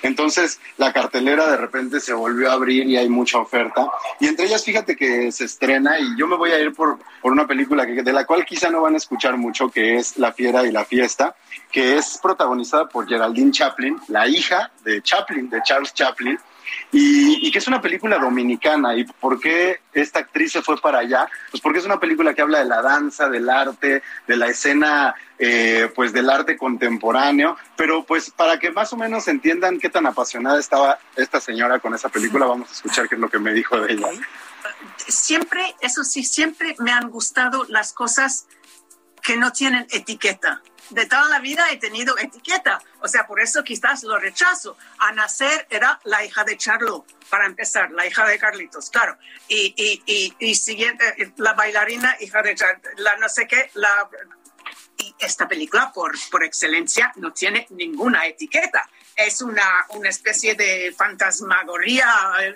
Entonces 0.02 0.58
la 0.78 0.92
cartelera 0.92 1.50
de 1.50 1.58
repente 1.58 2.00
se 2.00 2.14
volvió 2.14 2.50
a 2.50 2.54
abrir 2.54 2.86
y 2.86 2.96
hay 2.96 3.10
mucha 3.10 3.38
oferta. 3.38 3.88
Y 4.20 4.26
entre 4.26 4.46
ellas, 4.46 4.64
fíjate 4.64 4.96
que 4.96 5.30
se 5.32 5.44
estrena 5.44 5.98
y 5.98 6.16
yo 6.16 6.26
me 6.26 6.36
voy 6.36 6.50
a 6.50 6.58
ir 6.58 6.72
por, 6.72 6.98
por 7.20 7.32
una 7.32 7.46
película 7.46 7.86
que, 7.86 8.02
de 8.02 8.12
la 8.12 8.24
cual 8.24 8.46
quizá 8.46 8.70
no 8.70 8.80
van 8.80 8.94
a 8.94 8.98
escuchar 8.98 9.36
mucho, 9.36 9.70
que 9.70 9.96
es 9.96 10.16
La 10.16 10.32
Fiera 10.32 10.64
y 10.66 10.72
la 10.72 10.86
Fiesta, 10.86 11.36
que 11.72 11.96
es 11.96 12.18
protagonizada 12.22 12.86
por 12.86 13.08
Geraldine 13.08 13.50
Chaplin, 13.50 13.98
la 14.08 14.28
hija 14.28 14.70
de 14.84 15.02
Chaplin, 15.02 15.48
de 15.48 15.62
Charles 15.62 15.94
Chaplin, 15.94 16.38
y, 16.90 17.50
que 17.50 17.58
es 17.58 17.66
una 17.66 17.80
película 17.80 18.18
dominicana. 18.18 18.94
¿Y 18.94 19.04
por 19.04 19.40
qué 19.40 19.80
esta 19.92 20.20
actriz 20.20 20.52
se 20.52 20.62
fue 20.62 20.78
para 20.78 20.98
allá? 20.98 21.28
Pues 21.50 21.62
porque 21.62 21.78
es 21.78 21.86
una 21.86 21.98
película 21.98 22.34
que 22.34 22.42
habla 22.42 22.58
de 22.58 22.66
la 22.66 22.82
danza, 22.82 23.28
del 23.28 23.48
arte, 23.48 24.02
de 24.26 24.36
la 24.36 24.48
escena, 24.48 25.14
eh, 25.38 25.90
pues 25.94 26.12
del 26.12 26.28
arte 26.28 26.56
contemporáneo. 26.56 27.56
Pero 27.76 28.04
pues 28.04 28.30
para 28.30 28.58
que 28.58 28.70
más 28.70 28.92
o 28.92 28.96
menos 28.96 29.26
entiendan 29.28 29.78
qué 29.78 29.88
tan 29.88 30.06
apasionada 30.06 30.60
estaba 30.60 30.98
esta 31.16 31.40
señora 31.40 31.78
con 31.78 31.94
esa 31.94 32.10
película, 32.10 32.46
vamos 32.46 32.68
a 32.70 32.72
escuchar 32.72 33.08
qué 33.08 33.14
es 33.14 33.20
lo 33.20 33.30
que 33.30 33.38
me 33.38 33.54
dijo 33.54 33.80
de 33.80 33.94
ella. 33.94 34.08
Siempre, 35.08 35.74
eso 35.80 36.04
sí, 36.04 36.22
siempre 36.24 36.76
me 36.78 36.92
han 36.92 37.10
gustado 37.10 37.64
las 37.68 37.92
cosas 37.92 38.46
que 39.22 39.36
no 39.36 39.52
tienen 39.52 39.86
etiqueta 39.90 40.62
de 40.90 41.06
toda 41.06 41.28
la 41.28 41.38
vida 41.38 41.70
he 41.70 41.76
tenido 41.76 42.16
etiqueta. 42.18 42.80
O 43.00 43.08
sea, 43.08 43.26
por 43.26 43.40
eso 43.40 43.64
quizás 43.64 44.02
lo 44.02 44.18
rechazo. 44.18 44.76
A 44.98 45.12
nacer 45.12 45.66
era 45.70 46.00
la 46.04 46.24
hija 46.24 46.44
de 46.44 46.56
Charlo, 46.56 47.06
para 47.30 47.46
empezar, 47.46 47.90
la 47.92 48.06
hija 48.06 48.26
de 48.26 48.38
Carlitos, 48.38 48.90
claro. 48.90 49.16
Y, 49.48 49.74
y, 49.76 50.34
y, 50.38 50.54
siguiente, 50.54 51.04
la 51.36 51.54
bailarina, 51.54 52.16
hija 52.20 52.42
de 52.42 52.54
la 52.96 53.16
no 53.16 53.28
sé 53.28 53.46
qué, 53.46 53.70
la... 53.74 54.08
Y 54.98 55.14
esta 55.18 55.48
película, 55.48 55.90
por, 55.92 56.12
por 56.30 56.44
excelencia, 56.44 57.12
no 57.16 57.32
tiene 57.32 57.66
ninguna 57.70 58.26
etiqueta. 58.26 58.88
Es 59.16 59.42
una, 59.42 59.86
una 59.90 60.08
especie 60.08 60.54
de 60.54 60.94
fantasmagoría 60.96 62.30
eh, 62.40 62.54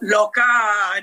loca, 0.00 0.46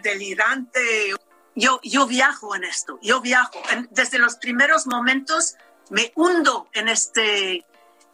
delirante. 0.02 1.14
Yo, 1.56 1.80
yo 1.84 2.06
viajo 2.06 2.56
en 2.56 2.66
esto, 2.66 3.00
yo 3.02 3.22
viajo. 3.22 3.62
desde 3.92 4.20
los 4.20 4.36
primeros 4.36 4.88
momentos 4.88 5.56
me 5.90 6.12
hundo 6.16 6.70
en 6.74 6.90
este, 6.90 7.66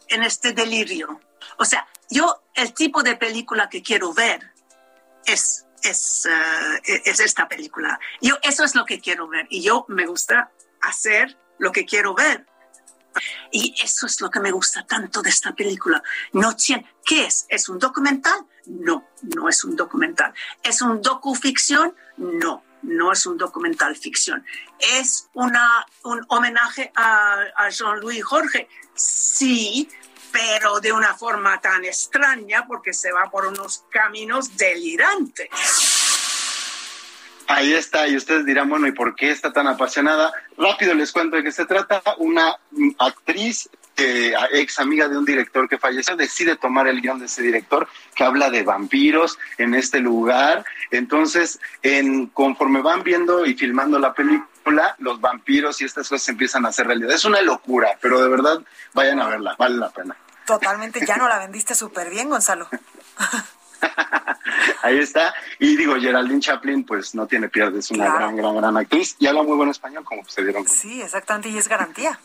en 0.08 0.22
este 0.22 0.52
delirio. 0.52 1.20
O 1.58 1.64
sea, 1.64 1.86
yo 2.10 2.42
el 2.54 2.74
tipo 2.74 3.02
de 3.02 3.16
película 3.16 3.68
que 3.68 3.82
quiero 3.82 4.12
ver 4.12 4.52
es, 5.24 5.66
es, 5.82 6.26
eh, 6.26 7.02
es 7.04 7.20
esta 7.20 7.48
película. 7.48 7.98
Yo 8.20 8.36
eso 8.42 8.64
es 8.64 8.74
lo 8.74 8.84
que 8.84 9.00
quiero 9.00 9.28
ver 9.28 9.46
y 9.50 9.62
yo 9.62 9.84
me 9.88 10.06
gusta 10.06 10.50
hacer 10.80 11.38
lo 11.58 11.72
que 11.72 11.84
quiero 11.84 12.14
ver. 12.14 12.46
Y 13.50 13.74
eso 13.82 14.06
es 14.06 14.20
lo 14.20 14.30
que 14.30 14.40
me 14.40 14.50
gusta 14.50 14.86
tanto 14.86 15.22
de 15.22 15.30
esta 15.30 15.52
película. 15.52 16.02
No 16.32 16.56
¿Qué 17.04 17.26
es? 17.26 17.46
¿Es 17.48 17.68
un 17.68 17.78
documental? 17.78 18.46
No, 18.66 19.06
no 19.36 19.48
es 19.48 19.64
un 19.64 19.76
documental. 19.76 20.32
¿Es 20.62 20.80
un 20.82 21.02
docuficción? 21.02 21.94
No, 22.16 22.64
no 22.82 23.12
es 23.12 23.26
un 23.26 23.38
documental 23.38 23.96
ficción. 23.96 24.44
¿Es 24.78 25.28
una, 25.34 25.86
un 26.04 26.24
homenaje 26.28 26.92
a, 26.94 27.40
a 27.56 27.68
Jean-Louis 27.68 28.24
Jorge? 28.24 28.68
Sí, 28.94 29.88
pero 30.32 30.80
de 30.80 30.92
una 30.92 31.14
forma 31.14 31.60
tan 31.60 31.84
extraña 31.84 32.66
porque 32.66 32.92
se 32.92 33.12
va 33.12 33.30
por 33.30 33.46
unos 33.46 33.84
caminos 33.90 34.56
delirantes. 34.56 35.48
Ahí 37.48 37.72
está, 37.72 38.08
y 38.08 38.16
ustedes 38.16 38.46
dirán, 38.46 38.68
bueno, 38.68 38.86
¿y 38.86 38.92
por 38.92 39.14
qué 39.14 39.30
está 39.30 39.52
tan 39.52 39.66
apasionada? 39.66 40.32
Rápido 40.56 40.94
les 40.94 41.12
cuento 41.12 41.36
de 41.36 41.42
qué 41.42 41.52
se 41.52 41.66
trata. 41.66 42.02
Una 42.18 42.56
actriz 42.98 43.68
ex 43.96 44.78
amiga 44.78 45.08
de 45.08 45.16
un 45.16 45.24
director 45.24 45.68
que 45.68 45.78
falleció, 45.78 46.16
decide 46.16 46.56
tomar 46.56 46.86
el 46.88 47.00
guion 47.00 47.18
de 47.18 47.26
ese 47.26 47.42
director 47.42 47.88
que 48.14 48.24
habla 48.24 48.50
de 48.50 48.62
vampiros 48.62 49.38
en 49.58 49.74
este 49.74 50.00
lugar. 50.00 50.64
Entonces, 50.90 51.60
en, 51.82 52.26
conforme 52.28 52.82
van 52.82 53.02
viendo 53.02 53.44
y 53.44 53.54
filmando 53.54 53.98
la 53.98 54.14
película, 54.14 54.96
los 54.98 55.20
vampiros 55.20 55.80
y 55.80 55.84
estas 55.84 56.08
cosas 56.08 56.28
empiezan 56.28 56.64
a 56.66 56.70
hacer 56.70 56.86
realidad. 56.86 57.12
Es 57.12 57.24
una 57.24 57.42
locura, 57.42 57.98
pero 58.00 58.22
de 58.22 58.28
verdad 58.28 58.60
vayan 58.94 59.20
a 59.20 59.28
verla, 59.28 59.54
vale 59.58 59.76
la 59.76 59.90
pena. 59.90 60.16
Totalmente, 60.46 61.04
ya 61.06 61.16
no 61.16 61.28
la 61.28 61.38
vendiste 61.38 61.74
súper 61.74 62.10
bien, 62.10 62.28
Gonzalo. 62.28 62.68
Ahí 64.82 64.98
está. 64.98 65.34
Y 65.58 65.76
digo, 65.76 65.94
Geraldine 65.96 66.40
Chaplin, 66.40 66.84
pues 66.84 67.14
no 67.14 67.26
tiene 67.26 67.48
pierde, 67.48 67.78
es 67.78 67.90
una 67.90 68.12
gran, 68.14 68.36
gran, 68.36 68.56
gran 68.56 68.76
actriz 68.76 69.16
y 69.18 69.26
habla 69.26 69.42
muy 69.42 69.56
buen 69.56 69.68
español, 69.68 70.04
como 70.04 70.24
se 70.28 70.42
dieron 70.42 70.66
Sí, 70.68 71.00
exactamente, 71.02 71.48
y 71.48 71.58
es 71.58 71.68
garantía. 71.68 72.18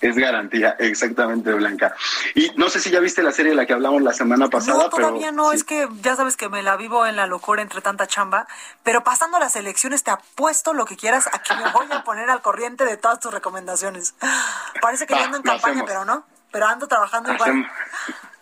Es 0.00 0.16
garantía, 0.16 0.76
exactamente, 0.78 1.52
Blanca. 1.52 1.94
Y 2.34 2.50
no 2.56 2.68
sé 2.68 2.80
si 2.80 2.90
ya 2.90 3.00
viste 3.00 3.22
la 3.22 3.32
serie 3.32 3.50
de 3.50 3.56
la 3.56 3.66
que 3.66 3.74
hablamos 3.74 4.02
la 4.02 4.12
semana 4.12 4.48
pasada. 4.48 4.84
No, 4.84 4.88
todavía 4.88 5.30
no, 5.30 5.52
es 5.52 5.64
que 5.64 5.88
ya 6.00 6.16
sabes 6.16 6.36
que 6.36 6.48
me 6.48 6.62
la 6.62 6.76
vivo 6.76 7.06
en 7.06 7.16
la 7.16 7.26
locura 7.26 7.62
entre 7.62 7.80
tanta 7.80 8.06
chamba, 8.06 8.46
pero 8.82 9.04
pasando 9.04 9.38
las 9.38 9.56
elecciones 9.56 10.02
te 10.02 10.10
apuesto 10.10 10.72
lo 10.72 10.86
que 10.86 10.96
quieras, 10.96 11.28
aquí 11.32 11.52
me 11.54 11.70
voy 11.72 11.86
a 11.90 12.02
poner 12.02 12.30
al 12.30 12.40
corriente 12.40 12.84
de 12.84 12.96
todas 12.96 13.20
tus 13.20 13.32
recomendaciones. 13.32 14.14
Parece 14.80 15.06
que 15.06 15.14
yo 15.14 15.24
ando 15.24 15.36
en 15.38 15.42
campaña, 15.42 15.84
pero 15.86 16.04
no, 16.04 16.24
pero 16.50 16.66
ando 16.66 16.86
trabajando 16.86 17.32
igual. 17.32 17.66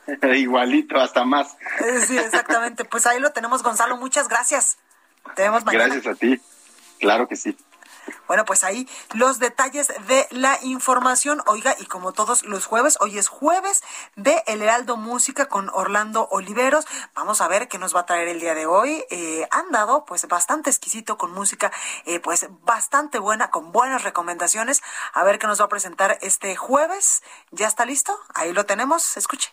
Igualito, 0.35 1.01
hasta 1.01 1.25
más. 1.25 1.57
Sí, 2.07 2.19
exactamente. 2.19 2.85
Pues 2.85 3.07
ahí 3.07 3.21
lo 3.21 3.31
tenemos, 3.31 3.63
Gonzalo, 3.63 3.97
muchas 3.97 4.29
gracias. 4.29 4.79
Te 5.35 5.43
vemos 5.43 5.65
mañana. 5.65 5.87
Gracias 5.87 6.07
a 6.15 6.19
ti, 6.19 6.41
claro 6.99 7.29
que 7.29 7.37
sí. 7.37 7.57
Bueno, 8.27 8.45
pues 8.45 8.65
ahí 8.65 8.89
los 9.15 9.39
detalles 9.39 9.89
de 10.07 10.27
la 10.31 10.59
información. 10.63 11.43
Oiga, 11.47 11.77
y 11.79 11.87
como 11.87 12.13
todos 12.13 12.45
los 12.45 12.67
jueves, 12.67 12.97
hoy 13.01 13.19
es 13.19 13.29
jueves 13.29 13.83
de 14.17 14.43
El 14.47 14.63
Heraldo 14.63 14.97
Música 14.97 15.47
con 15.47 15.69
Orlando 15.73 16.29
Oliveros. 16.31 16.87
Vamos 17.15 17.41
a 17.41 17.49
ver 17.49 17.69
qué 17.69 17.79
nos 17.79 17.95
va 17.95 18.01
a 18.01 18.07
traer 18.07 18.29
el 18.29 18.41
día 18.41 18.55
de 18.55 18.67
hoy. 18.67 19.05
Eh, 19.11 19.47
han 19.51 19.71
dado 19.71 20.05
pues 20.05 20.27
bastante 20.27 20.71
exquisito 20.71 21.17
con 21.17 21.33
música, 21.33 21.71
eh, 22.05 22.21
pues 22.21 22.49
bastante 22.63 23.19
buena, 23.19 23.51
con 23.51 23.73
buenas 23.73 24.03
recomendaciones. 24.03 24.83
A 25.13 25.23
ver 25.25 25.39
qué 25.39 25.47
nos 25.47 25.61
va 25.61 25.67
a 25.67 25.69
presentar 25.69 26.19
este 26.23 26.57
jueves. 26.57 27.23
¿Ya 27.51 27.69
está 27.69 27.85
listo? 27.85 28.19
Ahí 28.35 28.53
lo 28.53 28.67
tenemos. 28.67 29.17
Escuche. 29.17 29.53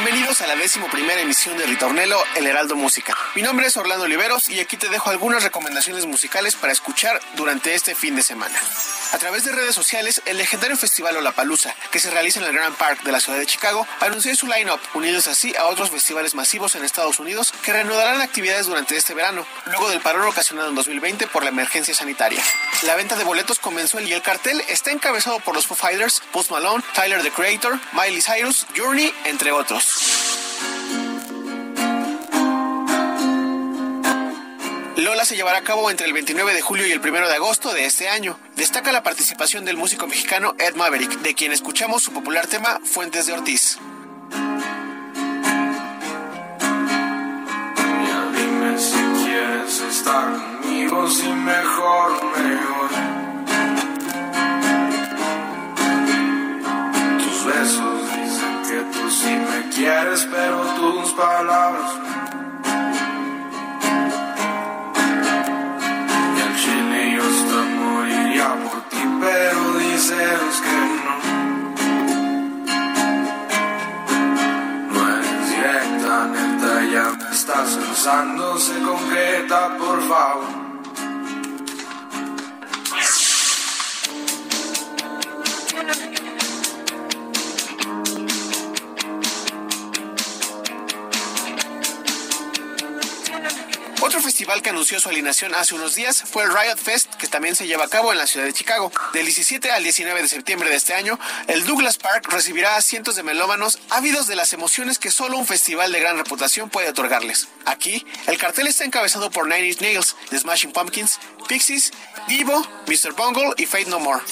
Bienvenidos 0.00 0.40
a 0.42 0.46
la 0.46 0.54
décimo 0.54 0.86
primera 0.88 1.20
emisión 1.20 1.58
de 1.58 1.66
Ritornelo, 1.66 2.22
El 2.36 2.46
Heraldo 2.46 2.76
Música. 2.76 3.16
Mi 3.34 3.42
nombre 3.42 3.66
es 3.66 3.76
Orlando 3.76 4.04
Oliveros 4.04 4.48
y 4.48 4.60
aquí 4.60 4.76
te 4.76 4.88
dejo 4.88 5.10
algunas 5.10 5.42
recomendaciones 5.42 6.06
musicales 6.06 6.54
para 6.54 6.72
escuchar 6.72 7.20
durante 7.34 7.74
este 7.74 7.96
fin 7.96 8.14
de 8.14 8.22
semana. 8.22 8.56
A 9.12 9.18
través 9.18 9.44
de 9.44 9.50
redes 9.50 9.74
sociales, 9.74 10.22
el 10.26 10.38
legendario 10.38 10.76
festival 10.76 11.16
Olapalooza, 11.16 11.74
que 11.90 11.98
se 11.98 12.10
realiza 12.10 12.38
en 12.38 12.46
el 12.46 12.52
Grand 12.52 12.76
Park 12.76 13.02
de 13.02 13.10
la 13.10 13.18
ciudad 13.18 13.40
de 13.40 13.46
Chicago, 13.46 13.88
anunció 13.98 14.36
su 14.36 14.46
line-up, 14.46 14.78
unidos 14.94 15.26
así 15.26 15.56
a 15.56 15.64
otros 15.64 15.90
festivales 15.90 16.36
masivos 16.36 16.76
en 16.76 16.84
Estados 16.84 17.18
Unidos 17.18 17.52
que 17.64 17.72
reanudarán 17.72 18.20
actividades 18.20 18.66
durante 18.66 18.96
este 18.96 19.14
verano, 19.14 19.44
luego 19.66 19.88
del 19.88 20.00
parón 20.00 20.28
ocasionado 20.28 20.68
en 20.68 20.76
2020 20.76 21.26
por 21.26 21.42
la 21.42 21.48
emergencia 21.48 21.92
sanitaria. 21.92 22.40
La 22.82 22.94
venta 22.94 23.16
de 23.16 23.24
boletos 23.24 23.58
comenzó 23.58 23.98
y 23.98 24.12
el 24.12 24.22
cartel 24.22 24.62
está 24.68 24.92
encabezado 24.92 25.40
por 25.40 25.56
los 25.56 25.66
Foo 25.66 25.76
Fighters, 25.76 26.22
Post 26.30 26.52
Malone, 26.52 26.84
Tyler 26.94 27.20
the 27.22 27.32
Creator, 27.32 27.80
Miley 27.92 28.22
Cyrus, 28.22 28.64
Journey, 28.76 29.12
entre 29.24 29.50
otros. 29.50 29.87
Lola 34.96 35.24
se 35.24 35.36
llevará 35.36 35.58
a 35.58 35.62
cabo 35.62 35.90
entre 35.90 36.06
el 36.06 36.12
29 36.12 36.54
de 36.54 36.60
julio 36.60 36.86
y 36.86 36.92
el 36.92 36.98
1 36.98 37.28
de 37.28 37.34
agosto 37.34 37.72
de 37.72 37.86
este 37.86 38.08
año. 38.08 38.38
Destaca 38.56 38.90
la 38.90 39.02
participación 39.02 39.64
del 39.64 39.76
músico 39.76 40.06
mexicano 40.06 40.54
Ed 40.58 40.74
Maverick, 40.74 41.20
de 41.20 41.34
quien 41.34 41.52
escuchamos 41.52 42.02
su 42.02 42.12
popular 42.12 42.46
tema 42.46 42.80
Fuentes 42.84 43.26
de 43.26 43.32
Ortiz. 43.32 43.78
Si 48.78 48.96
quieres 49.24 49.80
estar 49.80 50.32
conmigo, 50.32 51.10
si 51.10 51.28
mejor, 51.28 52.24
mejor. 52.24 52.37
Palabras 61.18 62.08
pero 69.20 69.78
dices 69.78 70.62
que 70.64 70.78
no. 71.04 71.16
No 74.92 75.00
eres 75.16 75.50
directa, 75.50 76.26
neta, 76.26 76.84
ya 76.92 77.06
me 77.18 77.34
estás 77.34 77.70
pensando, 77.76 78.58
se 78.58 78.78
concreta, 78.80 79.76
por 79.78 80.00
favor. 80.02 80.57
Festival 94.22 94.62
que 94.62 94.70
anunció 94.70 95.00
su 95.00 95.08
alineación 95.08 95.54
hace 95.54 95.74
unos 95.74 95.94
días 95.94 96.22
fue 96.22 96.44
el 96.44 96.50
Riot 96.50 96.76
Fest, 96.76 97.14
que 97.14 97.28
también 97.28 97.56
se 97.56 97.66
lleva 97.66 97.84
a 97.84 97.88
cabo 97.88 98.12
en 98.12 98.18
la 98.18 98.26
ciudad 98.26 98.46
de 98.46 98.52
Chicago. 98.52 98.90
Del 99.12 99.24
17 99.24 99.70
al 99.70 99.82
19 99.82 100.22
de 100.22 100.28
septiembre 100.28 100.70
de 100.70 100.76
este 100.76 100.94
año, 100.94 101.18
el 101.46 101.64
Douglas 101.64 101.98
Park 101.98 102.28
recibirá 102.30 102.76
a 102.76 102.82
cientos 102.82 103.16
de 103.16 103.22
melómanos 103.22 103.78
ávidos 103.90 104.26
de 104.26 104.36
las 104.36 104.52
emociones 104.52 104.98
que 104.98 105.10
solo 105.10 105.38
un 105.38 105.46
festival 105.46 105.92
de 105.92 106.00
gran 106.00 106.16
reputación 106.16 106.70
puede 106.70 106.88
otorgarles. 106.88 107.48
Aquí, 107.66 108.04
el 108.26 108.38
cartel 108.38 108.66
está 108.66 108.84
encabezado 108.84 109.30
por 109.30 109.46
Nine 109.46 109.68
Inch 109.68 109.80
Nails, 109.80 110.16
The 110.30 110.38
Smashing 110.38 110.72
Pumpkins, 110.72 111.18
Pixies, 111.48 111.92
Divo, 112.28 112.66
Mr. 112.86 113.12
Bungle 113.12 113.54
y 113.56 113.66
Fate 113.66 113.86
No 113.86 113.98
More. 113.98 114.22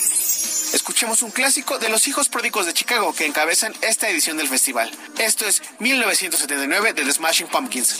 Escuchemos 0.73 1.23
un 1.23 1.31
clásico 1.31 1.79
de 1.79 1.89
los 1.89 2.07
hijos 2.09 2.29
pródigos 2.29 2.67
de 2.67 2.75
Chicago 2.75 3.15
que 3.15 3.27
encabezan 3.27 3.75
esta 3.83 4.09
edición 4.09 4.37
del 4.37 4.49
festival. 4.49 4.91
Esto 5.19 5.47
es 5.47 5.63
1979 5.79 6.93
de 6.93 7.05
The 7.05 7.13
Smashing 7.13 7.49
Pumpkins. 7.49 7.97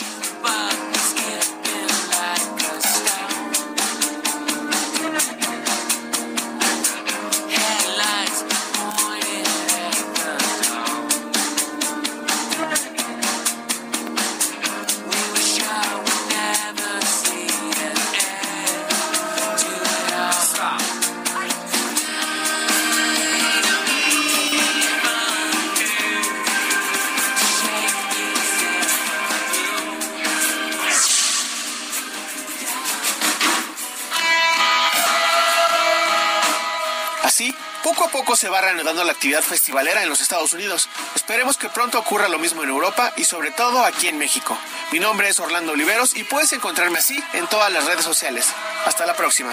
Va 38.57 39.05
la 39.05 39.13
actividad 39.13 39.43
festivalera 39.43 40.03
en 40.03 40.09
los 40.09 40.21
Estados 40.21 40.53
Unidos. 40.53 40.89
Esperemos 41.15 41.59
que 41.59 41.69
pronto 41.69 41.99
ocurra 41.99 42.29
lo 42.29 42.39
mismo 42.39 42.63
en 42.63 42.71
Europa 42.71 43.13
y 43.17 43.25
sobre 43.25 43.51
todo 43.51 43.85
aquí 43.85 44.09
en 44.09 44.19
México. 44.19 44.57
Mi 44.93 44.99
nombre 44.99 45.29
es 45.29 45.39
Orlando 45.41 45.73
Oliveros 45.73 46.17
y 46.17 46.25
puedes 46.25 46.53
encontrarme 46.53 46.99
así 46.99 47.23
en 47.35 47.47
todas 47.49 47.71
las 47.71 47.85
redes 47.85 48.05
sociales. 48.05 48.49
Hasta 48.87 49.05
la 49.05 49.15
próxima. 49.15 49.53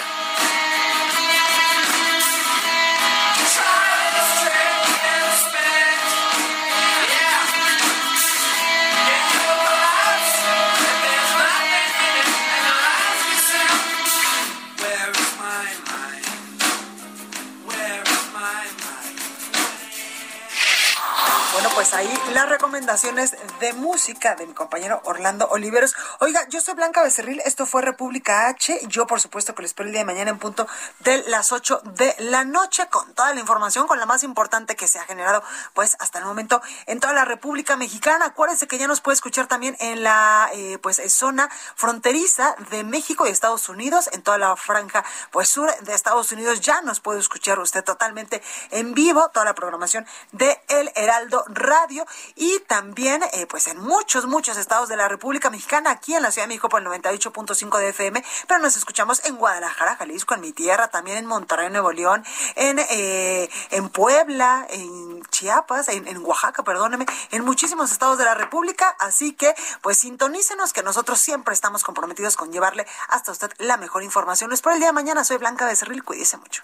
Recomendaciones 22.74 23.36
de 23.60 23.74
música 23.74 24.34
de 24.34 24.48
mi 24.48 24.54
compañero 24.54 25.00
Orlando 25.06 25.48
Oliveros. 25.52 25.94
Oiga, 26.26 26.48
yo 26.48 26.62
soy 26.62 26.76
Blanca 26.76 27.04
Becerril, 27.04 27.42
esto 27.44 27.66
fue 27.66 27.82
República 27.82 28.48
H. 28.48 28.80
Yo, 28.88 29.06
por 29.06 29.20
supuesto, 29.20 29.54
que 29.54 29.62
lo 29.62 29.66
espero 29.66 29.88
el 29.88 29.92
día 29.92 30.04
de 30.04 30.06
mañana 30.06 30.32
en 30.32 30.40
punto 30.40 30.70
de 31.00 31.22
las 31.28 31.52
8 31.52 31.82
de 31.98 32.16
la 32.18 32.46
noche 32.46 32.88
con 32.88 33.14
toda 33.14 33.34
la 33.34 33.42
información, 33.42 33.88
con 33.88 34.00
la 34.00 34.06
más 34.06 34.24
importante 34.24 34.78
que 34.78 34.88
se 34.88 35.00
ha 35.00 35.04
generado, 35.04 35.44
pues 35.74 35.98
hasta 36.00 36.20
el 36.20 36.26
momento 36.26 36.62
en 36.86 37.02
toda 37.02 37.12
la 37.12 37.26
República 37.26 37.76
Mexicana. 37.76 38.28
Acuérdense 38.28 38.70
que 38.70 38.78
ya 38.78 38.88
nos 38.88 39.02
puede 39.02 39.16
escuchar 39.16 39.48
también 39.48 39.76
en 39.82 40.02
la 40.02 40.50
eh, 40.54 40.78
pues 40.82 41.02
zona 41.14 41.50
fronteriza 41.76 42.56
de 42.72 42.86
México 42.86 43.28
y 43.28 43.30
Estados 43.30 43.68
Unidos, 43.68 44.10
en 44.14 44.22
toda 44.22 44.38
la 44.38 44.56
franja 44.56 45.04
pues 45.30 45.50
sur 45.50 45.76
de 45.82 45.94
Estados 45.94 46.32
Unidos. 46.32 46.62
Ya 46.62 46.80
nos 46.84 47.02
puede 47.02 47.20
escuchar 47.20 47.60
usted 47.60 47.84
totalmente 47.84 48.42
en 48.72 48.94
vivo 48.94 49.30
toda 49.34 49.44
la 49.44 49.56
programación 49.56 50.08
de 50.32 50.58
El 50.70 50.90
Heraldo 50.96 51.44
Radio 51.50 52.06
y 52.36 52.60
también 52.62 53.22
eh, 53.34 53.46
pues 53.46 53.68
en 53.68 53.78
muchos, 53.78 54.26
muchos 54.26 54.56
estados 54.56 54.88
de 54.88 54.96
la 54.96 55.10
República 55.10 55.50
Mexicana, 55.50 55.92
aquí 55.92 56.13
en 56.18 56.24
la 56.24 56.32
Ciudad 56.32 56.46
de 56.46 56.50
México 56.50 56.70
por 56.70 56.82
el 56.82 56.88
98.5 56.88 57.80
de 57.80 57.90
FM, 57.90 58.24
pero 58.48 58.60
nos 58.60 58.78
escuchamos 58.78 59.24
en 59.26 59.36
Guadalajara, 59.36 59.96
Jalisco, 59.96 60.34
en 60.36 60.42
mi 60.42 60.52
tierra, 60.52 60.88
también 60.90 61.18
en 61.18 61.26
Monterrey, 61.26 61.70
Nuevo 61.70 61.92
León, 61.92 62.24
en, 62.56 62.80
eh, 62.80 63.50
en 63.72 63.90
Puebla, 63.90 64.66
en 64.70 65.24
Chiapas, 65.30 65.90
en, 65.90 66.08
en 66.08 66.18
Oaxaca, 66.26 66.64
perdóneme, 66.64 67.06
en 67.32 67.44
muchísimos 67.44 67.92
estados 67.92 68.18
de 68.18 68.26
la 68.26 68.36
República, 68.36 68.96
así 69.00 69.34
que 69.34 69.54
pues 69.82 69.98
sintonícenos 70.00 70.74
que 70.74 70.84
nosotros 70.84 71.20
siempre 71.20 71.54
estamos 71.54 71.84
comprometidos 71.84 72.36
con 72.36 72.52
llevarle 72.52 72.86
hasta 73.10 73.32
usted 73.32 73.52
la 73.60 73.78
mejor 73.78 74.04
información. 74.04 74.50
Les 74.50 74.62
por 74.62 74.74
el 74.74 74.80
día 74.80 74.88
de 74.88 74.94
mañana, 74.94 75.24
soy 75.24 75.38
Blanca 75.38 75.66
Becerril, 75.66 76.04
cuídese 76.04 76.38
mucho. 76.38 76.64